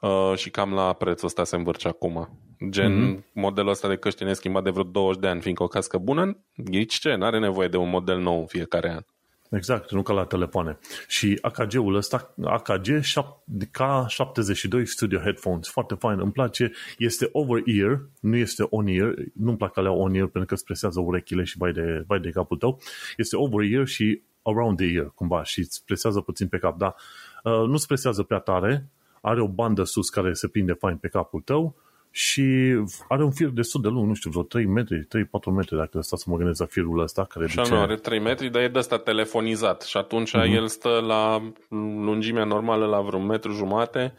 [0.00, 2.38] uh, și cam la prețul ăsta se învârce acum.
[2.70, 3.32] Gen, mm-hmm.
[3.32, 6.36] modelul ăsta de căști ne schimbat de vreo 20 de ani, fiindcă o cască bună,
[6.56, 9.02] ghici ce, n-are nevoie de un model nou în fiecare an.
[9.52, 10.78] Exact, nu ca la telefoane.
[11.06, 12.86] Și AKG-ul ăsta, AKG
[13.78, 19.92] K72 Studio Headphones, foarte fain, îmi place, este over-ear, nu este on-ear, nu-mi plac alea
[19.92, 22.80] on-ear pentru că îți presează urechile și vai de, vai de capul tău,
[23.16, 26.94] este over-ear și around the ear, cumva, și îți presează puțin pe cap, dar
[27.44, 31.08] uh, nu îți presează prea tare, are o bandă sus care se prinde fain pe
[31.08, 31.76] capul tău,
[32.14, 32.74] și
[33.08, 35.06] are un fir destul de lung, nu știu, vreo 3 metri, 3-4
[35.54, 37.24] metri, dacă stau să mă gândesc la firul ăsta.
[37.24, 37.74] Care și duce...
[37.74, 40.54] are 3 metri, dar e de ăsta telefonizat și atunci uh-huh.
[40.54, 41.52] el stă la
[42.04, 44.14] lungimea normală la vreo metru jumate,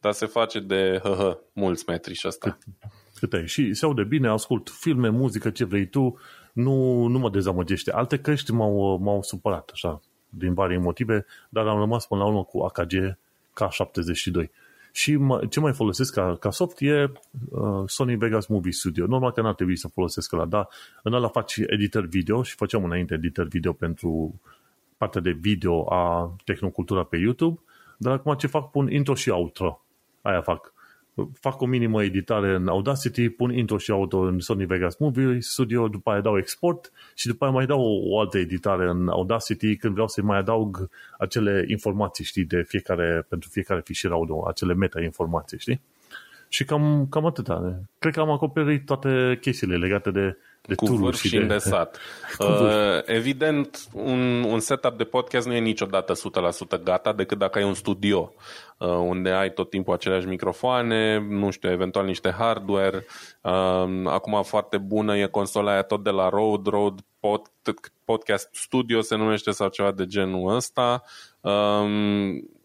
[0.00, 2.50] dar se face de hă, hă, mulți metri și asta.
[2.50, 2.74] Cât,
[3.18, 3.46] cât ai?
[3.46, 6.18] Și se aude bine, ascult filme, muzică, ce vrei tu,
[6.52, 7.92] nu, nu mă dezamăgește.
[7.92, 12.44] Alte căști m-au, m-au supărat, așa, din varie motive, dar am rămas până la urmă
[12.44, 13.18] cu AKG
[13.54, 14.50] K72.
[14.92, 17.12] Și mă, ce mai folosesc ca, ca soft e
[17.50, 19.06] uh, Sony Vegas Movie Studio.
[19.06, 20.68] Normal că n-ar trebui să folosesc la, dar
[21.02, 24.40] în ăla fac și editor video și făceam înainte editor video pentru
[24.96, 27.60] partea de video a Tehnocultura pe YouTube,
[27.98, 28.70] dar acum ce fac?
[28.70, 29.84] Pun intro și outro.
[30.22, 30.72] Aia fac
[31.40, 35.88] fac o minimă editare în Audacity, pun intro și auto în Sony Vegas Movie Studio,
[35.88, 39.76] după aia dau export și după aia mai dau o, o altă editare în Audacity
[39.76, 40.88] când vreau să mai adaug
[41.18, 45.80] acele informații, știi, de fiecare, pentru fiecare fișier audio, acele meta-informații, știi?
[46.48, 47.80] Și cam, cam atâta.
[47.98, 51.40] Cred că am acoperit toate chestiile legate de, de cu vârf și, și de...
[51.40, 51.98] îndesat.
[52.38, 52.48] uh,
[53.04, 56.12] evident, un, un setup de podcast nu e niciodată
[56.78, 58.32] 100% gata decât dacă ai un studio
[58.78, 63.06] uh, unde ai tot timpul aceleași microfoane, nu știu, eventual niște hardware.
[63.40, 67.42] Uh, acum foarte bună e consola aia tot de la Rode, Rode Pod,
[68.04, 71.02] Podcast Studio se numește sau ceva de genul ăsta.
[71.40, 72.59] Um,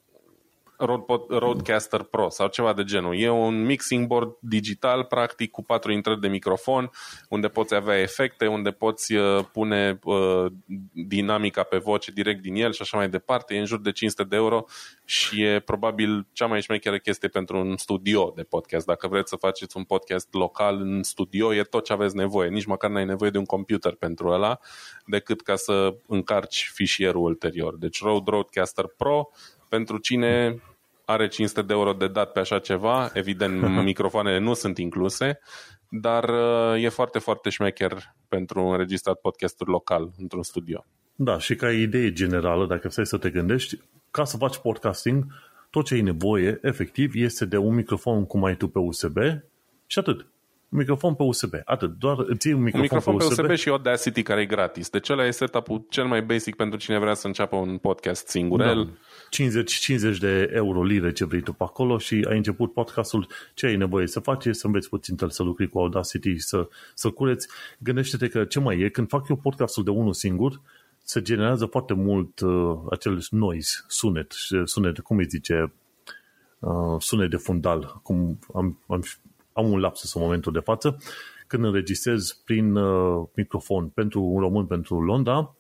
[1.30, 3.20] Rodecaster Pro sau ceva de genul.
[3.20, 6.92] E un mixing board digital, practic, cu patru intrări de microfon,
[7.30, 10.46] unde poți avea efecte, unde poți uh, pune uh,
[10.92, 13.56] dinamica pe voce direct din el și așa mai departe.
[13.56, 14.66] E în jur de 500 de euro
[15.06, 18.86] și e probabil cea mai șmecheră chestie pentru un studio de podcast.
[18.86, 22.50] Dacă vreți să faceți un podcast local în studio, e tot ce aveți nevoie.
[22.50, 24.60] Nici măcar n-ai nevoie de un computer pentru ăla,
[25.06, 27.78] decât ca să încarci fișierul ulterior.
[27.78, 29.30] Deci Rode Rodecaster Pro
[29.70, 30.62] pentru cine
[31.06, 35.40] are 500 de euro de dat pe așa ceva, evident microfoanele nu sunt incluse,
[35.90, 40.86] dar uh, e foarte, foarte șmecher pentru înregistrat podcasturi local într-un studio.
[41.16, 43.80] Da, și ca idee generală, dacă stai să te gândești,
[44.12, 45.26] ca să faci podcasting,
[45.70, 49.18] tot ce ai nevoie, efectiv, este de un microfon cum ai tu pe USB
[49.86, 50.28] și atât
[50.76, 51.54] microfon pe USB.
[51.66, 52.00] Atât.
[52.00, 53.36] Doar îți un microfon, un microfon pe, USB.
[53.36, 54.90] pe USB și Audacity care e gratis.
[54.90, 58.60] Deci ăla e setup-ul cel mai basic pentru cine vrea să înceapă un podcast singur.
[58.60, 58.68] Da.
[58.68, 58.98] 50,
[59.30, 63.76] 50 de euro lire ce vrei tu pe acolo și ai început podcastul, ce ai
[63.76, 67.48] nevoie să faci, să înveți puțin să lucri cu Audacity, să, să cureți.
[67.80, 70.62] Gândește-te că ce mai e, când fac eu podcastul de unul singur,
[71.04, 74.32] se generează foarte mult uh, acel noise, sunet,
[74.66, 75.74] sunet, cum îi zice,
[76.60, 79.04] uh, sunet de fundal, cum am, am
[79.56, 80.98] am un lapsus în momentul de față,
[81.48, 85.55] când înregistrez prin uh, microfon pentru un român pentru Londra,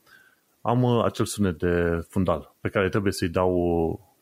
[0.65, 3.53] am uh, acel sunet de fundal pe care trebuie să-i dau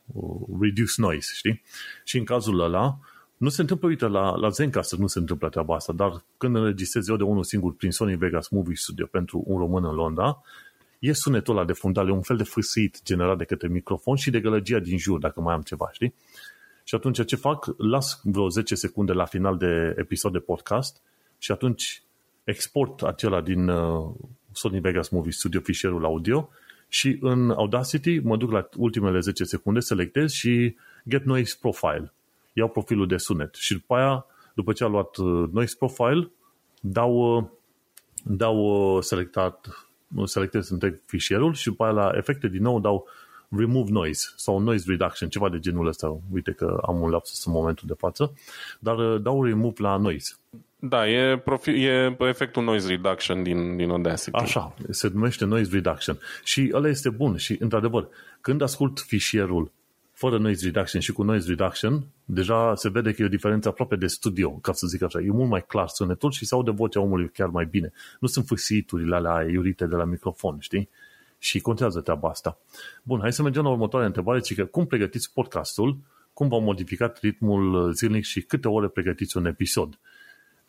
[0.06, 1.62] uh, reduce noise, știi?
[2.04, 3.00] Și în cazul ăla,
[3.38, 7.08] nu se întâmplă, uite, la, la Zencaster nu se întâmplă treaba asta, dar când înregistrez
[7.08, 10.42] eu de unul singur prin Sony Vegas Movie Studio pentru un român în Londra,
[11.00, 14.30] e sunetul ăla de fundal, e un fel de fâsâit generat de către microfon și
[14.30, 16.14] de gălăgia din jur, dacă mai am ceva, știi?
[16.84, 17.66] Și atunci ce fac?
[17.78, 21.02] Las vreo 10 secunde la final de episod de podcast
[21.38, 22.04] și atunci
[22.44, 24.14] export acela din uh,
[24.54, 26.50] Sony Vegas Movie Studio fișierul audio
[26.88, 30.76] și în Audacity mă duc la ultimele 10 secunde, selectez și
[31.10, 32.14] Get Noise Profile.
[32.54, 36.32] Iau profilul de sunet și după aia, după ce am luat uh, Noise Profile,
[36.82, 37.44] dau, uh,
[38.24, 39.88] dau selectat,
[40.24, 43.08] selectez întreg fișierul și după aia la efecte din nou dau
[43.50, 46.20] remove noise sau noise reduction, ceva de genul ăsta.
[46.34, 48.34] Uite că am un lapsus în momentul de față,
[48.80, 50.34] dar uh, dau remove la noise.
[50.86, 54.38] Da, e, profi- e efectul noise reduction din, din Audacity.
[54.38, 56.18] Așa, se numește noise reduction.
[56.44, 58.08] Și ăla este bun și, într-adevăr,
[58.42, 59.72] când ascult fișierul
[60.12, 63.96] fără noise reduction și cu noise reduction, deja se vede că e o diferență aproape
[63.96, 65.20] de studio, ca să zic așa.
[65.20, 67.92] E mult mai clar sunetul și se aude vocea omului chiar mai bine.
[68.20, 70.90] Nu sunt fâsiturile alea iurite de la microfon, știi?
[71.44, 72.58] și contează treaba asta.
[73.04, 75.98] Bun, hai să mergem la următoarea întrebare, ci că cum pregătiți podcastul,
[76.34, 80.00] cum v-au modificat ritmul zilnic și câte ore pregătiți un episod.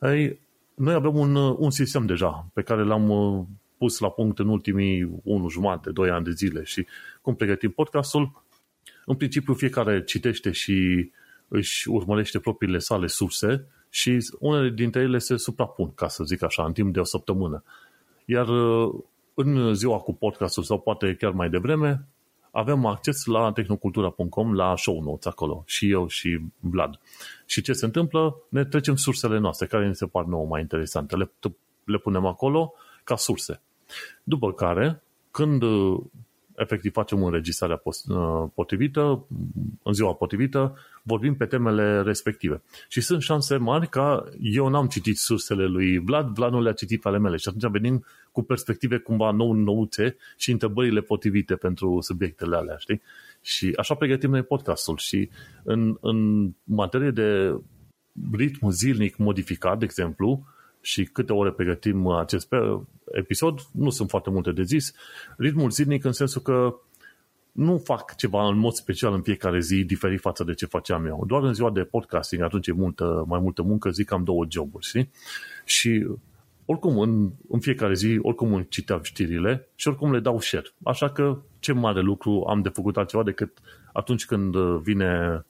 [0.00, 0.40] Ei,
[0.74, 3.44] noi avem un, un sistem deja pe care l-am uh,
[3.78, 6.86] pus la punct în ultimii 1 jumate, 2 ani de zile și
[7.22, 8.42] cum pregătim podcastul.
[9.04, 11.10] În principiu fiecare citește și
[11.48, 16.64] își urmărește propriile sale surse și unele dintre ele se suprapun, ca să zic așa,
[16.64, 17.64] în timp de o săptămână.
[18.24, 18.94] Iar uh,
[19.34, 22.08] în ziua cu podcastul sau poate chiar mai devreme,
[22.54, 27.00] avem acces la tehnocultura.com, la show notes acolo, și eu și Vlad.
[27.46, 28.36] Și ce se întâmplă?
[28.48, 31.16] Ne trecem sursele noastre, care ne se par nouă mai interesante.
[31.16, 31.30] Le,
[31.84, 32.72] le punem acolo
[33.04, 33.60] ca surse.
[34.22, 35.62] După care, când
[36.56, 39.26] efectiv facem înregistrarea uh, potrivită,
[39.82, 42.62] în ziua potrivită, vorbim pe temele respective.
[42.88, 47.00] Și sunt șanse mari ca eu n-am citit sursele lui Vlad, Vlad nu le-a citit
[47.00, 52.56] pe ale mele și atunci venim cu perspective cumva nou-nouțe și întrebările potrivite pentru subiectele
[52.56, 53.02] alea, știi?
[53.40, 55.30] Și așa pregătim noi podcastul și
[55.62, 57.58] în, în materie de
[58.32, 60.44] ritm zilnic modificat, de exemplu,
[60.80, 62.48] și câte ore pregătim acest
[63.14, 64.92] episod, nu sunt foarte multe de zis.
[65.36, 66.74] Ritmul zilnic în sensul că
[67.52, 71.24] nu fac ceva în mod special în fiecare zi diferit față de ce faceam eu.
[71.26, 74.86] Doar în ziua de podcasting, atunci e multă, mai multă muncă, zic am două joburi,
[74.86, 75.10] știi?
[75.64, 76.06] Și
[76.64, 80.72] oricum în, în fiecare zi, oricum îmi citeam știrile și oricum le dau share.
[80.82, 83.58] Așa că ce mare lucru am de făcut altceva decât
[83.92, 85.44] atunci când vine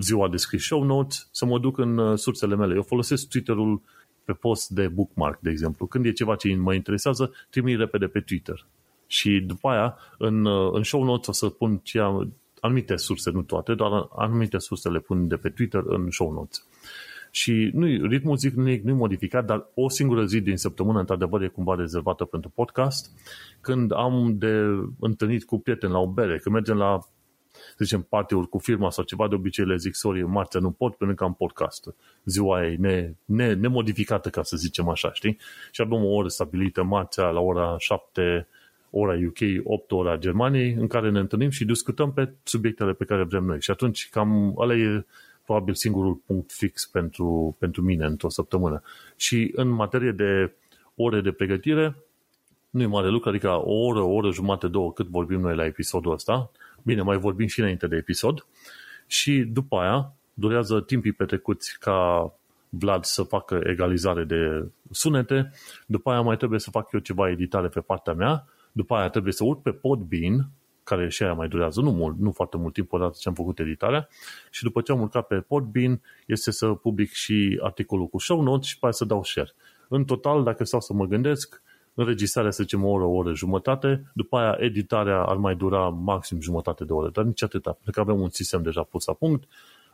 [0.00, 2.74] ziua de scris show notes, să mă duc în sursele mele.
[2.74, 3.82] Eu folosesc Twitter-ul
[4.24, 5.86] pe post de bookmark, de exemplu.
[5.86, 8.66] Când e ceva ce mă interesează, trimit repede pe Twitter.
[9.06, 13.42] Și după aia, în, în show notes o să pun ce am, anumite surse, nu
[13.42, 16.66] toate, doar anumite surse le pun de pe Twitter în show notes.
[17.30, 21.48] Și nu ritmul zilnic nu e modificat, dar o singură zi din săptămână, într-adevăr, e
[21.48, 23.10] cumva rezervată pentru podcast,
[23.60, 24.64] când am de
[25.00, 27.00] întâlnit cu prieteni la o bere, când mergem la
[27.52, 30.94] să zicem, party cu firma sau ceva, de obicei le zic, sorry, marțea nu pot
[30.94, 31.94] pentru că am podcast.
[32.24, 35.38] Ziua e ne, ne, nemodificată, ca să zicem așa, știi?
[35.70, 38.46] Și avem o oră stabilită marțea la ora 7
[38.94, 43.22] ora UK, 8 ora Germaniei, în care ne întâlnim și discutăm pe subiectele pe care
[43.22, 43.60] vrem noi.
[43.60, 45.04] Și atunci cam ăla e
[45.44, 48.82] probabil singurul punct fix pentru, pentru mine într-o săptămână.
[49.16, 50.52] Și în materie de
[50.94, 51.96] ore de pregătire,
[52.70, 55.64] nu e mare lucru, adică o oră, o oră jumate, două, cât vorbim noi la
[55.64, 56.50] episodul ăsta.
[56.82, 58.46] Bine, mai vorbim și înainte de episod.
[59.06, 62.32] Și după aia, durează timpii petrecuți ca
[62.68, 65.52] Vlad să facă egalizare de sunete,
[65.86, 69.32] după aia mai trebuie să fac eu ceva editare pe partea mea, după aia trebuie
[69.32, 70.50] să urc pe Podbean,
[70.84, 73.58] care și aia mai durează nu mult, nu foarte mult timp odată ce am făcut
[73.58, 74.08] editarea
[74.50, 78.68] și după ce am urcat pe Podbean este să public și articolul cu show notes
[78.68, 79.52] și pe aia să dau share.
[79.88, 81.61] În total, dacă stau să mă gândesc,
[81.94, 86.40] înregistrarea să zicem o oră, o oră jumătate, după aia editarea ar mai dura maxim
[86.40, 89.44] jumătate de oră, dar nici atâta, pentru că avem un sistem deja pus la punct.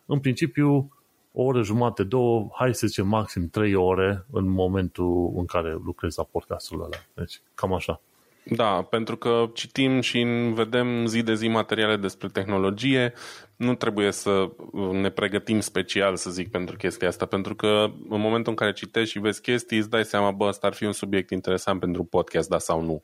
[0.07, 0.93] În principiu,
[1.33, 6.17] o oră jumate, două, hai să zicem maxim trei ore în momentul în care lucrez
[6.17, 6.97] la podcastul ăla.
[7.15, 8.01] Deci, cam așa.
[8.45, 10.19] Da, pentru că citim și
[10.55, 13.13] vedem zi de zi materiale despre tehnologie,
[13.59, 14.51] nu trebuie să
[14.93, 19.11] ne pregătim special, să zic, pentru chestia asta, pentru că în momentul în care citești
[19.11, 22.49] și vezi chestii, îți dai seama, bă, ăsta ar fi un subiect interesant pentru podcast,
[22.49, 23.03] da sau nu.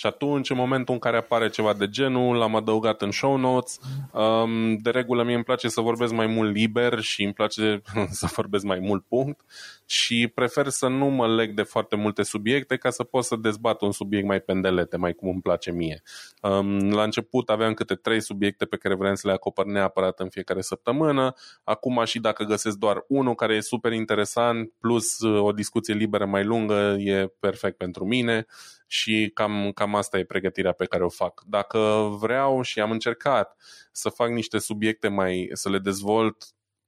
[0.00, 3.78] Și atunci, în momentul în care apare ceva de genul, l-am adăugat în show notes.
[4.12, 7.80] Um, de regulă, mie îmi place să vorbesc mai mult liber și îmi place
[8.20, 9.40] să vorbesc mai mult punct
[9.86, 13.80] și prefer să nu mă leg de foarte multe subiecte ca să pot să dezbat
[13.80, 16.02] un subiect mai pendelete, mai cum îmi place mie.
[16.42, 20.28] Um, la început aveam câte trei subiecte pe care vreau să le acopăr neapărat în
[20.28, 21.34] fiecare săptămână.
[21.64, 26.26] Acum și dacă găsesc doar unul care e super interesant plus uh, o discuție liberă
[26.26, 28.46] mai lungă e perfect pentru mine
[28.90, 31.42] și cam, cam asta e pregătirea pe care o fac.
[31.46, 33.56] Dacă vreau și am încercat
[33.92, 36.44] să fac niște subiecte mai, să le dezvolt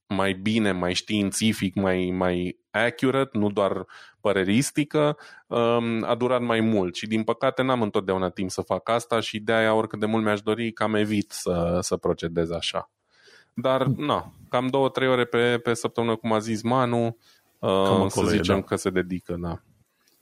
[0.07, 3.87] mai bine, mai științific, mai, mai accurate, nu doar
[4.21, 5.17] păreristică,
[5.47, 9.41] um, a durat mai mult și din păcate n-am întotdeauna timp să fac asta și
[9.41, 12.91] de aia oricât de mult mi-aș dori cam evit să, să procedez așa.
[13.55, 17.17] Dar, na, cam două, trei ore pe, pe săptămână, cum a zis Manu,
[17.59, 18.65] uh, să zicem e, da.
[18.65, 19.63] că se dedică, da.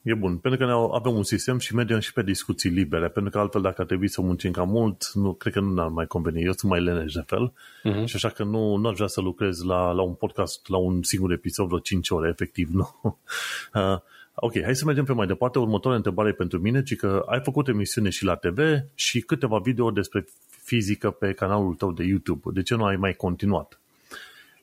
[0.03, 3.33] E bun, pentru că ne avem un sistem și mergem și pe discuții libere, pentru
[3.33, 6.07] că altfel dacă ar trebui să muncim cam mult, nu, cred că nu ar mai
[6.07, 6.43] conveni.
[6.43, 8.05] Eu sunt mai leneș de fel uh-huh.
[8.05, 11.03] și așa că nu, nu aș vrea să lucrez la, la un podcast, la un
[11.03, 12.97] singur episod, vreo 5 ore, efectiv, nu.
[13.03, 13.99] Uh,
[14.35, 15.59] ok, hai să mergem pe mai departe.
[15.59, 18.59] Următoarea întrebare pentru mine, ci că ai făcut emisiune și la TV
[18.95, 20.27] și câteva video despre
[20.63, 22.51] fizică pe canalul tău de YouTube.
[22.53, 23.81] De ce nu ai mai continuat?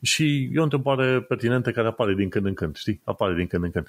[0.01, 3.01] Și e o întrebare pertinentă care apare din când în când, știi?
[3.03, 3.88] Apare din când în când.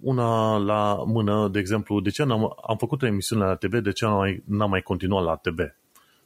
[0.00, 3.92] Una la mână, de exemplu, de ce am am făcut o emisiune la TV, de
[3.92, 5.58] ce n-am mai, n-am mai continuat la TV?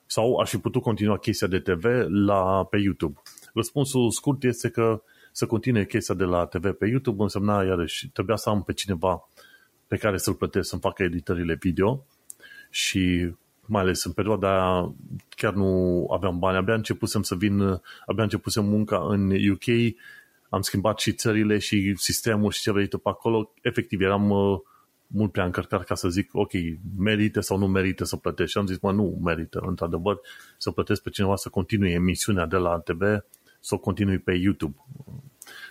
[0.07, 3.21] Sau aș fi putut continua chestia de TV la, pe YouTube?
[3.55, 8.37] Răspunsul scurt este că să continue chestia de la TV pe YouTube însemna, iarăși, trebuia
[8.37, 9.29] să am pe cineva
[9.87, 12.07] pe care să-l plătesc să-mi facă editările video
[12.71, 13.33] și
[13.67, 14.95] mai ales în perioada aia
[15.29, 17.61] chiar nu aveam bani, abia începusem să vin,
[18.07, 19.95] abia începusem munca în UK
[20.51, 24.61] am schimbat și țările și sistemul și ce vrei tu pe acolo, efectiv eram uh,
[25.07, 26.51] mult prea încărcat ca să zic, ok,
[26.97, 28.51] merită sau nu merită să plătești.
[28.51, 30.21] Și am zis, mă, nu merită, într-adevăr,
[30.59, 33.03] să plătesc pe cineva să continue emisiunea de la TV,
[33.61, 34.77] să o continui pe YouTube.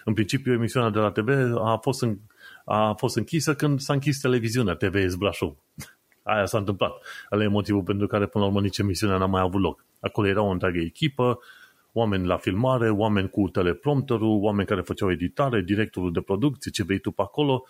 [0.04, 2.18] În principiu, emisiunea de la TV a fost, în,
[2.66, 5.56] a fost închisă când s-a închis televiziunea TVS Brașov.
[6.24, 6.92] Aia s-a întâmplat.
[7.32, 9.86] Ăla e motivul pentru care, până la urmă, nici emisiunea n-a mai avut loc.
[10.00, 11.40] Acolo era o întreagă echipă,
[12.00, 17.00] oameni la filmare, oameni cu teleprompterul, oameni care făceau editare, directorul de producție, ce vei
[17.00, 17.64] tu pe acolo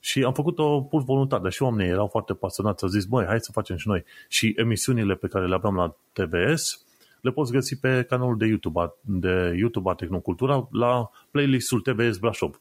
[0.00, 3.40] și am făcut-o pur voluntar, dar și oamenii erau foarte pasionați, au zis, băi, hai
[3.40, 4.04] să facem și noi.
[4.28, 6.84] Și emisiunile pe care le aveam la TVS
[7.20, 12.60] le poți găsi pe canalul de YouTube, de YouTube a Tehnocultura la playlistul TVS Brașov.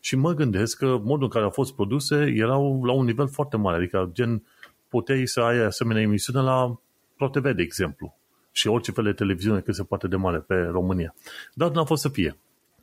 [0.00, 3.56] Și mă gândesc că modul în care au fost produse erau la un nivel foarte
[3.56, 4.42] mare, adică gen
[4.88, 6.80] puteai să ai asemenea emisiune la
[7.16, 8.19] ProTV, de exemplu
[8.60, 11.14] și orice fel de televiziune cât se poate de mare pe România.
[11.54, 12.36] Dar n-a fost să fie.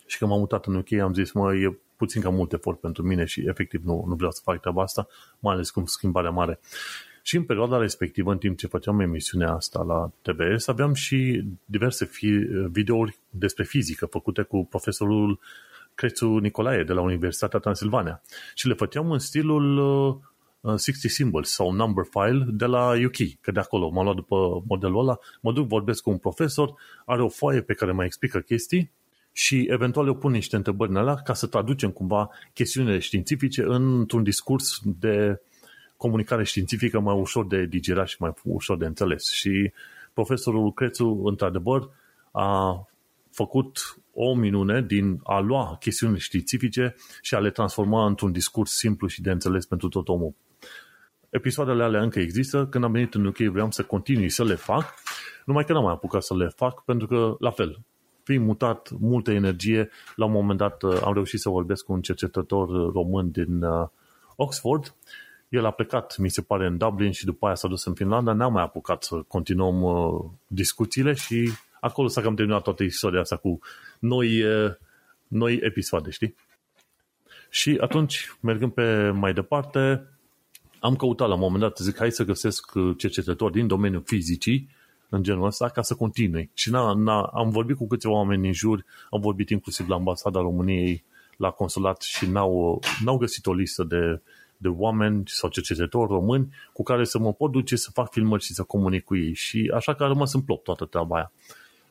[0.05, 3.03] Și când m-am mutat în UK am zis, mă, e puțin cam mult efort pentru
[3.03, 5.07] mine și efectiv nu, nu vreau să fac treaba asta,
[5.39, 6.59] mai ales cu schimbarea mare.
[7.21, 12.05] Și în perioada respectivă, în timp ce făceam emisiunea asta la TBS, aveam și diverse
[12.05, 15.39] fi- videouri despre fizică făcute cu profesorul
[15.95, 18.21] Crețu Nicolae de la Universitatea Transilvania.
[18.55, 19.79] Și le făceam în stilul
[20.67, 24.63] 60 uh, Symbols sau Number File de la UK, că de acolo m-am luat după
[24.67, 26.73] modelul ăla, mă duc, vorbesc cu un profesor,
[27.05, 28.91] are o foaie pe care mai explică chestii
[29.31, 34.23] și eventual eu pun niște întrebări în alea ca să traducem cumva chestiunile științifice într-un
[34.23, 35.41] discurs de
[35.97, 39.31] comunicare științifică mai ușor de digerat și mai ușor de înțeles.
[39.31, 39.71] Și
[40.13, 41.89] profesorul Crețu, într-adevăr,
[42.31, 42.87] a
[43.31, 49.07] făcut o minune din a lua chestiuni științifice și a le transforma într-un discurs simplu
[49.07, 50.33] și de înțeles pentru tot omul.
[51.29, 52.67] Episoadele alea încă există.
[52.67, 54.93] Când am venit în UK vreau să continui să le fac,
[55.45, 57.79] numai că n-am mai apucat să le fac, pentru că, la fel,
[58.23, 62.01] fiind mutat multă energie, la un moment dat uh, am reușit să vorbesc cu un
[62.01, 63.87] cercetător român din uh,
[64.35, 64.95] Oxford.
[65.49, 68.33] El a plecat, mi se pare, în Dublin și după aia s-a dus în Finlanda.
[68.33, 73.35] N-am mai apucat să continuăm uh, discuțiile și acolo s-a cam terminat toată istoria asta
[73.35, 73.59] cu
[73.99, 74.43] noi,
[75.27, 76.35] noi episoade, știi?
[77.49, 80.07] Și atunci, mergând pe mai departe,
[80.79, 84.69] am căutat la un moment dat, zic, hai să găsesc cercetători din domeniul fizicii
[85.09, 86.49] în genul ăsta ca să continui.
[86.53, 90.39] Și na, na, am vorbit cu câțiva oameni în jur, am vorbit inclusiv la ambasada
[90.39, 91.03] României,
[91.37, 94.21] la consulat și n-au, n-au găsit o listă de,
[94.57, 98.53] de oameni sau cercetători români cu care să mă pot duce să fac filmări și
[98.53, 99.33] să comunic cu ei.
[99.33, 101.31] Și așa că a rămas în plop toată treaba aia.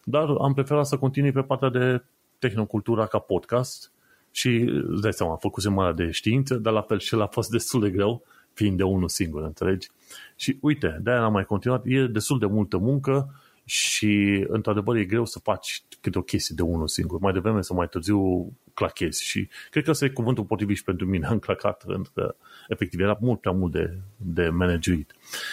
[0.04, 2.02] Dar am preferat să continui pe partea de
[2.38, 3.92] tehnocultura ca podcast
[4.30, 4.48] și
[4.88, 7.80] îți dai seama, făcusem marea de știință, dar la fel și el a fost destul
[7.80, 8.22] de greu,
[8.56, 9.88] fiind de unul singur, înțelegi?
[10.36, 13.34] Și uite, de-aia am mai continuat, e destul de multă muncă
[13.64, 17.20] și într-adevăr e greu să faci câte o chestie de unul singur.
[17.20, 21.06] Mai devreme sau mai târziu clachezi și cred că ăsta e cuvântul potrivit și pentru
[21.06, 22.34] mine, am clacat, pentru că
[22.68, 25.12] efectiv era mult prea mult de, de managerit.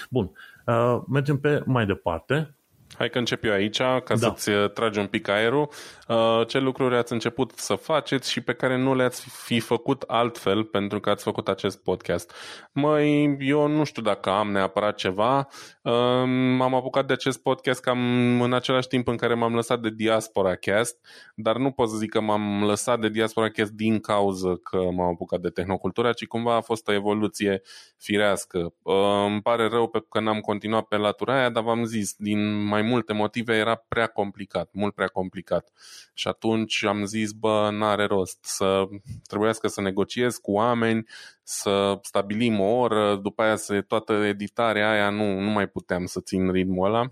[0.09, 0.31] Bun,
[0.65, 2.55] uh, mergem pe mai departe
[2.97, 4.15] Hai că încep eu aici, ca da.
[4.15, 5.69] să-ți uh, tragi un pic aerul.
[6.07, 10.63] Uh, ce lucruri ați început să faceți și pe care nu le-ați fi făcut altfel
[10.63, 12.33] pentru că ați făcut acest podcast?
[12.71, 15.47] Măi, eu nu știu dacă am neapărat ceva.
[15.81, 17.99] Um, m-am apucat de acest podcast cam
[18.41, 20.97] în același timp în care m-am lăsat de Diaspora Cast,
[21.35, 25.07] dar nu pot să zic că m-am lăsat de Diaspora Cast din cauză că m-am
[25.07, 27.61] apucat de tehnocultura, ci cumva a fost o evoluție
[27.97, 28.73] firească.
[28.81, 28.95] Uh,
[29.27, 32.81] îmi pare rău pe că n-am continuat pe latura aia, dar v-am zis, din mai
[32.83, 35.71] multe motive era prea complicat, mult prea complicat.
[36.13, 38.83] Și atunci am zis, bă, n-are rost să
[39.27, 41.03] trebuiască să negociez cu oameni,
[41.43, 46.21] să stabilim o oră, după aia să toată editarea aia nu, nu mai puteam să
[46.21, 47.11] țin ritmul ăla.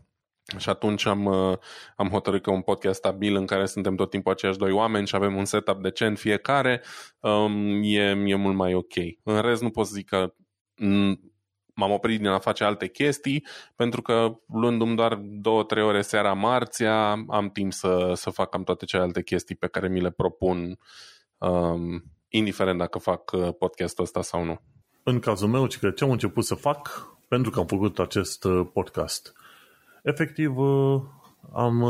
[0.58, 1.28] Și atunci am,
[1.96, 5.16] am hotărât că un podcast stabil în care suntem tot timpul aceiași doi oameni și
[5.16, 6.82] avem un setup decent fiecare,
[7.20, 8.94] um, e, e mult mai ok.
[9.24, 10.34] În rest nu pot să zic că
[11.76, 13.46] m-am oprit din a face alte chestii,
[13.76, 18.64] pentru că luându-mi doar două, trei ore seara marțea, am timp să, să fac cam
[18.64, 20.80] toate celelalte chestii pe care mi le propun,
[21.38, 24.62] um, indiferent dacă fac uh, podcastul ăsta sau nu.
[25.04, 29.34] În cazul meu, ce am început să fac, pentru că am făcut acest uh, podcast,
[30.04, 31.02] efectiv uh,
[31.54, 31.84] am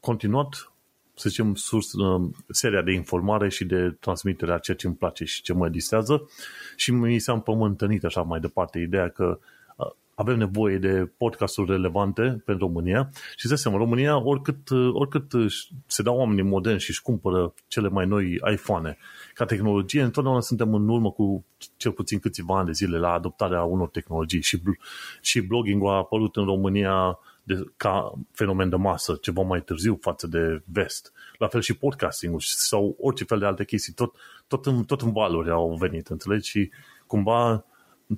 [0.00, 0.72] continuat
[1.18, 5.24] să zicem, surs, uh, seria de informare și de transmitere a ceea ce îmi place
[5.24, 6.28] și ce mă distrează
[6.76, 9.38] și mi s-a împământănit așa mai departe ideea că
[9.76, 13.10] uh, avem nevoie de podcasturi relevante pentru România.
[13.36, 15.32] Și să seama, România, oricât, uh, oricât
[15.86, 18.96] se dau oamenii moderni și își cumpără cele mai noi iPhone
[19.34, 21.44] ca tehnologie, întotdeauna suntem în urmă cu
[21.76, 24.42] cel puțin câțiva ani de zile la adoptarea unor tehnologii.
[24.42, 24.60] Și,
[25.20, 30.26] și blogging-ul a apărut în România de, ca fenomen de masă ceva mai târziu față
[30.26, 31.12] de vest.
[31.38, 34.14] La fel și podcasting sau orice fel de alte chestii, tot,
[34.46, 36.48] tot, în, tot în valuri au venit, înțelegi?
[36.48, 36.70] Și
[37.06, 37.64] cumva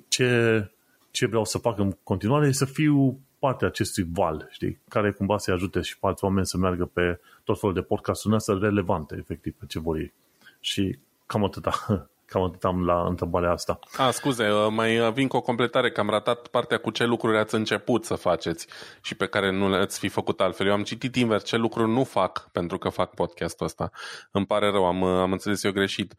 [0.07, 0.71] ce,
[1.11, 5.37] ce vreau să fac în continuare e să fiu partea acestui val, știi, care cumva
[5.37, 9.15] să ajute și pe alți oameni să meargă pe tot felul de podcasturi astea relevante,
[9.19, 10.13] efectiv, pe ce vor ei.
[10.59, 11.73] Și cam atâta.
[12.29, 13.79] Cam atât am la întrebarea asta.
[13.97, 17.05] A, scuze, uh, mai uh, vin cu o completare, că am ratat partea cu ce
[17.05, 18.67] lucruri ați început să faceți
[19.01, 20.67] și pe care nu le-ați fi făcut altfel.
[20.67, 23.89] Eu am citit invers ce lucruri nu fac pentru că fac podcastul ăsta.
[24.31, 26.15] Îmi pare rău, am, uh, am înțeles eu greșit.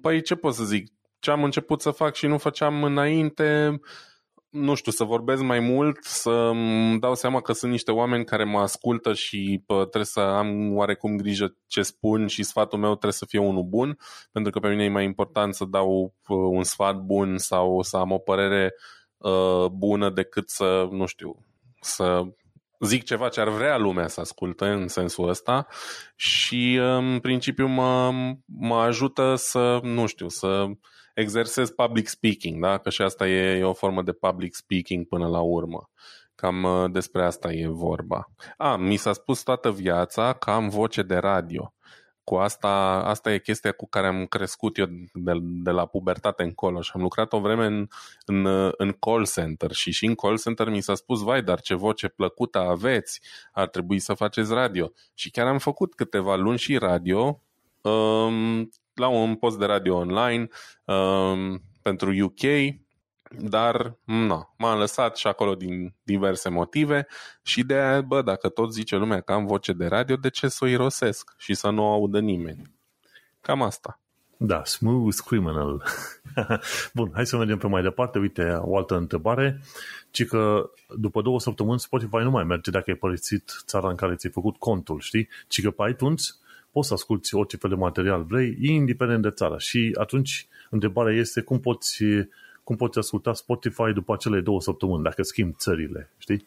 [0.00, 0.92] Păi ce pot să zic?
[1.18, 3.80] Ce am început să fac și nu făceam înainte
[4.56, 8.44] nu știu, să vorbesc mai mult, să îmi dau seama că sunt niște oameni care
[8.44, 13.12] mă ascultă și pă, trebuie să am oarecum grijă ce spun și sfatul meu trebuie
[13.12, 13.98] să fie unul bun,
[14.32, 18.10] pentru că pe mine e mai important să dau un sfat bun sau să am
[18.10, 18.74] o părere
[19.16, 21.36] uh, bună decât să, nu știu,
[21.80, 22.22] să
[22.80, 25.66] zic ceva ce ar vrea lumea să asculte în sensul ăsta
[26.16, 28.12] și în principiu mă,
[28.44, 30.66] mă ajută să, nu știu, să
[31.16, 32.78] exersez public speaking, da?
[32.78, 35.90] Că și asta e, e o formă de public speaking până la urmă.
[36.34, 38.30] Cam uh, despre asta e vorba.
[38.56, 41.74] A, mi s-a spus toată viața că am voce de radio.
[42.24, 42.68] cu asta,
[43.04, 47.00] asta e chestia cu care am crescut eu de, de la pubertate încolo și am
[47.00, 47.88] lucrat o vreme în,
[48.24, 51.74] în, în call center și și în call center mi s-a spus, vai, dar ce
[51.74, 53.20] voce plăcută aveți,
[53.52, 54.92] ar trebui să faceți radio.
[55.14, 57.42] Și chiar am făcut câteva luni și radio
[57.82, 60.48] um, la un post de radio online
[60.84, 62.74] um, pentru UK,
[63.38, 67.06] dar nu, m-am lăsat și acolo din diverse motive
[67.42, 70.48] și de aia, bă, dacă tot zice lumea că am voce de radio, de ce
[70.48, 72.74] să o irosesc și să nu o audă nimeni?
[73.40, 74.00] Cam asta.
[74.38, 75.82] Da, smooth criminal.
[76.94, 78.18] Bun, hai să mergem pe mai departe.
[78.18, 79.60] Uite, o altă întrebare.
[80.10, 84.14] Ci că după două săptămâni Spotify nu mai merge dacă ai părăsit țara în care
[84.14, 85.28] ți-ai făcut contul, știi?
[85.48, 86.40] Ci că pe iTunes
[86.76, 89.58] poți să asculti orice fel de material vrei, indiferent de țară.
[89.58, 92.04] Și atunci întrebarea este cum poți
[92.64, 96.44] cum poți asculta Spotify după acele două săptămâni, dacă schimbi țările, știi?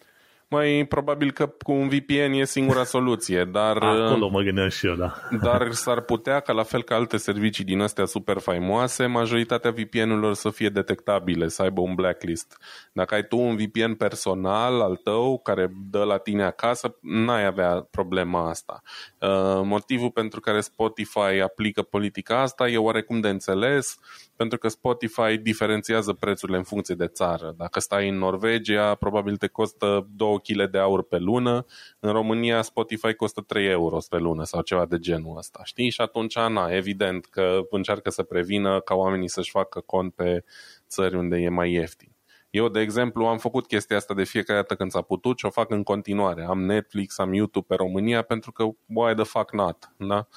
[0.52, 3.78] Mai probabil că cu un VPN e singura soluție, dar...
[3.84, 5.14] Acolo mă gândeam și eu, da.
[5.44, 10.34] Dar s-ar putea ca la fel ca alte servicii din astea super faimoase, majoritatea VPN-urilor
[10.34, 12.58] să fie detectabile, să aibă un blacklist.
[12.94, 17.88] Dacă ai tu un VPN personal al tău care dă la tine acasă, n-ai avea
[17.92, 18.82] problema asta.
[19.20, 24.00] Uh, motivul pentru care Spotify aplică politica asta e oarecum de înțeles,
[24.36, 27.54] pentru că Spotify diferențiază prețurile în funcție de țară.
[27.58, 31.66] Dacă stai în Norvegia, probabil te costă 2 kg de aur pe lună,
[32.00, 35.90] în România Spotify costă 3 euro pe lună sau ceva de genul ăsta, știi?
[35.90, 40.44] Și atunci, na, evident că încearcă să prevină ca oamenii să-și facă cont pe
[40.88, 42.12] țări unde e mai ieftin.
[42.50, 45.50] Eu, de exemplu, am făcut chestia asta de fiecare dată când s-a putut și o
[45.50, 46.44] fac în continuare.
[46.44, 50.28] Am Netflix, am YouTube pe România pentru că why the fuck not, da?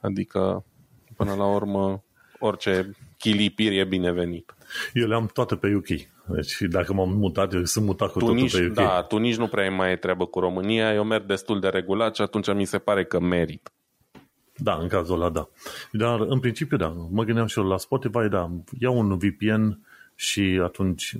[0.00, 0.64] Adică,
[1.16, 2.04] până la urmă,
[2.38, 2.90] orice
[3.20, 4.54] chilipir e binevenit.
[4.94, 5.86] Eu le-am toate pe UK.
[6.34, 8.72] Deci dacă m-am mutat, eu sunt mutat cu tu totul nici, pe UK.
[8.72, 12.14] Da, tu nici nu prea mai ai treabă cu România, eu merg destul de regulat
[12.14, 13.70] și atunci mi se pare că merit.
[14.56, 15.48] Da, în cazul ăla, da.
[15.92, 16.88] Dar, în principiu, da.
[17.10, 18.50] Mă gândeam și eu la Spotify, da.
[18.78, 19.78] Iau un VPN
[20.14, 21.16] și atunci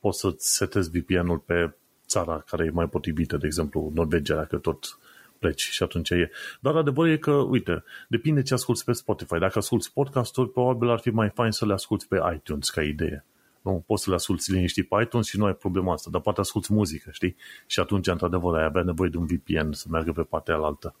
[0.00, 1.74] poți să-ți setezi VPN-ul pe
[2.06, 4.98] țara care e mai potrivită, de exemplu, Norvegia, dacă tot
[5.42, 6.30] pleci și atunci e.
[6.60, 9.38] Dar adevărul e că, uite, depinde ce asculti pe Spotify.
[9.38, 13.24] Dacă asculti podcasturi, probabil ar fi mai fain să le asculti pe iTunes ca idee.
[13.62, 16.40] Nu poți să le asculti liniștit pe iTunes și nu ai problema asta, dar poate
[16.40, 17.36] asculti muzică, știi?
[17.66, 20.94] Și atunci, într-adevăr, ai avea nevoie de un VPN să meargă pe partea alaltă.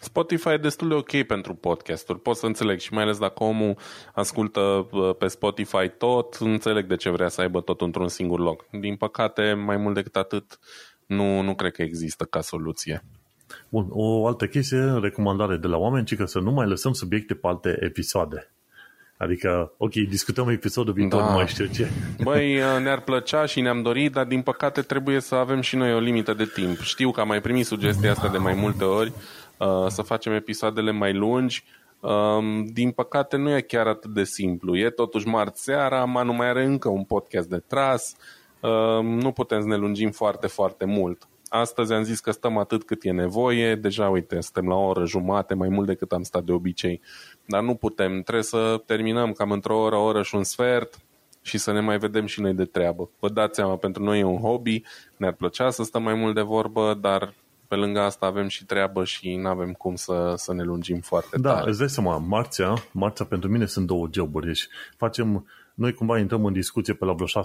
[0.00, 3.76] Spotify e destul de ok pentru podcasturi, pot să înțeleg și mai ales dacă omul
[4.14, 8.64] ascultă uh, pe Spotify tot, înțeleg de ce vrea să aibă tot într-un singur loc.
[8.70, 10.58] Din păcate, mai mult decât atât,
[11.06, 13.04] nu, nu cred că există ca soluție.
[13.68, 17.34] Bun, o altă chestie, recomandare de la oameni, ci că să nu mai lăsăm subiecte
[17.34, 18.52] pe alte episoade.
[19.18, 21.28] Adică, ok, discutăm episodul viitor, da.
[21.28, 21.90] nu mai știu ce.
[22.22, 25.98] Băi, ne-ar plăcea și ne-am dorit, dar din păcate trebuie să avem și noi o
[25.98, 26.80] limită de timp.
[26.80, 29.12] Știu că am mai primit sugestia asta de mai multe ori,
[29.58, 31.64] uh, să facem episoadele mai lungi.
[32.00, 34.76] Um, din păcate nu e chiar atât de simplu.
[34.76, 38.16] E totuși marți seara, Manu mai are încă un podcast de tras,
[38.60, 41.28] um, nu putem să ne lungim foarte, foarte mult.
[41.48, 45.04] Astăzi am zis că stăm atât cât e nevoie, deja uite, suntem la o oră
[45.04, 47.00] jumate, mai mult decât am stat de obicei,
[47.46, 50.98] dar nu putem, trebuie să terminăm cam într-o oră, o oră și un sfert
[51.42, 53.10] și să ne mai vedem și noi de treabă.
[53.18, 54.82] Vă dați seama, pentru noi e un hobby,
[55.16, 57.34] ne-ar plăcea să stăm mai mult de vorbă, dar
[57.68, 61.38] pe lângă asta avem și treabă și nu avem cum să, să ne lungim foarte
[61.38, 61.62] da, tare.
[61.62, 65.46] Da, îți dai seama, marțea, marțea pentru mine sunt două joburi, deci facem
[65.78, 67.40] noi cumva intrăm în discuție pe la vreo 6.40, 6.45,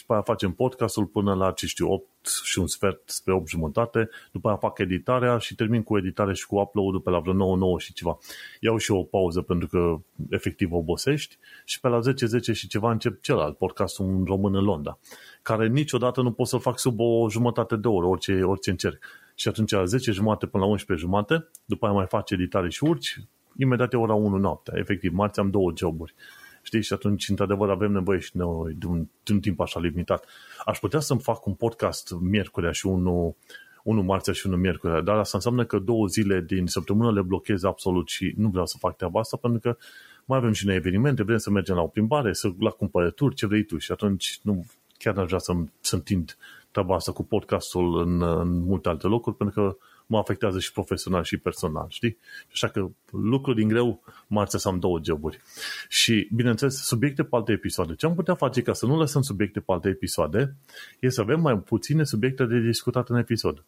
[0.00, 2.06] după aia facem podcastul până la, ce știu, 8
[2.44, 6.46] și un sfert spre 8 jumătate, după aia fac editarea și termin cu editare și
[6.46, 8.18] cu upload-ul pe la vreo 9, 9 și ceva.
[8.60, 9.96] Iau și o pauză pentru că
[10.30, 14.64] efectiv obosești și pe la 10, 10 și ceva încep celălalt, podcastul în român în
[14.64, 14.98] Londra,
[15.42, 19.04] care niciodată nu pot să fac sub o jumătate de oră, orice, orice încerc.
[19.34, 22.84] Și atunci la 10 jumate până la 11 jumate, după aia mai faci editare și
[22.84, 23.20] urci,
[23.58, 24.74] imediat e ora 1 noaptea.
[24.76, 26.14] Efectiv, marți am două joburi.
[26.62, 26.82] Știi?
[26.82, 30.26] Și atunci, într-adevăr, avem nevoie și noi de un, de un timp așa limitat.
[30.64, 33.34] Aș putea să-mi fac un podcast miercurea și unul,
[33.82, 37.62] unul marțea și unul miercurea, dar asta înseamnă că două zile din săptămână le blochez
[37.62, 39.76] absolut și nu vreau să fac treaba asta pentru că
[40.24, 43.46] mai avem și noi evenimente, vrem să mergem la o plimbare, să la cumpărături, ce
[43.46, 44.66] vrei tu și atunci nu,
[44.98, 46.36] chiar n-aș vrea să, să întind
[46.70, 49.76] treaba asta cu podcastul în, în multe alte locuri pentru că
[50.08, 52.18] mă afectează și profesional și personal, știi?
[52.52, 55.40] Așa că lucru din greu, marțea să am două joburi.
[55.88, 57.94] Și, bineînțeles, subiecte pe alte episoade.
[57.94, 60.56] Ce am putea face ca să nu lăsăm subiecte pe alte episoade
[61.00, 63.64] e să avem mai puține subiecte de discutat în episod.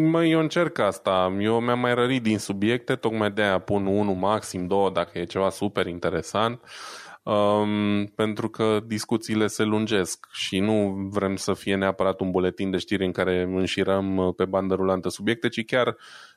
[0.00, 1.36] Măi, eu încerc asta.
[1.40, 5.24] Eu mi-am mai rărit din subiecte, tocmai de aia pun unul, maxim două, dacă e
[5.24, 6.60] ceva super interesant
[7.24, 12.76] um, pentru că discuțiile se lungesc și nu vrem să fie neapărat un buletin de
[12.76, 15.96] știri în care înșirăm uh, pe bandă rulantă subiecte, ci chiar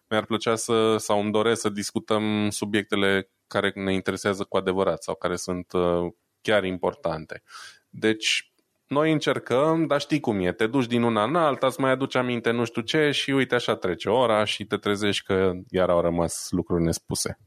[0.10, 5.16] mi-ar plăcea să, sau îmi doresc să discutăm subiectele care ne interesează cu adevărat sau
[5.16, 6.12] care sunt uh,
[6.42, 7.44] chiar importante.
[7.90, 8.52] Deci,
[8.88, 12.16] noi încercăm, dar știi cum e, te duci din una în alta, îți mai aduci
[12.16, 16.02] aminte nu știu ce și uite așa trece ora și te trezești că iar au
[16.02, 17.38] rămas lucruri nespuse.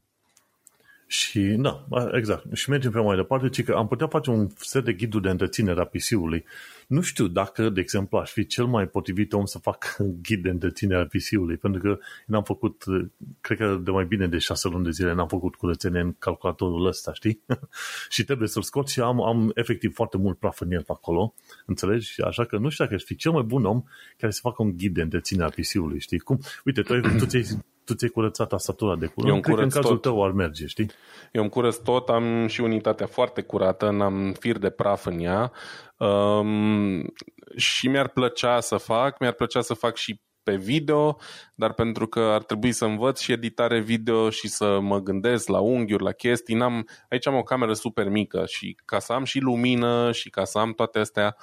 [1.11, 2.45] Și, da, exact.
[2.53, 5.29] Și mergem pe mai departe, ci că am putea face un set de ghiduri de
[5.29, 6.45] întreținere a PC-ului.
[6.87, 10.49] Nu știu dacă, de exemplu, aș fi cel mai potrivit om să fac ghid de
[10.49, 12.83] întreținere a PC-ului, pentru că n-am făcut,
[13.41, 16.85] cred că de mai bine de șase luni de zile n-am făcut curățenie în calculatorul
[16.85, 17.41] ăsta, știi?
[18.09, 21.33] și trebuie să-l scot și am, am efectiv foarte mult praf în el acolo,
[21.65, 22.21] înțelegi?
[22.21, 23.83] Așa că nu știu dacă aș fi cel mai bun om
[24.17, 26.19] care să facă un ghid de întreținere a PC-ului, știi?
[26.19, 26.39] Cum?
[26.65, 27.43] Uite, tu, tu ți-ai
[27.91, 30.01] tu ți-ai curățat tastatura de curând, Eu cred că în cazul tot.
[30.01, 30.91] tău ar merge, știi?
[31.31, 35.51] Eu îmi curăț tot, am și unitatea foarte curată, n-am fir de praf în ea
[35.97, 37.13] um,
[37.55, 41.17] și mi-ar plăcea să fac, mi-ar plăcea să fac și pe video,
[41.55, 45.59] dar pentru că ar trebui să învăț și editare video și să mă gândesc la
[45.59, 49.39] unghiuri, la chestii, n-am, aici am o cameră super mică și ca să am și
[49.39, 51.37] lumină și ca să am toate astea,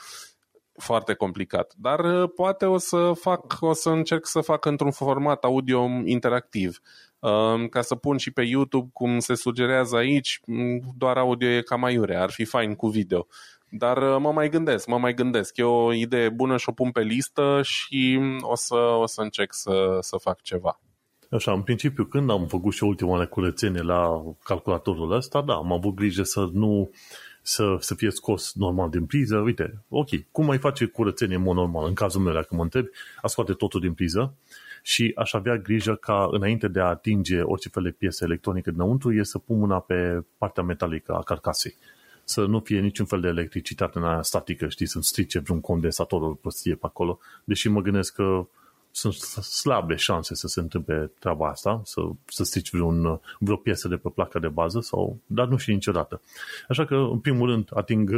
[0.79, 1.75] foarte complicat.
[1.77, 6.81] Dar uh, poate o să fac, o să încerc să fac într-un format audio interactiv.
[7.19, 10.41] Um, ca să pun și pe YouTube, cum se sugerează aici,
[10.97, 13.27] doar audio e cam aiure, ar fi fain cu video.
[13.71, 15.57] Dar uh, mă mai gândesc, mă mai gândesc.
[15.57, 19.55] E o idee bună și o pun pe listă și o să, o să încerc
[19.55, 20.81] să, să fac ceva.
[21.31, 25.95] Așa, în principiu, când am făcut și ultima curățenie la calculatorul ăsta, da, am avut
[25.95, 26.91] grijă să nu
[27.49, 29.37] să, să fie scos normal din priză.
[29.37, 31.87] Uite, ok, cum mai face curățenie în mod normal?
[31.87, 32.87] În cazul meu, dacă mă întreb,
[33.23, 34.35] a scoate totul din priză
[34.83, 39.13] și aș avea grijă ca înainte de a atinge orice fel de piesă electronică dinăuntru,
[39.13, 41.75] e să pun mâna pe partea metalică a carcasei.
[42.25, 46.23] Să nu fie niciun fel de electricitate în aia statică, știi, să-mi strice vreun condensator
[46.23, 48.49] o prostie pe acolo, deși mă gândesc că
[48.91, 53.97] sunt slabe șanse să se întâmple treaba asta, să, să strici vreun, vreo piesă de
[53.97, 56.21] pe placa de bază, sau, dar nu și niciodată.
[56.69, 58.11] Așa că, în primul rând, ating,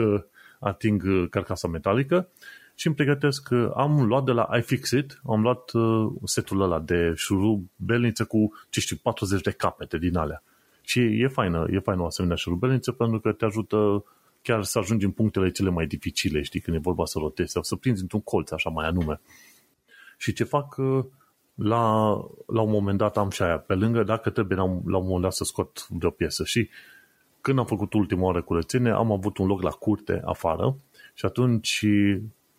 [0.58, 2.28] ating carcasa metalică
[2.74, 8.24] și îmi pregătesc, am luat de la iFixit, am luat uh, setul ăla de șurubelniță
[8.24, 10.42] cu, ce știu, 40 de capete din alea.
[10.82, 14.04] Și e faină, e faină o asemenea șurubelniță pentru că te ajută
[14.42, 17.62] chiar să ajungi în punctele cele mai dificile, știi, când e vorba să rotezi sau
[17.62, 19.20] să prinzi într-un colț, așa mai anume.
[20.20, 21.04] Și ce fac uh,
[21.54, 22.10] la,
[22.46, 25.04] la un moment dat am și aia pe lângă, dacă trebuie la un, la un
[25.04, 26.44] moment dat să scot de o piesă.
[26.44, 26.68] Și
[27.40, 30.76] când am făcut ultima oară curățenie, am avut un loc la curte afară
[31.14, 31.86] și atunci,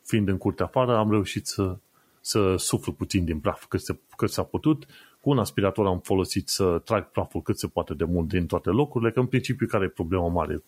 [0.03, 1.77] fiind în curte afară, am reușit să,
[2.21, 4.85] să suflu puțin din praf cât, se, cât s-a putut.
[5.19, 8.69] Cu un aspirator am folosit să trag praful cât se poate de mult din toate
[8.69, 10.63] locurile, că în principiu care e problema mare?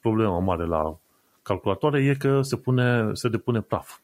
[0.00, 0.98] Problema mare la
[1.42, 3.98] calculatoare e că se, pune, se depune praf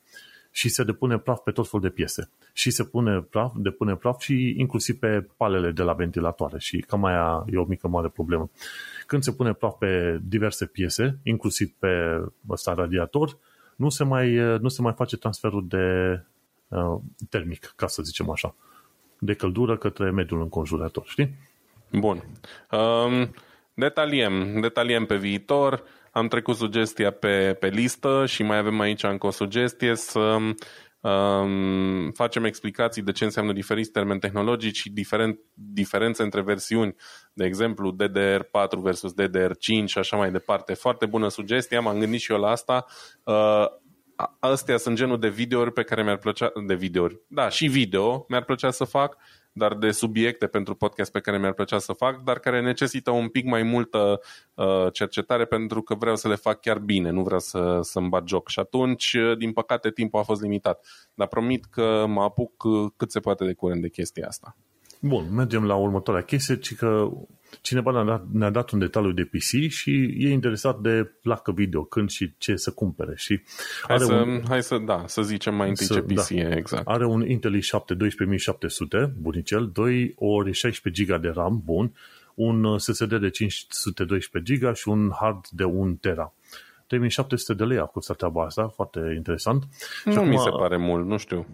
[0.52, 2.30] și se depune praf pe tot felul de piese.
[2.52, 7.04] Și se pune praf, depune praf și inclusiv pe palele de la ventilatoare și cam
[7.04, 8.50] aia e o mică mare problemă.
[9.06, 13.38] Când se pune praf pe diverse piese, inclusiv pe ăsta radiator,
[13.76, 16.20] nu se mai, nu se mai face transferul de
[16.68, 18.54] uh, termic, ca să zicem așa,
[19.18, 21.34] de căldură către mediul înconjurător, știi?
[21.92, 22.24] Bun.
[22.70, 23.34] Um,
[23.74, 25.82] detaliem, detaliem pe viitor
[26.12, 30.36] am trecut sugestia pe, pe listă și mai avem aici încă o sugestie să
[31.00, 36.94] um, facem explicații de ce înseamnă diferiți termeni tehnologici și diferent, diferențe între versiuni,
[37.32, 40.74] de exemplu DDR4 versus DDR5 și așa mai departe.
[40.74, 42.84] Foarte bună sugestie, m-am gândit și eu la asta.
[43.24, 43.66] Uh,
[44.38, 48.44] astea sunt genul de videouri pe care mi-ar plăcea, de videouri, da, și video mi-ar
[48.44, 49.16] plăcea să fac
[49.52, 53.28] dar de subiecte pentru podcast pe care mi-ar plăcea să fac, dar care necesită un
[53.28, 54.20] pic mai multă
[54.54, 58.28] uh, cercetare pentru că vreau să le fac chiar bine, nu vreau să, să-mi bat
[58.28, 58.48] joc.
[58.48, 60.86] Și atunci, uh, din păcate, timpul a fost limitat.
[61.14, 64.56] Dar promit că mă apuc uh, cât se poate de curând de chestia asta.
[65.04, 67.10] Bun, mergem la următoarea chestie, ci că
[67.60, 71.82] cineva ne-a dat, ne-a dat un detaliu de PC și e interesat de placă video,
[71.82, 73.12] când și ce să cumpere.
[73.16, 73.42] Și
[73.82, 76.34] hai, are să, un, hai să, da, să zicem mai întâi să, ce PC da,
[76.34, 76.86] e exact.
[76.86, 81.92] Are un Intel i7 12700, bunicel, 2 ori 16 GB de RAM, bun,
[82.34, 86.34] un SSD de 512 GB și un hard de 1 tera.
[86.86, 89.64] 3700 de lei a costat treaba asta, foarte interesant.
[90.04, 91.46] Nu și acum, mi se pare mult, nu știu.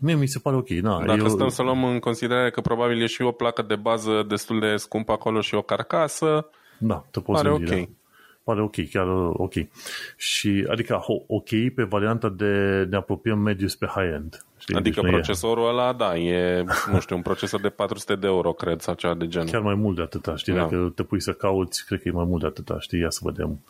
[0.00, 1.02] Mie mi se pare ok, da.
[1.06, 1.28] Dacă eu...
[1.28, 4.76] stăm să luăm în considerare că probabil e și o placă de bază destul de
[4.76, 7.78] scumpă acolo și o carcasă, da, te poți pare gândi, ok.
[7.78, 7.84] Da.
[8.44, 9.52] Pare ok, chiar ok.
[10.16, 14.44] Și, adică ok pe varianta de ne apropiem mediu spre high-end.
[14.58, 14.76] Știi?
[14.76, 15.68] Adică deci procesorul e...
[15.68, 19.26] ăla, da, e, nu știu, un procesor de 400 de euro, cred, sau ceva de
[19.26, 19.48] genul.
[19.48, 20.52] Chiar mai mult de atâta, știi?
[20.52, 20.60] Da.
[20.60, 23.00] Dacă te pui să cauți, cred că e mai mult de atâta, știi?
[23.00, 23.60] Ia să vedem.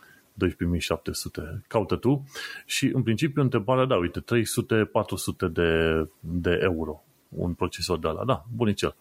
[0.45, 1.61] 12.700.
[1.67, 2.25] Caută tu
[2.67, 7.03] și în principiu întrebarea, da, uite, 300-400 de, de euro.
[7.29, 8.25] un procesor de ala.
[8.25, 8.97] Da, bunicel.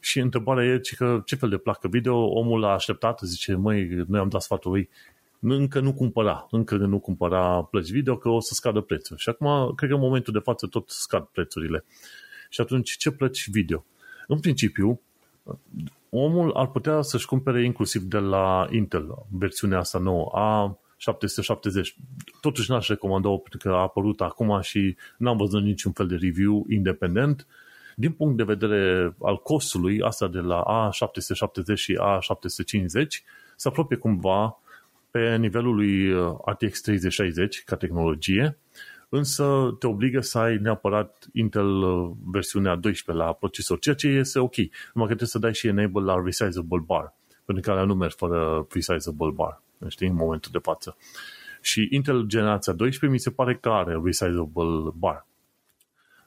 [0.00, 4.20] Și întrebarea e că ce fel de placă video omul a așteptat, zice, măi, noi
[4.20, 4.88] am dat sfatul lui,
[5.40, 9.16] încă nu cumpăra, încă nu cumpăra plăci video că o să scadă prețul.
[9.16, 11.84] Și acum, cred că în momentul de față tot scad prețurile.
[12.48, 13.84] Și atunci, ce plăci video?
[14.26, 15.00] În principiu,
[16.10, 21.82] omul ar putea să-și cumpere inclusiv de la Intel, versiunea asta nouă, A770.
[22.40, 26.66] Totuși n-aș recomanda pentru că a apărut acum și n-am văzut niciun fel de review
[26.68, 27.46] independent.
[27.96, 33.06] Din punct de vedere al costului, asta de la A770 și A750
[33.56, 34.60] se apropie cumva
[35.10, 38.58] pe nivelul lui uh, RTX 3060 ca tehnologie,
[39.08, 44.38] însă te obligă să ai neapărat Intel uh, versiunea 12 la procesor, ceea ce este
[44.38, 44.54] ok.
[44.56, 47.14] Numai că trebuie să dai și enable la resizable bar,
[47.44, 50.96] pentru că nu merg fără resizable bar, știi, în momentul de față.
[51.60, 55.26] Și Intel generația 12 mi se pare că are resizable bar.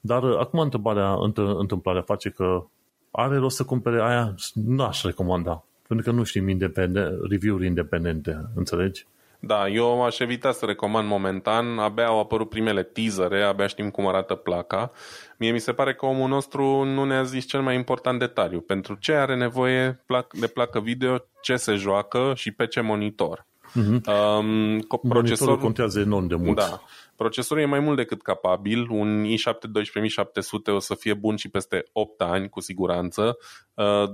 [0.01, 1.13] Dar uh, acum întrebarea,
[1.57, 2.65] întâmplarea face că
[3.11, 4.35] are rost să cumpere aia?
[4.53, 9.05] Nu aș recomanda pentru că nu știm independent, review-uri independente, înțelegi?
[9.43, 14.07] Da, eu aș evita să recomand momentan, abia au apărut primele teasere, abia știm cum
[14.07, 14.91] arată placa.
[15.37, 18.59] Mie mi se pare că omul nostru nu ne-a zis cel mai important detaliu.
[18.59, 23.45] Pentru ce are nevoie de placă video, ce se joacă și pe ce monitor.
[23.71, 24.01] Uh-huh.
[24.39, 26.57] Um, procesorul contează enorm de mult.
[26.57, 26.81] Da.
[27.15, 28.87] Procesorul e mai mult decât capabil.
[28.89, 33.37] Un i7 12700 o să fie bun și peste 8 ani, cu siguranță.
[33.73, 34.09] Uh,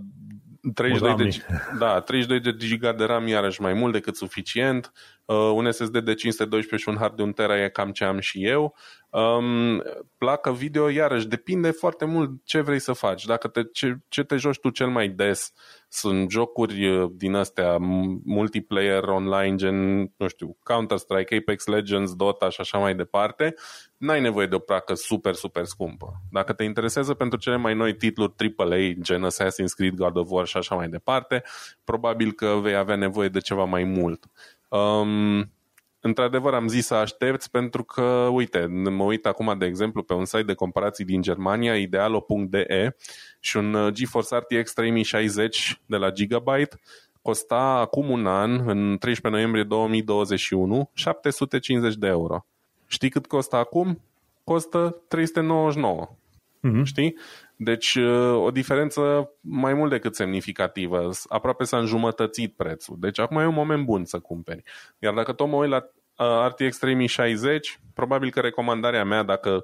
[0.73, 1.45] 32 de,
[1.79, 4.91] da, 32 de giga de RAM iarăși mai mult decât suficient,
[5.27, 8.19] uh, un SSD de 512 și un hard de 1 tera e cam ce am
[8.19, 8.75] și eu.
[9.09, 9.83] Um,
[10.17, 13.25] placă video, iarăși, depinde foarte mult ce vrei să faci.
[13.25, 15.53] Dacă te, ce, ce te joci tu cel mai des
[15.89, 17.77] sunt jocuri uh, din astea
[18.23, 23.55] multiplayer online, gen, nu știu, Counter-Strike, Apex Legends, Dota și așa mai departe,
[23.97, 26.21] n-ai nevoie de o placă super, super scumpă.
[26.31, 30.45] Dacă te interesează pentru cele mai noi titluri AAA, gen Assassin's Creed, God of War
[30.45, 31.43] și așa mai departe,
[31.83, 34.25] probabil că vei avea nevoie de ceva mai mult.
[34.67, 35.51] Um,
[35.99, 40.25] într-adevăr am zis să aștepți pentru că, uite, mă uit acum, de exemplu, pe un
[40.25, 42.95] site de comparații din Germania, idealo.de
[43.39, 46.79] și un uh, GeForce RTX 3060 de la Gigabyte
[47.27, 52.45] costa acum un an, în 13 noiembrie 2021, 750 de euro.
[52.85, 54.01] Știi cât costă acum?
[54.43, 56.09] Costă 399.
[56.09, 56.83] Mm-hmm.
[56.83, 57.15] Știi?
[57.59, 61.09] Deci uh, o diferență mai mult decât semnificativă.
[61.27, 62.95] Aproape s-a înjumătățit prețul.
[62.99, 64.63] Deci acum e un moment bun să cumperi.
[64.99, 69.63] Iar dacă tot mă uit la uh, RTX 3060, probabil că recomandarea mea dacă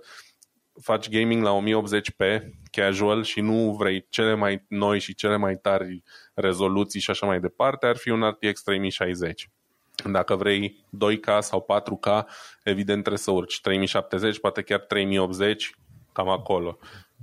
[0.81, 2.39] faci gaming la 1080p
[2.71, 6.03] casual și nu vrei cele mai noi și cele mai tari
[6.33, 9.49] rezoluții și așa mai departe, ar fi un RTX 3060.
[10.11, 12.25] Dacă vrei 2K sau 4K,
[12.63, 15.75] evident trebuie să urci 3070, poate chiar 3080,
[16.11, 16.77] cam acolo.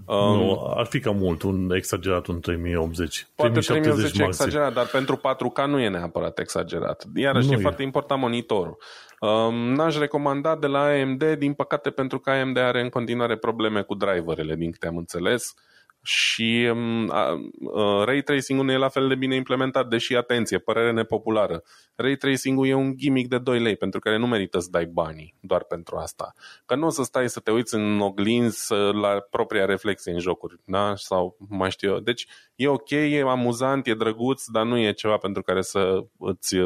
[0.06, 3.26] Um, nu, ar fi cam mult, un exagerat, un 3080.
[3.34, 7.04] Poate 3080 e exagerat, dar pentru 4K nu e neapărat exagerat.
[7.14, 8.76] Iarăși nu e, e foarte important monitorul.
[9.20, 13.82] Um, n-aș recomanda de la AMD, din păcate pentru că AMD are în continuare probleme
[13.82, 15.54] cu driverele, din câte am înțeles.
[15.56, 15.69] Uh,
[16.02, 20.92] și um, uh, ray tracing-ul nu e la fel de bine implementat, deși, atenție, părere
[20.92, 21.62] nepopulară.
[21.94, 25.34] Ray tracing-ul e un gimmick de 2 lei, pentru care nu merită să dai banii
[25.40, 26.32] doar pentru asta.
[26.66, 30.60] Că nu o să stai să te uiți în oglinzi la propria reflexie în jocuri,
[30.64, 30.92] da?
[30.94, 31.98] Sau mai știu eu.
[31.98, 36.56] Deci e ok, e amuzant, e drăguț, dar nu e ceva pentru care să îți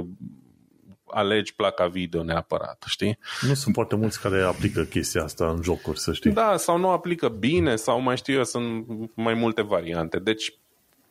[1.14, 3.18] alegi placa video neapărat, știi?
[3.40, 6.30] Nu sunt foarte mulți care aplică chestia asta în jocuri, să știi.
[6.30, 10.18] Da, sau nu aplică bine, sau mai știu eu, sunt mai multe variante.
[10.18, 10.54] Deci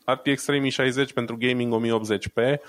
[0.05, 2.59] RTX 3060 pentru gaming 1080p,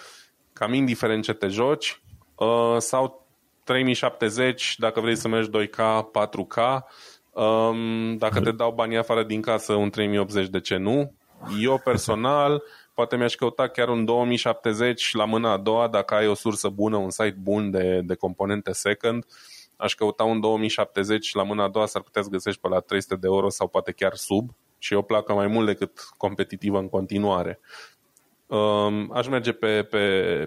[0.53, 2.01] cam indiferent ce te joci,
[2.35, 3.27] uh, sau
[3.65, 6.85] 3070 dacă vrei să mergi 2K, 4K,
[7.31, 11.15] um, dacă te dau banii afară din casă, un 3080 de ce nu?
[11.61, 12.63] Eu personal
[12.95, 16.97] poate mi-aș căuta chiar un 2070 la mâna a doua, dacă ai o sursă bună,
[16.97, 19.27] un site bun de, de componente second,
[19.77, 23.15] aș căuta un 2070 la mâna a doua, s-ar putea să găsești pe la 300
[23.15, 26.89] de euro sau poate chiar sub și e o placă mai mult decât competitivă în
[26.89, 27.61] continuare.
[28.47, 30.01] Um, aș merge pe, pe,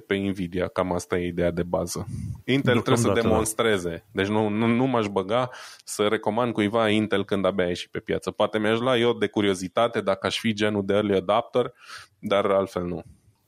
[0.08, 2.08] pe Nvidia, cam asta e ideea de bază.
[2.46, 5.50] Intel trebuie să demonstreze, deci nu, nu, nu m-aș băga
[5.84, 8.32] să recomand cuiva Intel când abia a ieșit pe piață.
[8.32, 11.74] Poate mi-aș lua eu de curiozitate dacă aș fi genul de early adapter,
[12.20, 13.04] dar altfel nu.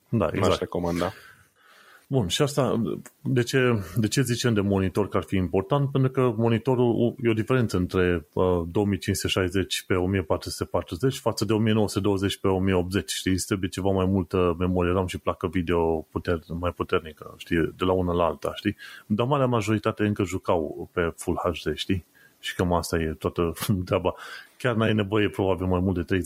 [0.09, 0.45] Da, exact.
[0.45, 1.13] Nu aș recomanda.
[2.11, 2.81] Bun, și asta,
[3.23, 5.91] de ce, de ce zicem de monitor că ar fi important?
[5.91, 12.48] Pentru că monitorul e o diferență între uh, 2560 pe 1440 față de 1920 pe
[12.48, 13.31] 1080, știi?
[13.31, 17.73] Îți trebuie ceva mai multă memorie RAM și placă video puter, mai puternică, știi?
[17.77, 18.76] De la una la alta, știi?
[19.06, 22.06] Dar marea majoritate încă jucau pe Full HD, știi?
[22.40, 23.53] Și cam asta e toată
[23.86, 24.15] treaba.
[24.57, 26.22] chiar n-ai nevoie probabil mai mult de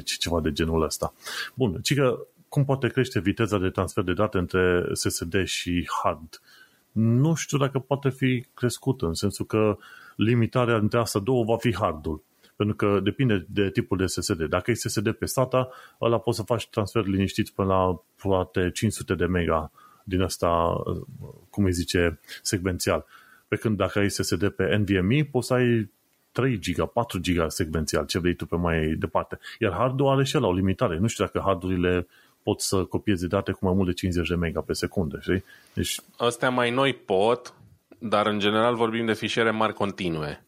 [0.00, 1.12] 30-60, ceva de genul ăsta.
[1.54, 6.40] Bun, ci că cum poate crește viteza de transfer de date între SSD și hard?
[6.92, 9.78] Nu știu dacă poate fi crescută, în sensul că
[10.16, 12.22] limitarea între asta două va fi hardul.
[12.56, 14.42] Pentru că depinde de tipul de SSD.
[14.44, 15.68] Dacă e SSD pe SATA,
[16.00, 19.70] ăla poți să faci transfer liniștit până la poate 500 de mega
[20.04, 20.82] din asta,
[21.50, 23.04] cum îi zice, secvențial.
[23.48, 25.90] Pe când dacă ai SSD pe NVMe, poți să ai
[26.32, 29.38] 3 GB, 4 GB secvențial, ce vrei tu pe mai departe.
[29.58, 30.98] Iar hardul are și la o limitare.
[30.98, 32.06] Nu știu dacă hardurile
[32.46, 35.44] pot să copieze date cu mai mult de 50 de mega pe secundă, știi?
[35.72, 36.00] Deci...
[36.16, 37.54] Astea mai noi pot,
[37.98, 40.46] dar în general vorbim de fișiere mari continue.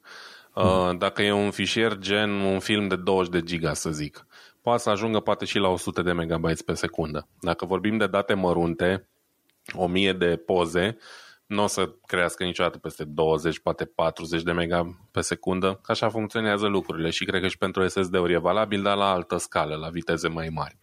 [0.52, 0.98] Hmm.
[0.98, 4.26] Dacă e un fișier gen un film de 20 de giga, să zic,
[4.62, 7.26] poate să ajungă poate și la 100 de megabytes pe secundă.
[7.40, 9.08] Dacă vorbim de date mărunte,
[9.72, 10.96] 1000 de poze,
[11.46, 16.08] nu o să crească niciodată peste 20, poate 40 de mega pe secundă, că așa
[16.08, 19.88] funcționează lucrurile și cred că și pentru SSD-uri e valabil, dar la altă scală, la
[19.88, 20.78] viteze mai mari.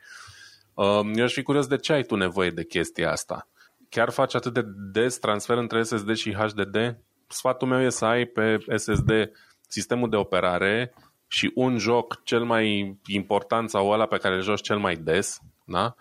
[0.76, 3.48] Um, eu aș fi curios de ce ai tu nevoie de chestia asta.
[3.90, 6.98] Chiar faci atât de des transfer între SSD și HDD?
[7.28, 9.32] Sfatul meu e să ai pe SSD
[9.68, 10.94] sistemul de operare
[11.28, 15.40] și un joc cel mai important sau ăla pe care îl joci cel mai des,
[15.66, 15.96] da?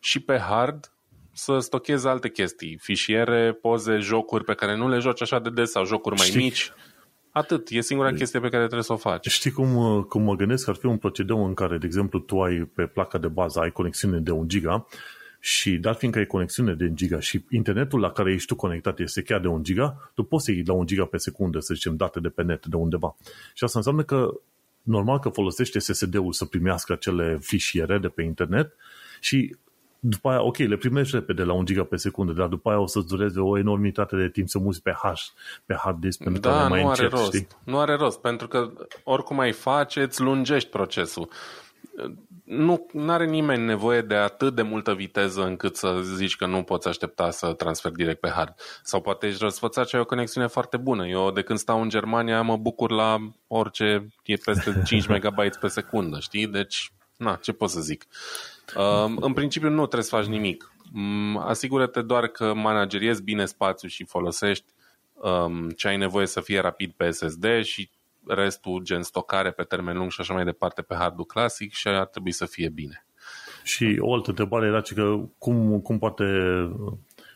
[0.00, 0.92] și pe hard
[1.32, 5.70] să stochezi alte chestii, fișiere, poze, jocuri pe care nu le joci așa de des
[5.70, 6.42] sau jocuri mai Știi.
[6.42, 6.72] mici.
[7.30, 9.28] Atât, e singura chestie pe care trebuie să o faci.
[9.28, 10.68] Știi cum, cum mă gândesc?
[10.68, 13.70] Ar fi un procedeu în care, de exemplu, tu ai pe placa de bază, ai
[13.70, 14.86] conexiune de 1 giga
[15.40, 18.98] și dar fiindcă ai conexiune de 1 giga și internetul la care ești tu conectat
[18.98, 21.74] este chiar de 1 giga, tu poți să iei la 1 giga pe secundă, să
[21.74, 23.16] zicem, date de pe net de undeva.
[23.54, 24.30] Și asta înseamnă că
[24.82, 28.74] normal că folosește SSD-ul să primească acele fișiere de pe internet
[29.20, 29.56] și
[30.00, 32.86] după aia, ok, le primești repede la 1 giga pe secundă, dar după aia o
[32.86, 35.12] să-ți dureze o enormitate de timp să muți pe H,
[35.66, 37.32] pe hard disk, pentru da, că mai nu încet, are rost.
[37.32, 37.46] știi?
[37.64, 38.72] Nu are rost, pentru că
[39.04, 41.28] oricum ai face, îți lungești procesul.
[42.44, 46.88] Nu are nimeni nevoie de atât de multă viteză încât să zici că nu poți
[46.88, 48.54] aștepta să transferi direct pe hard.
[48.82, 51.06] Sau poate ești răsfățat și ai o conexiune foarte bună.
[51.06, 53.16] Eu de când stau în Germania mă bucur la
[53.46, 56.46] orice e peste 5 MB pe secundă, știi?
[56.46, 58.06] Deci, na, ce pot să zic.
[58.76, 60.72] Um, în principiu nu trebuie să faci nimic.
[60.94, 64.64] Um, asigură-te doar că manageriezi bine spațiul și folosești
[65.14, 67.90] um, ce ai nevoie să fie rapid pe SSD și
[68.26, 72.06] restul gen stocare pe termen lung și așa mai departe pe hardul clasic și ar
[72.06, 73.06] trebui să fie bine.
[73.62, 76.24] Și o altă întrebare era că cum, cum poate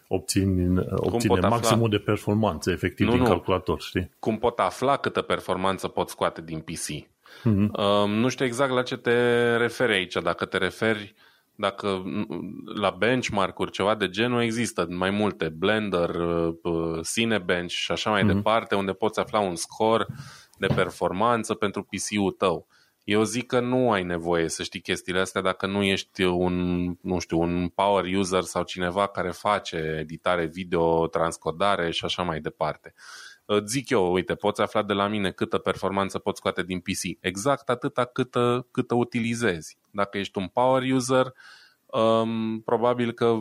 [0.08, 1.96] obține, obține pot maximul afla?
[1.96, 3.28] de performanță efectiv nu, din nu.
[3.28, 4.10] calculator, știi?
[4.18, 7.10] Cum pot afla câtă performanță pot scoate din PC.
[7.40, 7.68] Mm-hmm.
[7.72, 10.14] Uh, nu știu exact la ce te referi aici.
[10.22, 11.14] Dacă te referi
[11.54, 12.02] dacă
[12.74, 16.10] la benchmark-uri, ceva de genul, există mai multe, Blender,
[16.62, 18.34] uh, Cinebench și așa mai mm-hmm.
[18.34, 20.06] departe, unde poți afla un scor
[20.58, 22.66] de performanță pentru PC-ul tău.
[23.04, 27.18] Eu zic că nu ai nevoie să știi chestiile astea dacă nu ești un, nu
[27.18, 32.94] știu, un power user sau cineva care face editare video, transcodare și așa mai departe
[33.64, 37.16] zic eu, uite, poți afla de la mine câtă performanță poți scoate din PC.
[37.20, 39.78] Exact atâta câtă, câtă utilizezi.
[39.90, 41.32] Dacă ești un power user,
[41.86, 43.38] um, probabil că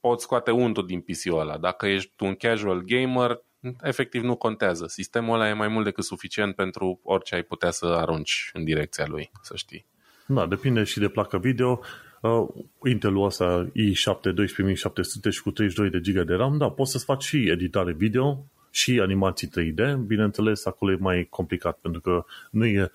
[0.00, 1.58] poți scoate untul din PC-ul ăla.
[1.58, 3.42] Dacă ești un casual gamer,
[3.82, 4.86] efectiv nu contează.
[4.86, 9.06] Sistemul ăla e mai mult decât suficient pentru orice ai putea să arunci în direcția
[9.08, 9.86] lui, să știi.
[10.26, 11.80] Da, depinde și de placă video.
[12.20, 12.46] Uh,
[12.84, 17.22] Intel-ul ăsta i7 12700 și cu 32 de GB de RAM, da, poți să-ți faci
[17.22, 22.90] și editare video, și animații 3D, bineînțeles, acolo e mai complicat, pentru că nu e,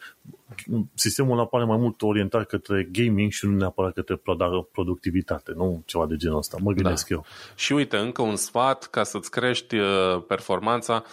[0.93, 4.22] sistemul apare mai mult orientat către gaming și nu neapărat către
[4.72, 7.15] productivitate, nu ceva de genul ăsta, mă gândesc da.
[7.15, 7.26] eu.
[7.56, 11.03] Și uite, încă un sfat ca să-ți crești uh, performanța,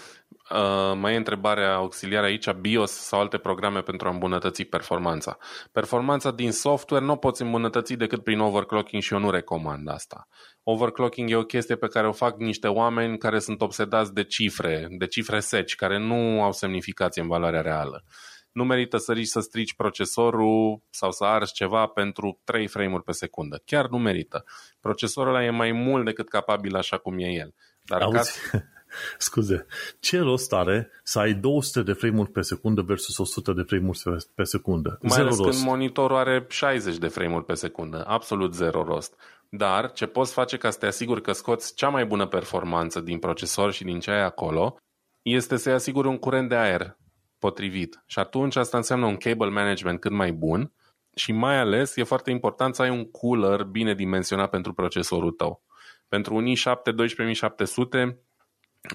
[0.51, 5.39] Uh, mai e întrebarea auxiliară aici, BIOS sau alte programe pentru a îmbunătăți performanța.
[5.73, 10.29] Performanța din software nu o poți îmbunătăți decât prin overclocking și eu nu recomand asta.
[10.63, 14.87] Overclocking e o chestie pe care o fac niște oameni care sunt obsedați de cifre,
[14.91, 18.05] de cifre seci, care nu au semnificație în valoarea reală.
[18.53, 23.13] Nu merită să rici să strici procesorul sau să arzi ceva pentru 3 frame-uri pe
[23.13, 23.63] secundă.
[23.65, 24.45] Chiar nu merită.
[24.81, 27.55] Procesorul ăla e mai mult decât capabil așa cum e el.
[27.83, 28.51] Dar Auzi?
[28.51, 28.59] ca,
[29.19, 29.67] Scuze,
[30.01, 33.99] ce rost are să ai 200 de frame-uri pe secundă versus 100 de frame-uri
[34.35, 34.99] pe secundă?
[35.01, 35.51] Mai zero ales rost.
[35.51, 38.05] când monitorul are 60 de frame-uri pe secundă.
[38.07, 39.15] Absolut zero rost.
[39.57, 43.19] Dar ce poți face ca să te asiguri că scoți cea mai bună performanță din
[43.19, 44.77] procesor și din ce ai acolo,
[45.23, 46.97] este să-i asiguri un curent de aer
[47.39, 48.03] potrivit.
[48.07, 50.73] Și atunci asta înseamnă un cable management cât mai bun
[51.15, 55.63] și mai ales e foarte important să ai un cooler bine dimensionat pentru procesorul tău.
[56.09, 58.23] Pentru un i7 12700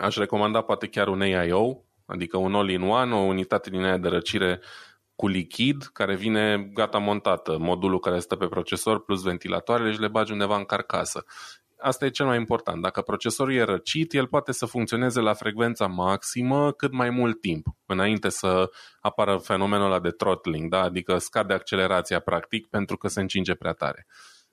[0.01, 4.59] Aș recomanda poate chiar un AIO, adică un all-in-one, o unitate din aia de răcire
[5.17, 10.07] cu lichid care vine gata montată, modulul care stă pe procesor plus ventilatoarele și le
[10.07, 11.25] bagi undeva în carcasă.
[11.79, 12.81] Asta e cel mai important.
[12.81, 17.67] Dacă procesorul e răcit, el poate să funcționeze la frecvența maximă cât mai mult timp,
[17.85, 18.69] înainte să
[18.99, 20.81] apară fenomenul ăla de throttling, da?
[20.81, 24.07] adică scade accelerația practic pentru că se încinge prea tare.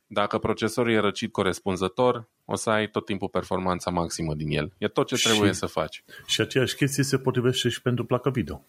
[0.06, 4.72] Dacă procesorul e răcit corespunzător, o să ai tot timpul performanța maximă din el.
[4.78, 6.04] E tot ce trebuie și, să faci.
[6.26, 8.64] Și aceeași chestie se potrivește și pentru placa video.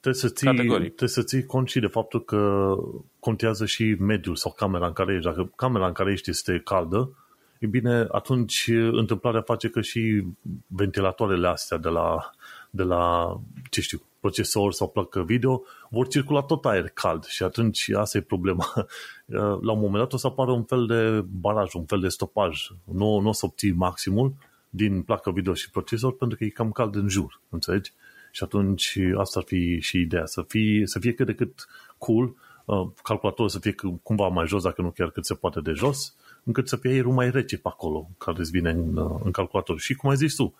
[0.00, 2.74] Trebuie să, ții, trebuie să ții cont și de faptul că
[3.18, 5.26] contează și mediul sau camera în care ești.
[5.26, 7.10] Dacă camera în care ești este caldă,
[7.58, 10.24] e bine, atunci întâmplarea face că și
[10.66, 12.30] ventilatoarele astea de la,
[12.70, 13.36] de la
[13.70, 18.20] ce știu, procesor sau placă video, vor circula tot aer cald și atunci asta e
[18.20, 18.66] problema.
[19.66, 22.68] La un moment dat o să apară un fel de baraj, un fel de stopaj.
[22.84, 24.34] Nu, nu o să obții maximul
[24.70, 27.92] din placă video și procesor pentru că e cam cald în jur, înțelegi?
[28.36, 31.66] Și atunci asta ar fi și ideea, să fie, să fie cât de cât
[31.98, 32.34] cool,
[32.64, 36.14] uh, calculatorul să fie cumva mai jos, dacă nu chiar cât se poate de jos,
[36.44, 39.78] încât să fie aerul mai rece pe acolo, care îți vine în, uh, în calculator.
[39.78, 40.54] Și cum ai zis tu,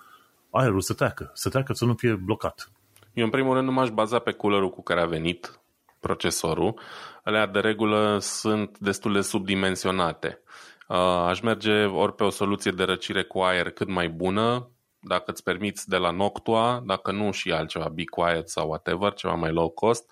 [0.51, 2.71] aerul să treacă, să treacă, să nu fie blocat.
[3.13, 5.61] Eu, în primul rând, nu m-aș baza pe coolerul cu care a venit
[6.01, 6.81] procesorul.
[7.25, 10.41] Alea, de regulă, sunt destul de subdimensionate.
[10.89, 10.97] Uh,
[11.29, 14.71] aș merge ori pe o soluție de răcire cu aer cât mai bună,
[15.07, 19.35] dacă îți permiți de la Noctua, dacă nu și altceva, Be Quiet sau whatever, ceva
[19.35, 20.11] mai low cost,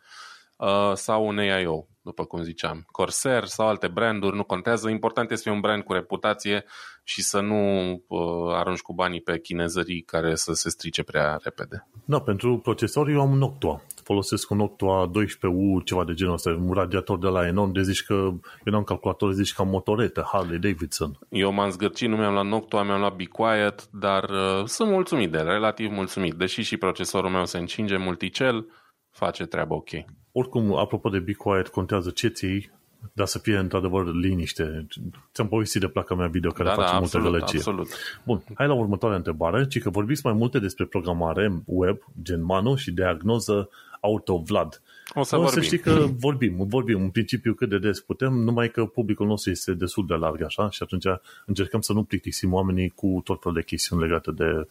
[0.56, 2.86] uh, sau un AIO, după cum ziceam.
[2.90, 4.88] Corsair sau alte branduri, nu contează.
[4.88, 6.64] Important este să fie un brand cu reputație
[7.02, 11.86] și să nu uh, arunci cu banii pe chinezării care să se strice prea repede.
[12.04, 13.82] Da, pentru procesor eu am un Noctua.
[14.04, 18.02] Folosesc un Noctua 12U, ceva de genul ăsta, un radiator de la Enon, de zici
[18.02, 21.18] că eu n-am calculator, zici ca motoretă, Harley Davidson.
[21.28, 25.30] Eu m-am zgârcit, nu mi-am luat Noctua, mi-am luat Be Quiet, dar uh, sunt mulțumit
[25.30, 26.34] de el, relativ mulțumit.
[26.34, 28.66] Deși și procesorul meu se încinge multicel,
[29.10, 29.90] face treaba ok.
[30.32, 32.70] Oricum, apropo de Be Quiet, contează ce ții,
[33.12, 34.86] dar să fie într-adevăr liniște.
[35.34, 37.58] Ți-am povestit de placa mea video care Da, face da, multă absolut, gălăgie.
[37.58, 37.88] absolut.
[38.24, 42.74] Bun, hai la următoarea întrebare, ci că vorbiți mai multe despre programare web, gen Manu
[42.74, 43.68] și diagnoză
[44.04, 44.82] auto Vlad.
[45.14, 45.62] O să o vorbim.
[45.62, 49.50] să știi că vorbim, vorbim în principiu cât de des putem, numai că publicul nostru
[49.50, 51.04] este destul de larg așa și atunci
[51.46, 54.68] încercăm să nu plictisim oamenii cu tot felul de chestiuni legate de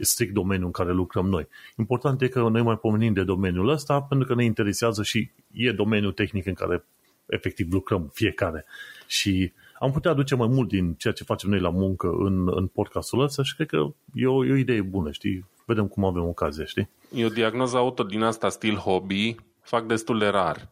[0.00, 1.48] strict domeniul în care lucrăm noi.
[1.76, 5.72] Important e că noi mai pomenim de domeniul ăsta pentru că ne interesează și e
[5.72, 6.84] domeniul tehnic în care
[7.26, 8.64] efectiv lucrăm fiecare.
[9.06, 12.66] Și am putea aduce mai mult din ceea ce facem noi la muncă în, în
[12.66, 13.76] podcastul ăsta și cred că
[14.14, 15.46] e o, e o idee bună, știi?
[15.66, 16.90] Vedem cum avem ocazie, știi?
[17.14, 20.68] Eu diagnoza auto din asta stil hobby fac destul de rar.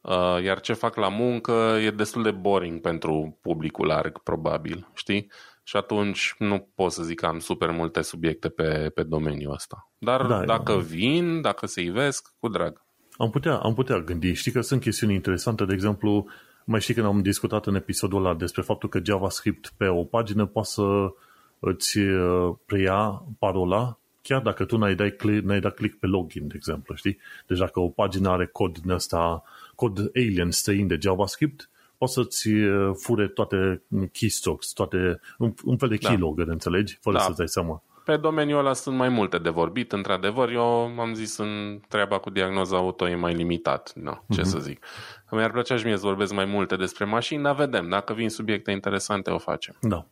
[0.00, 1.52] Uh, iar ce fac la muncă
[1.84, 5.30] e destul de boring pentru publicul larg, probabil, știi?
[5.62, 9.90] Și atunci nu pot să zic că am super multe subiecte pe, pe domeniul ăsta.
[9.98, 12.82] Dar Da, dacă eu- vin, dacă se ivesc, cu drag.
[13.16, 14.32] Am putea, am putea gândi.
[14.32, 16.26] Știi că sunt chestiuni interesante, de exemplu,
[16.64, 20.46] mai știi când am discutat în episodul ăla despre faptul că JavaScript pe o pagină
[20.46, 21.12] poate să
[21.58, 26.48] îți uh, preia parola chiar dacă tu n-ai, dai click, n-ai dat click pe login,
[26.48, 27.18] de exemplu, știi?
[27.46, 29.42] Deci dacă o pagină are cod din ăsta,
[29.74, 33.82] cod alien străin de JavaScript, poți să-ți uh, fure toate
[34.12, 36.08] keystrokes, toate, un, un fel de Da.
[36.08, 36.98] keylogger, înțelegi?
[37.00, 37.22] Fără Da.
[37.22, 37.82] să-ți dai seama.
[38.04, 40.50] Pe domeniul ăla sunt mai multe de vorbit, într-adevăr.
[40.50, 40.62] Eu
[41.00, 43.92] am zis în treaba cu diagnoza auto e mai limitat.
[43.94, 44.48] No, ce Mhm.
[44.50, 44.84] să zic.
[45.30, 47.88] Mi-ar plăcea și mie să vorbesc mai multe despre mașini, dar vedem.
[47.88, 49.76] Dacă vin subiecte interesante, o facem.
[49.80, 50.06] Da.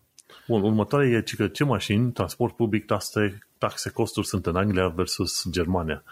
[0.49, 4.89] Bun, următoarea e ci că ce mașini, transport public, taxe, taxe, costuri sunt în Anglia
[4.89, 6.03] versus Germania.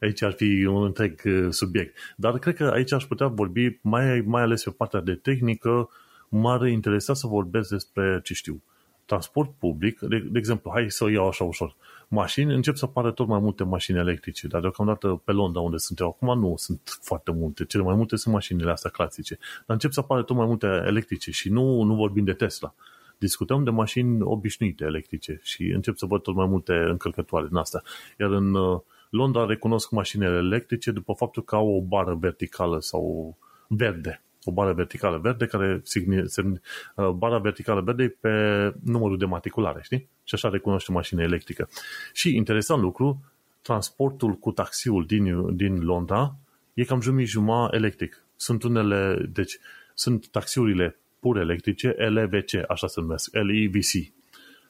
[0.00, 1.96] Aici ar fi un întreg uh, subiect.
[2.16, 5.88] Dar cred că aici aș putea vorbi mai, mai ales pe partea de tehnică.
[6.28, 8.62] M-ar interesa să vorbesc despre, ce știu,
[9.08, 9.98] transport public.
[10.00, 11.74] De, de exemplu, hai să o iau așa ușor.
[12.08, 15.98] Mașini, încep să apară tot mai multe mașini electrice, dar deocamdată pe Londra, unde sunt
[15.98, 17.64] eu acum, nu sunt foarte multe.
[17.64, 19.38] Cele mai multe sunt mașinile astea clasice.
[19.38, 22.74] Dar încep să apară tot mai multe electrice și nu, nu vorbim de Tesla
[23.18, 27.82] discutăm de mașini obișnuite electrice și încep să văd tot mai multe încărcătoare din asta.
[28.18, 28.80] Iar în uh,
[29.10, 33.36] Londra recunosc mașinile electrice după faptul că au o bară verticală sau
[33.68, 34.22] verde.
[34.48, 36.62] O bară verticală verde care signi, semn,
[36.94, 40.08] uh, bara verticală verde e pe numărul de matriculare, știi?
[40.24, 41.68] Și așa recunoaște mașina electrică.
[42.12, 43.20] Și interesant lucru,
[43.62, 46.36] transportul cu taxiul din, din Londra
[46.74, 48.24] e cam jumătate electric.
[48.36, 49.58] Sunt unele, deci
[49.94, 54.12] sunt taxiurile pur electrice, LVC, așa se numesc, LEVC.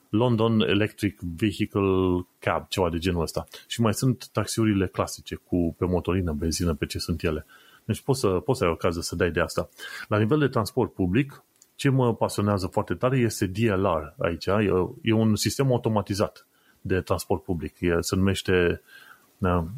[0.09, 3.47] London Electric Vehicle Cab, ceva de genul ăsta.
[3.67, 7.47] Și mai sunt taxiurile clasice cu pe motorină, benzină, pe ce sunt ele.
[7.89, 9.69] Deci poți să, poți să ai ocazia să dai de asta.
[10.09, 11.45] La nivel de transport public,
[11.75, 14.47] ce mă pasionează foarte tare este DLR aici.
[14.47, 16.47] E, e un sistem automatizat
[16.81, 17.81] de transport public.
[17.81, 18.83] E, se numește
[19.39, 19.69] na,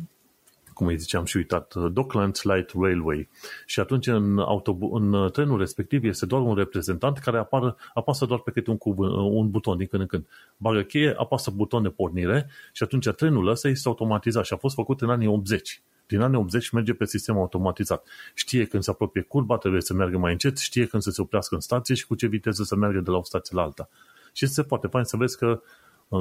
[0.74, 3.28] cum îi ziceam și uitat, Docklands Light Railway.
[3.66, 8.40] Și atunci în, autobu- în trenul respectiv este doar un reprezentant care apară, apasă doar
[8.40, 10.26] pe câte un, cub, un buton din când în când.
[10.56, 14.74] Bagă cheie, apasă buton de pornire și atunci trenul ăsta este automatizat și a fost
[14.74, 18.06] făcut în anii 80 din anii 80 merge pe sistem automatizat.
[18.34, 21.54] Știe când se apropie curba, trebuie să meargă mai încet, știe când să se oprească
[21.54, 23.88] în stație și cu ce viteză să meargă de la o stație la alta.
[24.32, 25.60] Și este foarte fain să vezi că,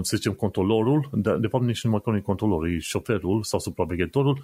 [0.02, 4.44] să zicem, controlorul, de, de fapt nici nu măcar nu controlorul, e șoferul sau supraveghetorul,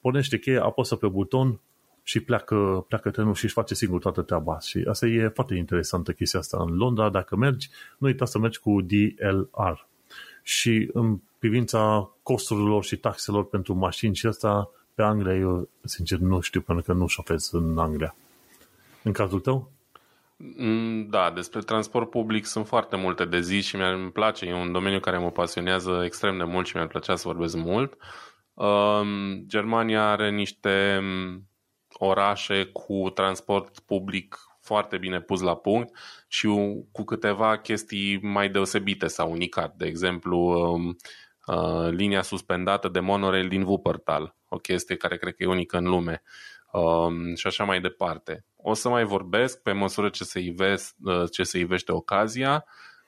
[0.00, 1.60] pornește cheia, apăsă pe buton
[2.02, 4.58] și pleacă, pleacă trenul și își face singur toată treaba.
[4.58, 6.64] Și asta e foarte interesantă chestia asta.
[6.68, 7.68] În Londra, dacă mergi,
[7.98, 9.88] nu uita să mergi cu DLR.
[10.42, 16.40] Și în privința costurilor și taxelor pentru mașini și asta, pe Anglia eu, sincer, nu
[16.40, 18.14] știu, pentru că nu șofez în Anglia.
[19.02, 19.70] În cazul tău?
[20.36, 24.46] Mm, da, despre transport public sunt foarte multe de zi și mi-ar place.
[24.46, 27.96] E un domeniu care mă pasionează extrem de mult și mi-ar plăcea să vorbesc mult.
[28.54, 31.48] Um, Germania are niște mm,
[31.92, 35.96] orașe cu transport public foarte bine pus la punct
[36.28, 36.46] și
[36.92, 39.74] cu câteva chestii mai deosebite sau unicat.
[39.76, 40.96] De exemplu, um,
[41.46, 45.84] uh, linia suspendată de monorail din Wuppertal, o chestie care cred că e unică în
[45.84, 46.22] lume
[46.72, 48.44] um, și așa mai departe.
[48.56, 52.64] O să mai vorbesc pe măsură ce se, ivesc, uh, ce se ivește ocazia,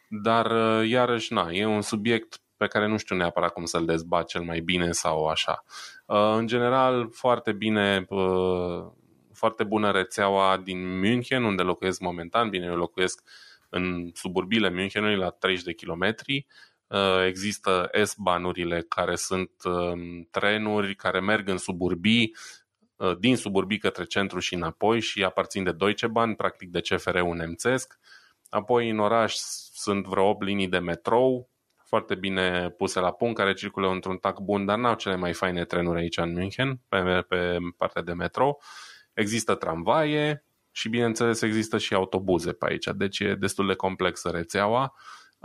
[0.09, 4.27] dar uh, iarăși, na, e un subiect pe care nu știu neapărat cum să-l dezbat
[4.27, 5.64] cel mai bine sau așa.
[6.06, 8.06] Uh, în general, foarte bine,
[9.32, 12.48] foarte bună rețeaua din München, unde locuiesc momentan.
[12.48, 13.23] Bine, eu locuiesc
[13.68, 16.47] în suburbile Münchenului, la 30 de kilometri.
[17.27, 22.35] Există S-banurile, care sunt um, trenuri care merg în suburbii,
[22.97, 27.35] Uh, din suburbii către centru și înapoi și aparțin de Deutsche Bahn, practic de CFR-ul
[27.35, 27.99] nemțesc.
[28.49, 29.35] Apoi în oraș
[29.73, 31.51] sunt vreo 8 linii de metrou,
[31.85, 35.65] foarte bine puse la punct, care circulă într-un tac bun, dar n-au cele mai faine
[35.65, 38.63] trenuri aici în München, pe, pe partea de metrou.
[39.13, 44.95] Există tramvaie și, bineînțeles, există și autobuze pe aici, deci e destul de complexă rețeaua.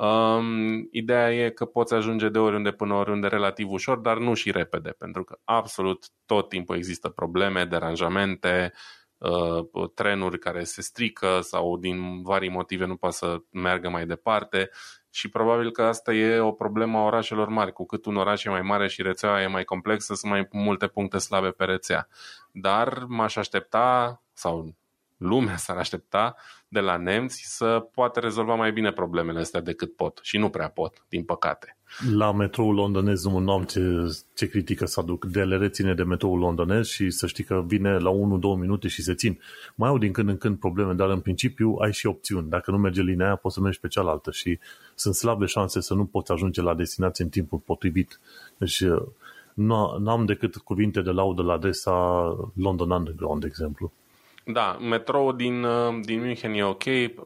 [0.02, 4.52] Um, ideea e că poți ajunge de oriunde până oriunde relativ ușor, dar nu și
[4.52, 8.74] repede, pentru că absolut tot timpul există probleme, deranjamente,
[9.18, 14.70] uh, trenuri care se strică sau din vari motive nu poate să meargă mai departe
[15.10, 17.74] și probabil că asta e o problemă a orașelor mari.
[17.74, 20.88] Cu cât un oraș e mai mare și rețeaua e mai complexă, sunt mai multe
[20.88, 22.08] puncte slabe pe rețea.
[22.52, 24.76] Dar m-aș aștepta, sau
[25.22, 26.36] lumea s-ar aștepta
[26.68, 30.70] de la nemți să poată rezolva mai bine problemele astea decât pot și nu prea
[30.70, 31.78] pot, din păcate.
[32.16, 33.82] La metroul londonez nu am ce,
[34.36, 35.26] ce critică să aduc.
[35.26, 38.14] DLR ține de metroul londonez și să știi că vine la 1-2
[38.60, 39.40] minute și se țin.
[39.76, 42.50] Mai au din când în când probleme, dar în principiu ai și opțiuni.
[42.50, 44.60] Dacă nu merge linia aia, poți să mergi pe cealaltă și
[44.96, 48.20] sunt slabe șanse să nu poți ajunge la destinație în timpul potrivit.
[48.58, 48.84] Deci
[49.54, 51.92] nu am decât cuvinte de laudă la adresa
[52.56, 53.92] London Underground, de exemplu.
[54.54, 56.84] Da, metrou din, uh, din München e ok,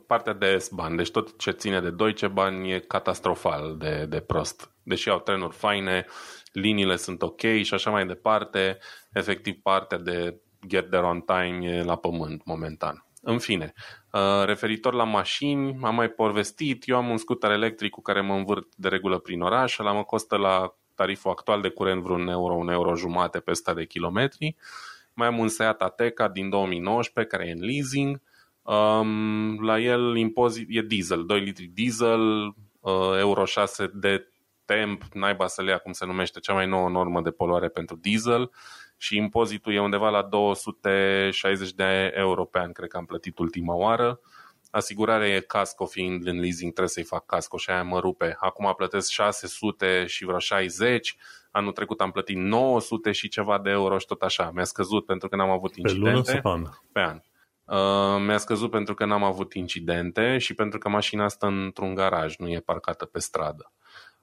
[0.07, 4.72] partea de S-Bahn, deci tot ce ține de Deutsche Bahn e catastrofal de, de prost.
[4.84, 6.06] Deși au trenuri faine,
[6.52, 8.77] liniile sunt ok și așa mai departe,
[9.14, 13.06] efectiv partea de get there on time e la pământ momentan.
[13.22, 13.73] În fine,
[14.11, 18.34] uh, referitor la mașini, am mai povestit, eu am un scooter electric cu care mă
[18.34, 22.53] învârt de regulă prin oraș, la mă costă la tariful actual de curent vreun euro,
[22.53, 24.56] un euro jumate pe 100 de kilometri.
[25.16, 28.22] Mai am un Seat Ateca din 2019 care e în leasing.
[28.62, 34.28] Um, la el impozit e diesel, 2 litri diesel, uh, Euro 6 de
[34.66, 37.96] temp, naiba să le ia cum se numește, cea mai nouă normă de poluare pentru
[37.96, 38.52] diesel
[38.98, 43.76] și impozitul e undeva la 260 de euro pe an, cred că am plătit ultima
[43.76, 44.20] oară.
[44.20, 44.44] Asigurarea
[45.27, 48.35] e casco, fiind în leasing trebuie să-i fac casco și aia mă rupe.
[48.39, 51.15] Acum plătesc 600 și vreo 60,
[51.56, 54.52] Anul trecut am plătit 900 și ceva de euro și tot așa.
[54.53, 56.10] Mi-a scăzut pentru că n-am avut incidente.
[56.10, 56.64] Pe lună sau pe an?
[56.91, 57.22] Pe an.
[57.65, 62.35] Uh, mi-a scăzut pentru că n-am avut incidente și pentru că mașina asta într-un garaj,
[62.35, 63.72] nu e parcată pe stradă.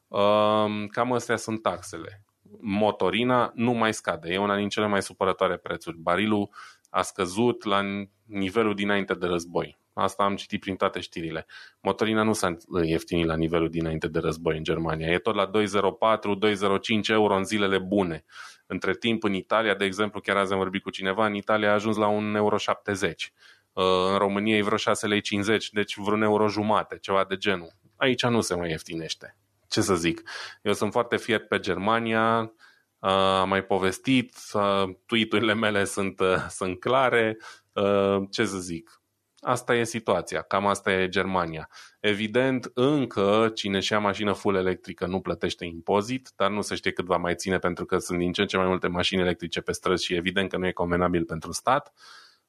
[0.08, 2.24] Uh, cam astea sunt taxele.
[2.60, 5.96] Motorina nu mai scade, e una din cele mai supărătoare prețuri.
[5.96, 6.48] Barilul
[6.90, 7.80] a scăzut la
[8.24, 9.78] nivelul dinainte de război.
[9.92, 11.46] Asta am citit prin toate știrile.
[11.80, 15.08] Motorina nu s-a ieftinit la nivelul dinainte de război în Germania.
[15.08, 18.24] E tot la 2,04-2,05 euro în zilele bune.
[18.66, 21.72] Între timp, în Italia, de exemplu, chiar azi am vorbit cu cineva, în Italia a
[21.72, 22.56] ajuns la 1,70 euro.
[23.72, 25.20] Uh, în România e vreo 6,50 lei,
[25.72, 27.72] deci vreun euro jumate, ceva de genul.
[27.96, 29.36] Aici nu se mai ieftinește.
[29.68, 30.22] Ce să zic?
[30.62, 32.52] Eu sunt foarte fiert pe Germania,
[32.98, 37.36] uh, am mai povestit, uh, tweet-urile mele sunt, sunt clare,
[38.30, 39.01] ce să zic,
[39.42, 41.68] asta e situația, cam asta e Germania.
[42.00, 47.04] Evident, încă cine și-a mașină full electrică nu plătește impozit, dar nu se știe cât
[47.04, 49.72] va mai ține pentru că sunt din ce în ce mai multe mașini electrice pe
[49.72, 51.92] străzi și evident că nu e convenabil pentru stat.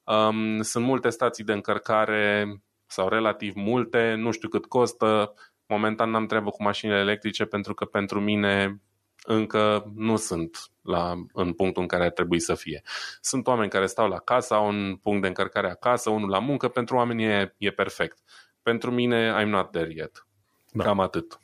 [0.04, 2.46] Um, sunt multe stații de încărcare
[2.86, 5.34] sau relativ multe, nu știu cât costă.
[5.66, 8.80] Momentan n-am treabă cu mașinile electrice pentru că pentru mine
[9.26, 12.82] încă nu sunt la, în punctul în care ar trebui să fie.
[13.20, 16.68] Sunt oameni care stau la casă, au un punct de încărcare acasă, unul la muncă,
[16.68, 18.18] pentru oameni e, e perfect.
[18.62, 20.26] Pentru mine, I'm not there yet.
[20.72, 20.84] Da.
[20.84, 21.38] Cam atât.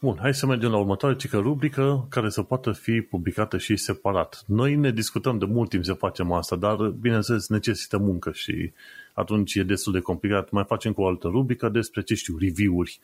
[0.00, 4.42] Bun, hai să mergem la următoarea cică rubrică care să poată fi publicată și separat.
[4.46, 8.72] Noi ne discutăm de mult timp să facem asta, dar bineînțeles necesită muncă și
[9.12, 10.50] atunci e destul de complicat.
[10.50, 13.00] Mai facem cu o altă rubrică despre, ce știu, review-uri.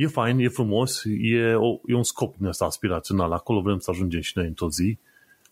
[0.00, 3.32] E fain, e frumos, e, o, e un scop din ăsta aspirațional.
[3.32, 4.98] Acolo vrem să ajungem și noi într-o zi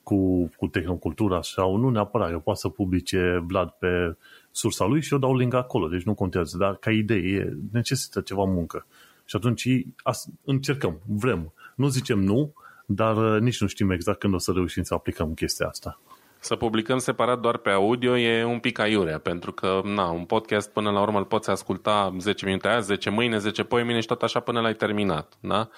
[0.02, 4.16] cu, cu tehnocultura sau nu neapărat, eu poate să publice Vlad pe
[4.50, 8.44] sursa lui și eu dau link acolo, deci nu contează, dar ca idee necesită ceva
[8.44, 8.86] muncă.
[9.24, 9.68] Și atunci
[10.44, 11.52] încercăm, vrem.
[11.76, 12.52] Nu zicem nu,
[12.86, 16.00] dar uh, nici nu știm exact când o să reușim să aplicăm chestia asta.
[16.40, 20.72] Să publicăm separat doar pe audio e un pic aiurea, pentru că na, un podcast
[20.72, 24.06] până la urmă îl poți asculta 10 minute azi, 10 mâine, 10 poi mine și
[24.06, 25.38] tot așa până l-ai terminat.
[25.40, 25.68] Da?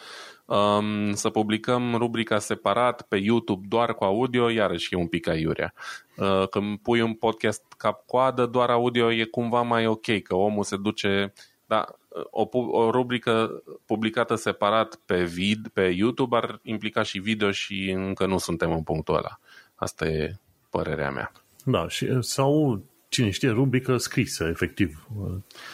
[0.44, 5.74] Um, să publicăm rubrica separat pe YouTube doar cu audio, iarăși e un pic aiurea.
[6.16, 10.76] Uh, când pui un podcast cap-coadă, doar audio e cumva mai ok, că omul se
[10.76, 11.32] duce...
[11.66, 11.86] Da,
[12.30, 18.26] o, o rubrică publicată separat pe vid, pe YouTube ar implica și video și încă
[18.26, 19.38] nu suntem în punctul ăla.
[19.74, 20.38] Asta e
[20.70, 21.32] părerea mea.
[21.64, 25.06] Da, și, sau cine știe, rubrică scrisă, efectiv.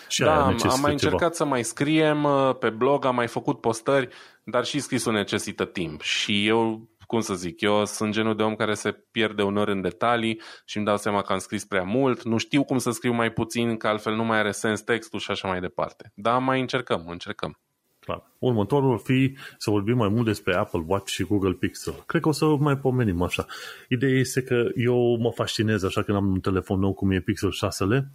[0.09, 1.33] Și da, am mai încercat ceva.
[1.33, 4.09] să mai scriem uh, pe blog, am mai făcut postări,
[4.45, 6.01] dar și scrisul necesită timp.
[6.01, 9.81] Și eu, cum să zic, eu sunt genul de om care se pierde uneori în
[9.81, 13.13] detalii și îmi dau seama că am scris prea mult, nu știu cum să scriu
[13.13, 16.13] mai puțin, că altfel nu mai are sens textul și așa mai departe.
[16.15, 17.61] Dar mai încercăm, încercăm.
[18.07, 18.31] Clar.
[18.39, 22.03] Următorul ar fi să vorbim mai mult despre Apple Watch și Google Pixel.
[22.07, 23.47] Cred că o să mai pomenim așa.
[23.89, 27.53] Ideea este că eu mă fascinez așa când am un telefon nou cum e Pixel
[27.53, 28.11] 6-le,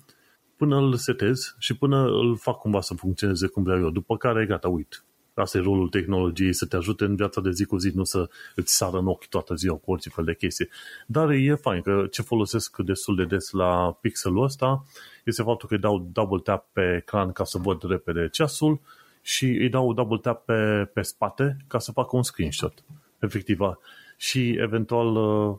[0.58, 3.90] până îl setez și până îl fac cumva să funcționeze cum vreau eu.
[3.90, 5.04] După care, gata, uit.
[5.34, 8.30] Asta e rolul tehnologiei, să te ajute în viața de zi cu zi, nu să
[8.56, 10.70] îți sară în ochi toată ziua cu orice fel de chestii.
[11.08, 14.84] Dar e fain că ce folosesc destul de des la pixelul ăsta
[15.26, 18.82] este faptul că îi dau double tap pe ecran ca să văd repede ceasul
[19.22, 22.84] și îi dau double tap pe, pe spate ca să facă un screenshot.
[23.20, 23.60] Efectiv.
[24.18, 25.58] Și eventual uh,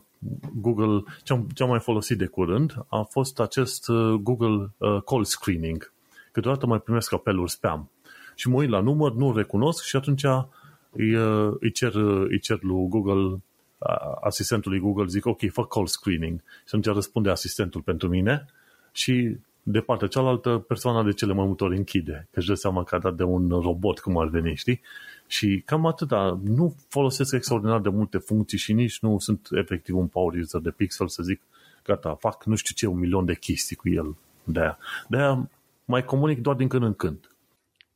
[0.53, 5.01] Google, ce am, ce am mai folosit de curând, a fost acest uh, Google uh,
[5.05, 5.91] Call Screening.
[6.31, 7.89] Câteodată mai primesc apeluri spam.
[8.35, 10.23] Și mă uit la număr, nu recunosc și atunci
[10.89, 11.13] îi,
[11.59, 13.41] îi, cer, îi cer lui Google,
[14.21, 16.39] asistentului Google, zic, ok, fac call screening.
[16.39, 18.45] Și atunci răspunde asistentul pentru mine
[18.91, 22.83] și de partea cealaltă, persoana de cele mai multe ori închide, că își dă seama
[22.83, 24.81] că a dat de un robot, cum ar veni, știi?
[25.27, 26.39] Și cam atâta.
[26.43, 30.69] Nu folosesc extraordinar de multe funcții și nici nu sunt efectiv un power user de
[30.69, 31.41] Pixel să zic,
[31.83, 34.15] gata, fac nu știu ce, un milion de chestii cu el.
[34.43, 34.77] De-aia.
[35.07, 35.49] De-aia
[35.85, 37.32] mai comunic doar din când în când.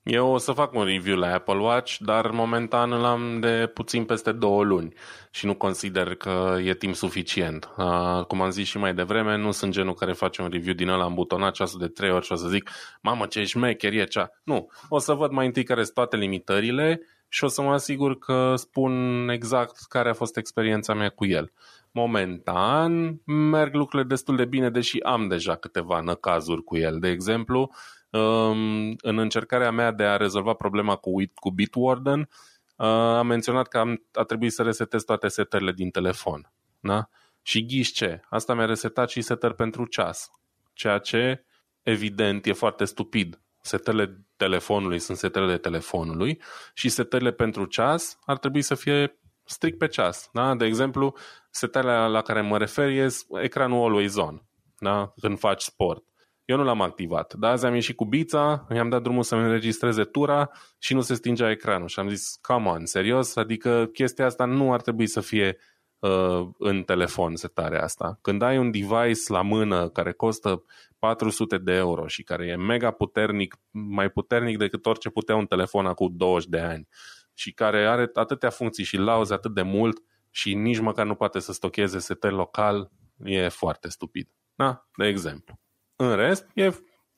[0.09, 4.05] Eu o să fac un review la Apple Watch, dar momentan îl am de puțin
[4.05, 4.93] peste două luni
[5.31, 7.69] și nu consider că e timp suficient.
[7.77, 10.87] Uh, cum am zis și mai devreme, nu sunt genul care face un review din
[10.87, 12.69] ăla îmbutonat ceasul de trei ori și o să zic,
[13.01, 14.31] mamă ce șmecher e cea.
[14.43, 18.17] Nu, o să văd mai întâi care sunt toate limitările și o să mă asigur
[18.17, 21.51] că spun exact care a fost experiența mea cu el.
[21.91, 26.99] Momentan merg lucrurile destul de bine, deși am deja câteva năcazuri cu el.
[26.99, 27.71] De exemplu,
[28.09, 34.07] în încercarea mea de a rezolva problema cu, cu Bitwarden, uh, am menționat că am,
[34.13, 36.51] a trebuit să resetez toate setările din telefon.
[36.79, 37.09] Da?
[37.41, 38.21] Și ghiși ce?
[38.29, 40.31] Asta mi-a resetat și setări pentru ceas.
[40.73, 41.45] Ceea ce,
[41.81, 43.41] evident, e foarte stupid.
[43.61, 46.41] Setările telefonului sunt setările telefonului
[46.73, 50.29] și setările pentru ceas ar trebui să fie strict pe ceas.
[50.33, 50.55] Da?
[50.55, 51.15] De exemplu,
[51.49, 53.07] setările la care mă refer e
[53.41, 54.41] ecranul always on,
[54.79, 55.13] da?
[55.21, 56.03] când faci sport.
[56.47, 60.03] Eu nu l-am activat, dar azi am ieșit cu bița, i-am dat drumul să-mi înregistreze
[60.03, 61.87] tura și nu se stingea ecranul.
[61.87, 63.35] Și am zis, come on, serios?
[63.35, 65.57] Adică chestia asta nu ar trebui să fie
[65.99, 68.19] uh, în telefon, setarea asta.
[68.21, 70.63] Când ai un device la mână care costă
[70.99, 75.85] 400 de euro și care e mega puternic, mai puternic decât orice putea un telefon
[75.85, 76.87] acum 20 de ani
[77.33, 81.39] și care are atâtea funcții și lauze atât de mult și nici măcar nu poate
[81.39, 82.91] să stocheze setări local,
[83.23, 84.29] e foarte stupid.
[84.55, 84.87] Da?
[84.97, 85.59] De exemplu.
[85.99, 86.71] În rest, e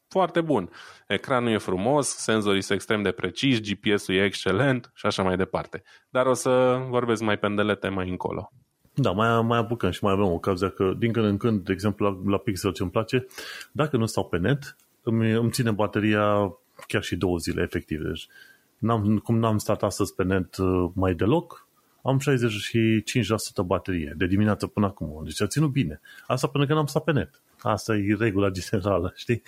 [0.08, 0.70] foarte bun.
[1.08, 5.84] Ecranul e frumos, senzorii sunt extrem de preciși, GPS-ul e excelent și așa mai departe.
[6.10, 8.52] Dar o să vorbesc mai pendelete mai încolo.
[8.94, 12.06] Da, mai, mai apucăm și mai avem ocazia că din când în când, de exemplu,
[12.06, 13.26] la, la Pixel ce îmi place,
[13.72, 16.58] dacă nu stau pe net, îmi, îmi ține bateria
[16.88, 18.02] chiar și două zile, efectiv.
[18.02, 18.28] Deci,
[18.78, 21.68] n-am, cum n-am stat astăzi pe net uh, mai deloc,
[22.04, 25.22] am 65% baterie de dimineață până acum.
[25.24, 26.02] Deci a ținut bine.
[26.28, 27.42] Asta până când am stat pe net.
[27.62, 29.42] Asta e regula generală, știi?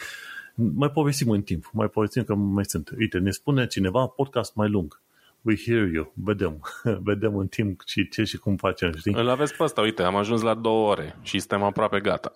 [0.55, 2.89] Mai povestim în timp, mai povestim că mai sunt.
[2.97, 5.01] Uite, ne spune cineva podcast mai lung.
[5.41, 6.11] We hear you.
[6.13, 6.61] Vedem.
[7.09, 9.13] Vedem în timp și ce și cum facem, știi?
[9.13, 12.31] Îl aveți pe ăsta, uite, am ajuns la două ore și suntem aproape gata.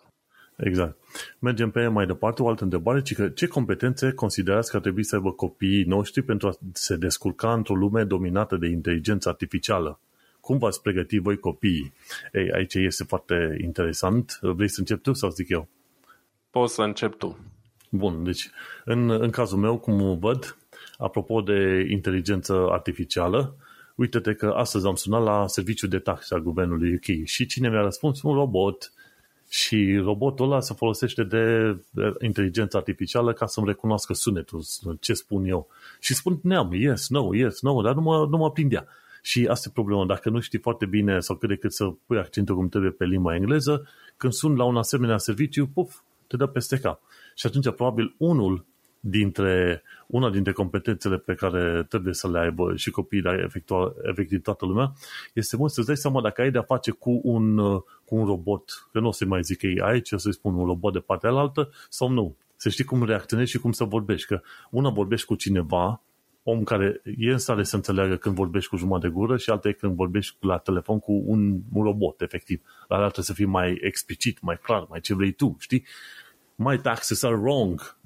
[0.55, 0.97] Exact.
[1.39, 5.03] Mergem pe mai departe, o altă întrebare, ci că ce competențe considerați că ar trebui
[5.03, 9.99] să aibă copiii noștri pentru a se descurca într-o lume dominată de inteligență artificială?
[10.45, 11.93] Cum v-ați pregăti voi copiii?
[12.33, 14.39] Ei, aici este foarte interesant.
[14.41, 15.67] Vrei să încep tu sau zic eu?
[16.49, 17.37] Poți să încep tu.
[17.89, 18.49] Bun, deci
[18.83, 20.57] în, în cazul meu, cum văd,
[20.97, 23.55] apropo de inteligență artificială,
[23.95, 27.81] uite-te că astăzi am sunat la serviciul de taxe al guvernului UK și cine mi-a
[27.81, 28.21] răspuns?
[28.21, 28.91] Un robot.
[29.49, 31.75] Și robotul ăla se folosește de
[32.21, 34.63] inteligență artificială ca să-mi recunoască sunetul,
[34.99, 35.67] ce spun eu.
[35.99, 38.87] Și spun neam, yes, no, yes, no, dar nu mă, nu mă prindea.
[39.25, 40.05] Și asta e problema.
[40.05, 43.05] Dacă nu știi foarte bine sau cât de cât să pui accentul cum trebuie pe
[43.05, 43.87] limba engleză,
[44.17, 45.95] când sun la un asemenea serviciu, puf,
[46.27, 47.01] te dă peste cap.
[47.35, 48.65] Și atunci, probabil, unul
[48.99, 53.51] dintre, una dintre competențele pe care trebuie să le aibă și copiii, dar
[54.03, 54.93] efectiv toată lumea,
[55.33, 57.57] este mult să-ți dai seama dacă ai de-a face cu un,
[58.05, 60.65] cu un robot, că nu o să mai zic ei aici, o să-i spun un
[60.65, 62.35] robot de partea alaltă sau nu.
[62.55, 64.27] Să știi cum reacționezi și cum să vorbești.
[64.27, 66.01] Că una vorbești cu cineva,
[66.47, 69.67] om care e în stare să înțeleagă când vorbești cu jumătate de gură și alta
[69.67, 72.61] e când vorbești la telefon cu un, un robot, efectiv.
[72.87, 75.85] La altă să fii mai explicit, mai clar, mai ce vrei tu, știi?
[76.55, 77.97] My taxes are wrong.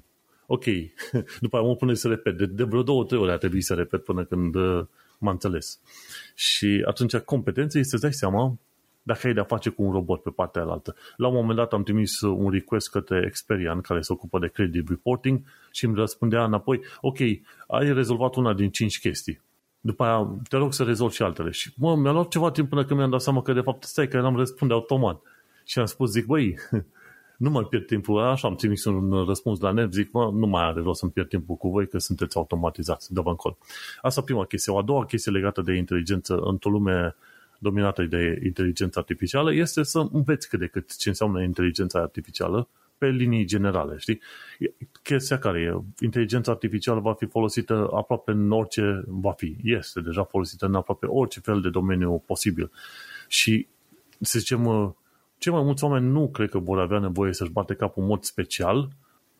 [0.46, 0.64] Ok.
[1.40, 2.36] După aia mă pune să repet.
[2.36, 4.86] De, de vreo două, trei ori a trebuit să repet până când uh,
[5.18, 5.80] m-am înțeles.
[6.34, 8.58] Și atunci competența este să dai seama
[9.02, 10.94] dacă ai de-a face cu un robot pe partea alaltă.
[11.16, 14.88] La un moment dat am trimis un request către Experian, care se ocupă de credit
[14.88, 15.40] reporting,
[15.70, 17.18] și îmi răspundea înapoi, ok,
[17.66, 19.40] ai rezolvat una din cinci chestii.
[19.80, 21.50] După aia, te rog să rezolvi și altele.
[21.50, 24.08] Și mă, mi-a luat ceva timp până când mi-am dat seama că de fapt stai
[24.08, 25.22] că n-am răspunde automat.
[25.64, 26.54] Și am spus, zic, băi,
[27.38, 30.64] nu mai pierd timpul, așa am trimis un răspuns la net, zic, mă, nu mai
[30.64, 33.58] are rost să-mi pierd timpul cu voi, că sunteți automatizați, dă-vă încolo.
[34.02, 34.72] Asta prima chestie.
[34.72, 37.14] O a doua chestie legată de inteligență într-o lume
[37.62, 42.68] dominată de inteligență artificială este să înveți cât de cât ce înseamnă inteligența artificială
[42.98, 44.20] pe linii generale, știi?
[45.02, 50.24] Chestia care e, inteligența artificială va fi folosită aproape în orice va fi, este deja
[50.24, 52.70] folosită în aproape orice fel de domeniu posibil.
[53.28, 53.66] Și,
[54.20, 54.96] să zicem,
[55.38, 58.22] cei mai mulți oameni nu cred că vor avea nevoie să-și bate capul în mod
[58.22, 58.88] special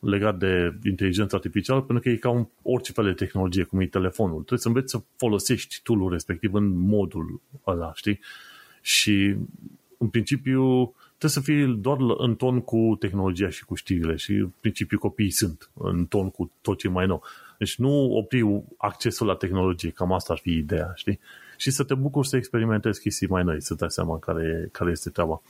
[0.01, 3.87] legat de inteligența artificială, pentru că e ca un, orice fel de tehnologie, cum e
[3.87, 4.35] telefonul.
[4.35, 8.21] Trebuie să înveți să folosești tool respectiv în modul ăla, știi?
[8.81, 9.37] Și,
[9.99, 14.53] în principiu, trebuie să fii doar în ton cu tehnologia și cu știrile și, în
[14.61, 17.23] principiu, copiii sunt în ton cu tot ce e mai nou.
[17.59, 21.21] Deci nu opri accesul la tehnologie, cam asta ar fi ideea, știi?
[21.57, 25.11] Și să te bucuri să experimentezi chestii mai noi, să dai seama care, care este
[25.11, 25.43] treaba.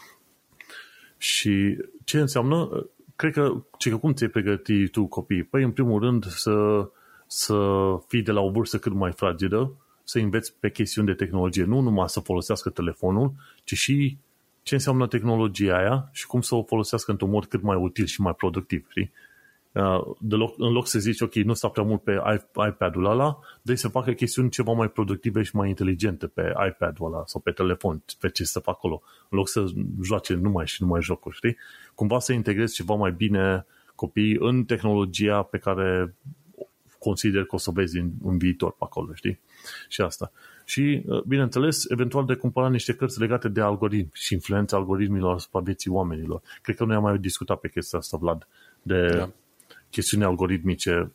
[1.16, 2.86] Și ce înseamnă?
[3.20, 5.42] Cred că, ce că cum ți-ai pregăti tu copii?
[5.42, 6.88] Păi, în primul rând, să,
[7.26, 7.56] să
[8.06, 9.72] fii de la o vârstă cât mai fragedă,
[10.04, 13.32] să înveți pe chestiuni de tehnologie, nu numai să folosească telefonul,
[13.64, 14.18] ci și
[14.62, 18.20] ce înseamnă tehnologia aia și cum să o folosească într-un mod cât mai util și
[18.20, 19.10] mai productiv, știi?
[19.72, 22.22] Uh, de loc, în loc să zici, ok, nu sta prea mult pe
[22.68, 27.22] iPad-ul ăla, deci să facă chestiuni ceva mai productive și mai inteligente pe iPad-ul ăla
[27.26, 29.64] sau pe telefon, pe ce să facă acolo, în loc să
[30.02, 31.56] joace numai și numai jocuri, știi?
[32.00, 36.14] Cumva să integrezi ceva mai bine copiii în tehnologia pe care
[36.98, 39.40] consider că o să o vezi în, în viitor pe acolo, știi?
[39.88, 40.32] Și asta.
[40.64, 45.60] Și, uh, bineînțeles, eventual de cumpăra niște cărți legate de algoritmi și influența algoritmilor asupra
[45.60, 46.42] vieții oamenilor.
[46.62, 48.48] Cred că noi am mai discutat pe chestia asta, Vlad,
[48.82, 49.30] de da
[49.90, 51.12] chestiuni algoritmice.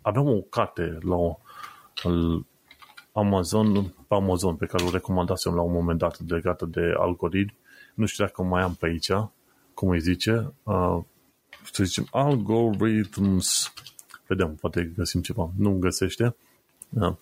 [0.00, 1.38] Aveam o carte la o,
[3.12, 7.56] Amazon, pe Amazon, pe care o recomandasem la un moment dat legată de algoritmi.
[7.94, 9.10] Nu știu dacă mai am pe aici,
[9.82, 10.52] cum îi zice.
[10.62, 10.98] Uh,
[11.72, 13.72] să zicem, algorithms.
[14.26, 15.50] Vedem, poate găsim ceva.
[15.58, 16.36] Nu găsește.
[16.88, 17.16] Da.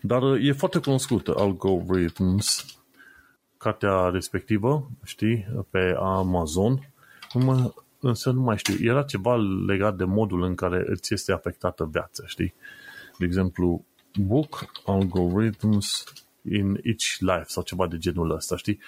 [0.00, 2.64] Dar e foarte cunoscută, Algorithms.
[3.56, 6.92] Cartea respectivă, știi, pe Amazon.
[7.34, 11.88] Mă, însă nu mai știu, era ceva legat de modul în care îți este afectată
[11.92, 12.54] viața, știi?
[13.18, 13.84] De exemplu,
[14.18, 16.04] book algorithms
[16.50, 18.78] in each life sau ceva de genul ăsta, știi?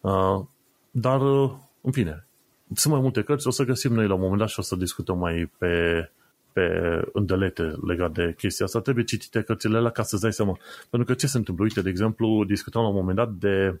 [0.00, 0.44] Uh,
[0.90, 2.27] dar, uh, în fine,
[2.74, 4.76] sunt mai multe cărți, o să găsim noi la un moment dat și o să
[4.76, 6.10] discutăm mai pe,
[6.52, 8.80] pe îndelete legat de chestia asta.
[8.80, 10.58] Trebuie citite cărțile alea ca să-ți dai seama.
[10.90, 11.64] Pentru că ce se întâmplă?
[11.64, 13.80] Uite, de exemplu, discutăm la un moment dat de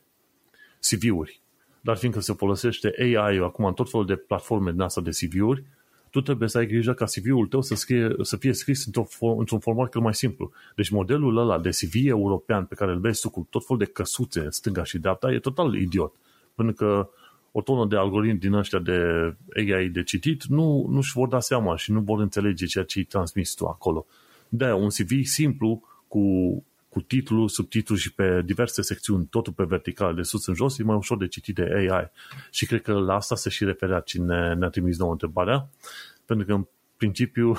[0.90, 1.40] CV-uri
[1.80, 5.64] dar fiindcă se folosește AI acum în tot felul de platforme din asta de CV-uri,
[6.10, 9.06] tu trebuie să ai grijă ca CV-ul tău să, scrie, să fie scris într-un,
[9.38, 10.52] într-un format cât mai simplu.
[10.74, 13.90] Deci modelul ăla de CV european pe care îl vezi tu cu tot felul de
[13.90, 16.14] căsuțe stânga și dreapta e total idiot.
[16.54, 17.08] Pentru că
[17.58, 18.98] o tonă de algoritmi din ăștia de
[19.56, 23.04] AI de citit nu, nu-și vor da seama și nu vor înțelege ceea ce îi
[23.04, 24.06] transmis tu acolo.
[24.48, 26.20] de un CV simplu cu,
[26.88, 30.82] cu titlu, subtitlu și pe diverse secțiuni, totul pe vertical, de sus în jos, e
[30.82, 32.10] mai ușor de citit de AI.
[32.50, 35.68] Și cred că la asta se și referea cine ne-a trimis nouă întrebarea,
[36.26, 36.66] pentru că în
[36.98, 37.56] principiu,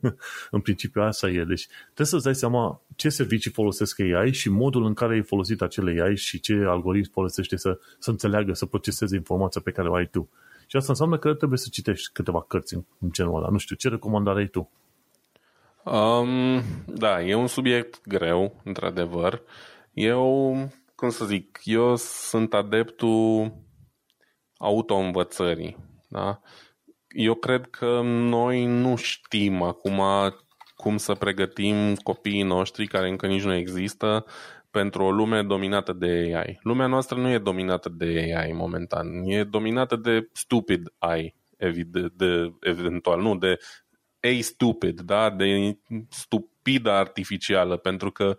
[0.56, 1.44] în principiu asta e.
[1.44, 5.62] Deci trebuie să-ți dai seama ce servicii folosesc AI și modul în care ai folosit
[5.62, 9.94] acele AI și ce algoritm folosește să, să înțeleagă, să proceseze informația pe care o
[9.94, 10.30] ai tu.
[10.66, 13.48] Și asta înseamnă că trebuie să citești câteva cărți în, în genul ăla.
[13.48, 14.70] Nu știu, ce recomandare ai tu?
[15.84, 19.42] Um, da, e un subiect greu, într-adevăr.
[19.92, 20.56] Eu,
[20.94, 23.52] cum să zic, eu sunt adeptul
[24.56, 25.76] autoînvățării.
[26.08, 26.40] Da?
[27.12, 30.00] Eu cred că noi nu știm acum
[30.76, 34.24] cum să pregătim copiii noștri, care încă nici nu există,
[34.70, 36.58] pentru o lume dominată de AI.
[36.62, 42.52] Lumea noastră nu e dominată de AI momentan, e dominată de stupid AI, evident, de,
[42.60, 43.58] eventual, nu, de
[44.20, 45.30] A stupid, da?
[45.30, 45.78] de
[46.08, 48.36] stupidă artificială, pentru că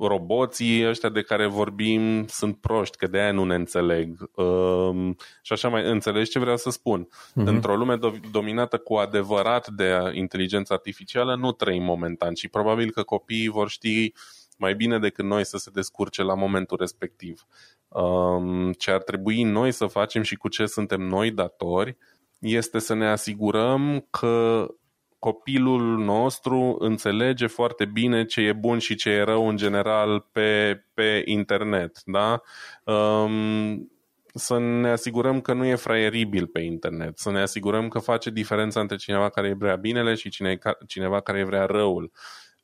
[0.00, 4.30] roboții ăștia de care vorbim sunt proști, că de aia nu ne înțeleg.
[4.34, 7.08] Um, și așa mai înțelegi ce vreau să spun.
[7.08, 7.44] Uh-huh.
[7.44, 13.02] Într-o lume do- dominată cu adevărat de inteligență artificială nu trăim momentan și probabil că
[13.02, 14.12] copiii vor ști
[14.56, 17.46] mai bine decât noi să se descurce la momentul respectiv.
[17.88, 21.96] Um, ce ar trebui noi să facem și cu ce suntem noi datori
[22.38, 24.66] este să ne asigurăm că
[25.18, 30.82] copilul nostru înțelege foarte bine ce e bun și ce e rău în general pe,
[30.94, 32.00] pe internet.
[32.04, 32.42] Da?
[32.84, 33.90] Um,
[34.34, 38.80] să ne asigurăm că nu e fraieribil pe internet, să ne asigurăm că face diferența
[38.80, 42.12] între cineva care vrea binele și cine, cineva care vrea răul.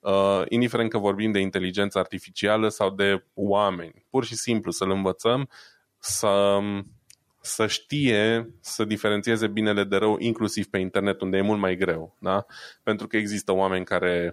[0.01, 4.07] Uh, indiferent că vorbim de inteligență artificială sau de oameni.
[4.11, 5.49] Pur și simplu să-l învățăm
[5.99, 6.59] să
[7.47, 12.17] să știe să diferențieze binele de rău, inclusiv pe internet, unde e mult mai greu.
[12.19, 12.47] Da?
[12.83, 14.31] Pentru că există oameni care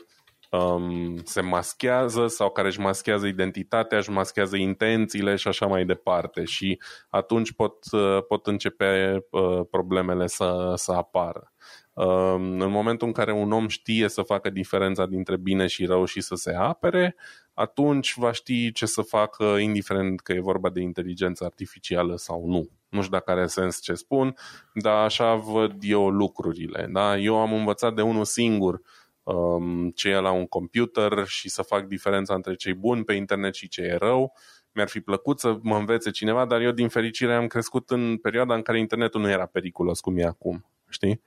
[0.50, 6.44] um, se maschează sau care își maschează identitatea, își maschează intențiile și așa mai departe.
[6.44, 6.80] Și
[7.10, 11.54] atunci pot, uh, pot începe uh, problemele să, să apară.
[11.94, 16.06] Um, în momentul în care un om știe să facă diferența dintre bine și rău
[16.06, 17.16] și să se apere,
[17.54, 22.70] atunci va ști ce să facă, indiferent că e vorba de inteligență artificială sau nu.
[22.92, 24.36] Nu știu dacă are sens ce spun,
[24.74, 26.88] dar așa văd eu lucrurile.
[26.92, 27.18] Da?
[27.18, 28.82] Eu am învățat de unul singur
[29.24, 33.54] um, ce e la un computer și să fac diferența între cei buni pe internet
[33.54, 34.34] și ce e rău.
[34.72, 38.56] Mi-ar fi plăcut să mă învețe cineva, dar eu din fericire am crescut în perioada
[38.56, 40.66] în care internetul nu era periculos cum e acum.
[40.90, 41.22] Știi?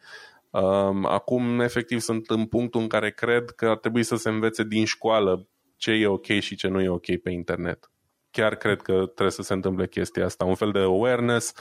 [0.51, 4.65] Um, acum, efectiv, sunt în punctul în care cred că ar trebui să se învețe
[4.65, 5.47] din școală
[5.77, 7.89] ce e ok și ce nu e ok pe internet
[8.35, 11.52] chiar cred că trebuie să se întâmple chestia asta, un fel de awareness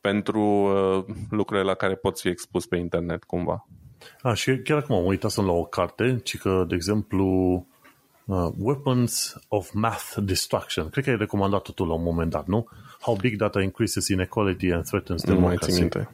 [0.00, 3.66] pentru uh, lucrurile la care poți fi expus pe internet cumva.
[4.22, 7.26] A, și chiar acum am uitat la o carte, ci că, de exemplu,
[8.24, 10.88] uh, Weapons of Math Destruction.
[10.88, 12.68] Cred că ai recomandat tu la un moment dat, nu?
[13.00, 15.70] How Big Data Increases Inequality and Threatens Democracy.
[15.70, 16.10] Nu mai minte.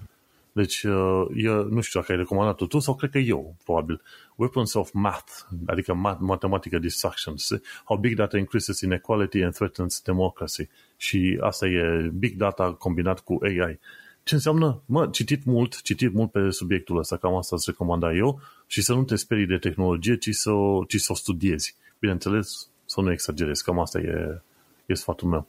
[0.57, 4.03] Deci, uh, eu nu știu dacă ai recomandat tu sau cred că eu, probabil.
[4.37, 5.33] Weapons of Math,
[5.66, 7.49] adică math, mathematică distractions.
[7.85, 10.69] How big data increases inequality and threatens democracy.
[10.97, 13.78] Și asta e big data combinat cu AI.
[14.23, 14.83] Ce înseamnă?
[14.87, 18.95] Mă, citit mult, citit mult pe subiectul ăsta, cam asta îți recomanda eu, și să
[18.95, 20.51] nu te sperii de tehnologie, ci să,
[20.89, 21.77] ci să o studiezi.
[21.99, 24.43] Bineînțeles, să nu exagerezi, cam asta e,
[24.87, 25.47] e sfatul meu.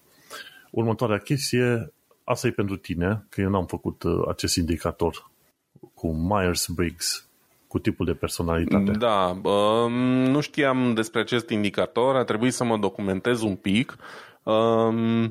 [0.72, 1.92] Următoarea chestie,
[2.30, 5.32] asta e pentru tine, că eu n-am făcut uh, acest indicator
[5.94, 7.30] cu Myers-Briggs,
[7.68, 8.92] cu tipul de personalitate.
[8.92, 9.92] Da, uh,
[10.28, 13.98] nu știam despre acest indicator, a trebuit să mă documentez un pic.
[14.44, 15.30] Uh,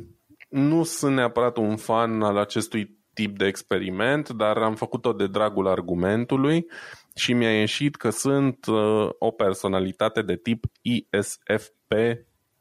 [0.48, 5.66] nu sunt neapărat un fan al acestui tip de experiment, dar am făcut-o de dragul
[5.66, 6.66] argumentului
[7.14, 11.92] și mi-a ieșit că sunt uh, o personalitate de tip ISFP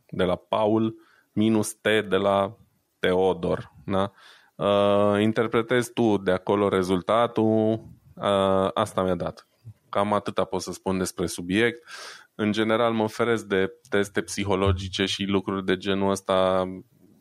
[0.09, 0.95] de la Paul
[1.33, 2.57] minus T de la
[2.99, 3.74] Teodor.
[3.85, 4.11] Da?
[4.55, 7.71] Uh, interpretezi tu de acolo rezultatul,
[8.15, 9.47] uh, asta mi-a dat.
[9.89, 11.89] Cam atâta pot să spun despre subiect.
[12.35, 16.65] În general mă oferesc de teste psihologice și lucruri de genul ăsta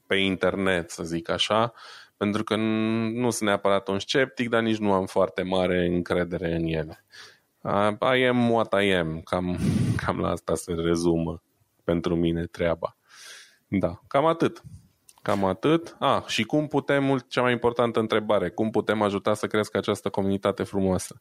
[0.07, 1.73] pe internet, să zic așa,
[2.17, 6.65] pentru că nu sunt neapărat un sceptic, dar nici nu am foarte mare încredere în
[6.65, 7.05] ele.
[8.17, 9.59] I am what I am, cam,
[9.97, 11.43] cam la asta se rezumă
[11.85, 12.97] pentru mine treaba.
[13.69, 14.63] Da, cam atât.
[15.25, 15.97] Cam atât.
[15.99, 20.63] Ah, și cum putem, cea mai importantă întrebare, cum putem ajuta să crească această comunitate
[20.63, 21.21] frumoasă?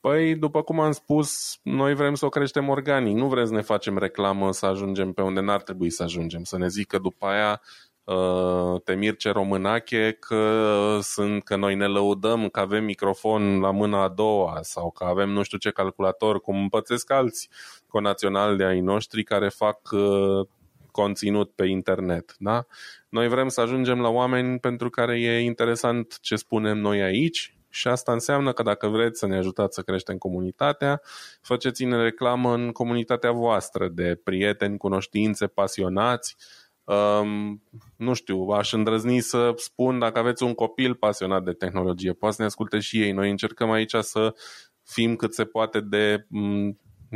[0.00, 3.60] Păi, după cum am spus, noi vrem să o creștem organic, nu vrem să ne
[3.60, 7.60] facem reclamă, să ajungem pe unde n-ar trebui să ajungem, să ne zică după aia
[8.04, 14.02] uh, te mirce românache că, sunt, că noi ne lăudăm că avem microfon la mâna
[14.02, 17.48] a doua sau că avem nu știu ce calculator, cum împățesc alți
[17.86, 20.46] conaționali de ai noștri care fac uh,
[20.90, 22.34] conținut pe internet.
[22.38, 22.66] Da?
[23.08, 27.88] Noi vrem să ajungem la oameni pentru care e interesant ce spunem noi aici și
[27.88, 31.00] asta înseamnă că dacă vreți să ne ajutați să creștem comunitatea,
[31.40, 36.36] faceți-ne reclamă în comunitatea voastră de prieteni, cunoștințe, pasionați.
[36.84, 37.62] Um,
[37.96, 42.42] nu știu, aș îndrăzni să spun dacă aveți un copil pasionat de tehnologie, poate să
[42.42, 43.12] ne asculte și ei.
[43.12, 44.34] Noi încercăm aici să
[44.82, 46.26] fim cât se poate de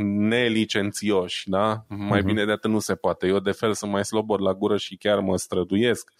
[0.03, 1.85] nelicențioși, da?
[1.87, 2.25] Mai uh-huh.
[2.25, 3.27] bine de atât nu se poate.
[3.27, 6.11] Eu de fel sunt mai slobod la gură și chiar mă străduiesc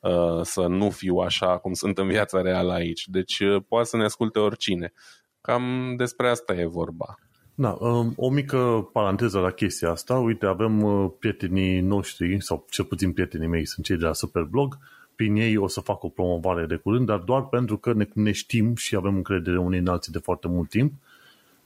[0.00, 3.06] uh, să nu fiu așa cum sunt în viața reală aici.
[3.06, 4.92] Deci uh, poate să ne asculte oricine.
[5.40, 7.18] Cam despre asta e vorba.
[7.54, 10.18] Da, um, o mică paranteză la chestia asta.
[10.18, 14.78] Uite, avem uh, prietenii noștri, sau cel puțin prietenii mei, sunt cei de la Superblog.
[15.14, 18.32] Prin ei o să fac o promovare de curând, dar doar pentru că ne, ne
[18.32, 20.92] știm și avem încredere unii în alții de foarte mult timp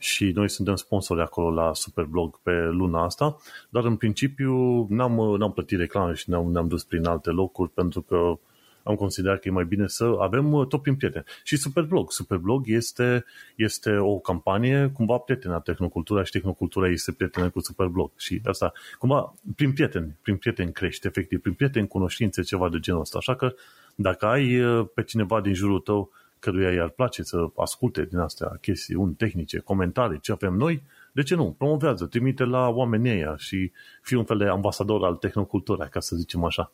[0.03, 3.37] și noi suntem sponsori acolo la Superblog pe luna asta,
[3.71, 8.03] dar în principiu n-am, n-am plătit reclame și ne-am, ne-am dus prin alte locuri pentru
[8.03, 8.39] că
[8.85, 11.25] am considerat că e mai bine să avem tot prin prieteni.
[11.43, 12.13] Și Superblog.
[12.13, 13.25] Superblog este,
[13.57, 18.11] este o campanie cumva prietena Tehnocultura și Tehnocultura este prietenă cu Superblog.
[18.17, 23.01] Și asta, cumva, prin prieteni, prin prieteni crește, efectiv, prin prieteni cunoștințe, ceva de genul
[23.01, 23.19] ăsta.
[23.19, 23.55] Așa că
[23.95, 24.61] dacă ai
[24.95, 26.11] pe cineva din jurul tău
[26.43, 30.83] căruia i-ar place să asculte din astea chestiuni tehnice, comentarii, ce avem noi,
[31.13, 31.55] de ce nu?
[31.59, 36.17] Promovează, trimite la oamenii ăia și fii un fel de ambasador al tehnoculturii, ca să
[36.17, 36.73] zicem așa.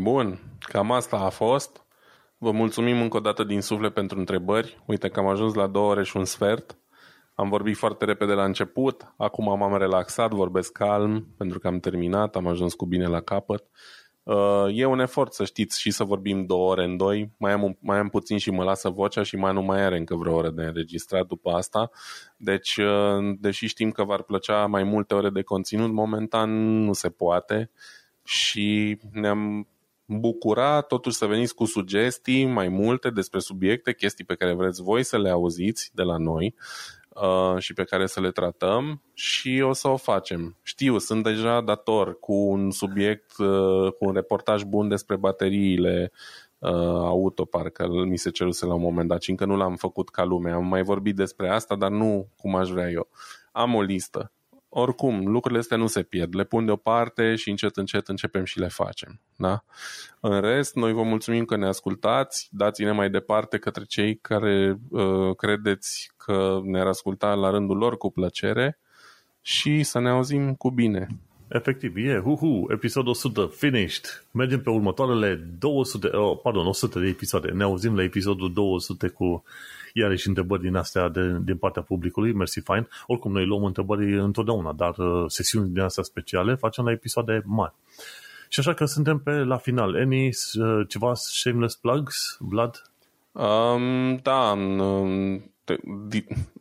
[0.00, 1.84] Bun, cam asta a fost.
[2.38, 4.82] Vă mulțumim încă o dată din suflet pentru întrebări.
[4.86, 6.76] Uite că am ajuns la două ore și un sfert.
[7.34, 12.36] Am vorbit foarte repede la început, acum m-am relaxat, vorbesc calm pentru că am terminat,
[12.36, 13.64] am ajuns cu bine la capăt.
[14.26, 17.76] Uh, e un efort să știți și să vorbim două ore în doi, mai am,
[17.80, 20.50] mai am puțin și mă lasă vocea și mai nu mai are încă vreo oră
[20.50, 21.90] de înregistrat după asta.
[22.36, 26.50] Deci, uh, deși știm că v-ar plăcea mai multe ore de conținut, momentan
[26.84, 27.70] nu se poate
[28.24, 29.68] și ne-am
[30.06, 35.02] bucura totuși să veniți cu sugestii mai multe despre subiecte, chestii pe care vreți voi
[35.02, 36.54] să le auziți de la noi
[37.22, 40.56] uh, și pe care să le tratăm și o să o facem.
[40.62, 46.12] Știu, sunt deja dator cu un subiect, uh, cu un reportaj bun despre bateriile
[46.58, 46.70] uh,
[47.04, 50.24] auto, parcă mi se ceruse la un moment dat și încă nu l-am făcut ca
[50.24, 50.50] lume.
[50.50, 53.08] Am mai vorbit despre asta, dar nu cum aș vrea eu.
[53.52, 54.30] Am o listă
[54.78, 56.34] oricum, lucrurile astea nu se pierd.
[56.34, 59.20] Le pun deoparte și încet, încet începem și le facem.
[59.36, 59.64] Da?
[60.20, 65.36] În rest, noi vă mulțumim că ne ascultați, dați-ne mai departe către cei care uh,
[65.36, 68.78] credeți că ne-ar asculta la rândul lor cu plăcere
[69.40, 71.06] și să ne auzim cu bine.
[71.48, 74.24] Efectiv, e, hu episodul 100, finished.
[74.30, 77.48] Mergem pe următoarele 200, oh, pardon, 100 de episoade.
[77.48, 79.44] Ne auzim la episodul 200 cu
[80.00, 82.88] iarăși întrebări din astea de, din partea publicului, mersi fain.
[83.06, 87.74] Oricum, noi luăm întrebări întotdeauna, dar uh, sesiuni din astea speciale facem la episoade mari.
[88.48, 89.96] Și așa că suntem pe la final.
[89.96, 92.82] Any, uh, ceva shameless plugs, Vlad?
[93.32, 95.50] Um, da, um,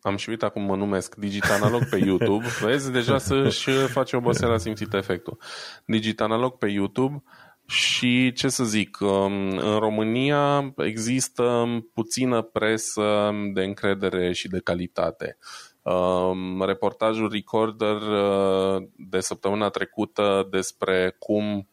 [0.02, 2.46] am și uitat cum mă numesc, Digitanalog pe YouTube.
[2.62, 5.38] Vezi, deja să-și face oboseala simțit efectul.
[5.86, 7.24] Digitanalog pe YouTube
[7.66, 15.38] și ce să zic, um, în România există puțină presă de încredere și de calitate.
[15.82, 21.68] Um, reportajul Recorder uh, de săptămâna trecută despre cum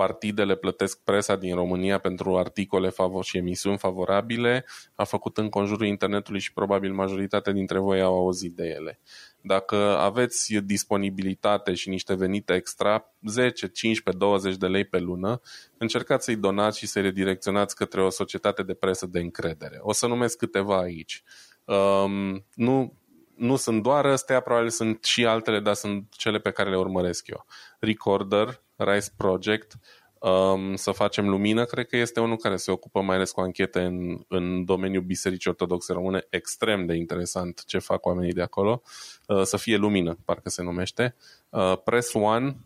[0.00, 4.64] partidele plătesc presa din România pentru articole și emisiuni favorabile
[4.94, 9.00] a făcut în conjurul internetului și probabil majoritatea dintre voi au auzit de ele.
[9.40, 15.40] Dacă aveți disponibilitate și niște venite extra, 10, 15, 20 de lei pe lună,
[15.78, 19.78] încercați să-i donați și să-i redirecționați către o societate de presă de încredere.
[19.80, 21.22] O să numesc câteva aici.
[21.64, 22.94] Um, nu,
[23.40, 27.28] nu sunt doar astea, probabil sunt și altele, dar sunt cele pe care le urmăresc
[27.28, 27.46] eu.
[27.78, 29.78] Recorder, Rice Project,
[30.18, 33.80] um, să facem lumină, cred că este unul care se ocupă mai ales cu anchete
[33.80, 38.82] în, în domeniul Bisericii Ortodoxe Române, extrem de interesant ce fac oamenii de acolo,
[39.26, 41.14] uh, să fie lumină, parcă se numește.
[41.48, 42.56] Uh, Press One,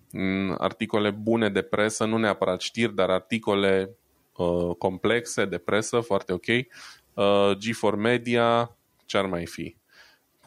[0.59, 3.97] articole bune de presă, nu neapărat știri, dar articole
[4.37, 6.47] uh, complexe de presă, foarte ok.
[7.15, 9.77] Uh, G4 Media, ce ar mai fi?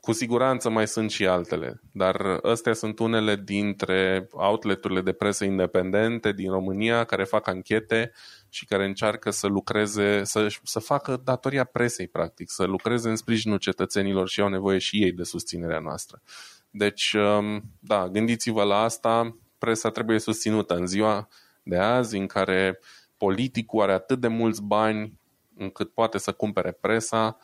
[0.07, 6.31] Cu siguranță mai sunt și altele, dar astea sunt unele dintre outleturile de presă independente
[6.31, 8.11] din România care fac anchete
[8.49, 13.57] și care încearcă să lucreze, să, să facă datoria presei, practic, să lucreze în sprijinul
[13.57, 16.21] cetățenilor și au nevoie și ei de susținerea noastră.
[16.69, 21.27] Deci, um, da, gândiți-vă la asta, presa trebuie susținută în ziua
[21.63, 22.79] de azi în care
[23.17, 25.19] politicul are atât de mulți bani
[25.57, 27.37] încât poate să cumpere presa,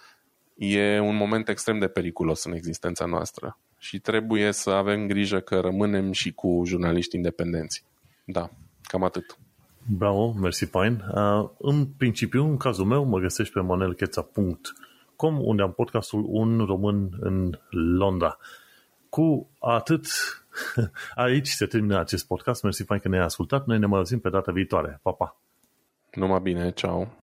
[0.55, 5.59] e un moment extrem de periculos în existența noastră și trebuie să avem grijă că
[5.59, 7.85] rămânem și cu jurnaliști independenți.
[8.25, 8.49] Da,
[8.81, 9.37] cam atât.
[9.97, 11.03] Bravo, mersi, fain.
[11.15, 17.09] Uh, în principiu, în cazul meu, mă găsești pe manelcheța.com, unde am podcastul Un Român
[17.19, 18.37] în Londra.
[19.09, 20.05] Cu atât,
[21.15, 22.63] aici se termină acest podcast.
[22.63, 23.65] Mersi, fain că ne-ai ascultat.
[23.65, 24.99] Noi ne mai auzim pe data viitoare.
[25.01, 25.37] Pa, pa!
[26.13, 27.22] Numai bine, ceau!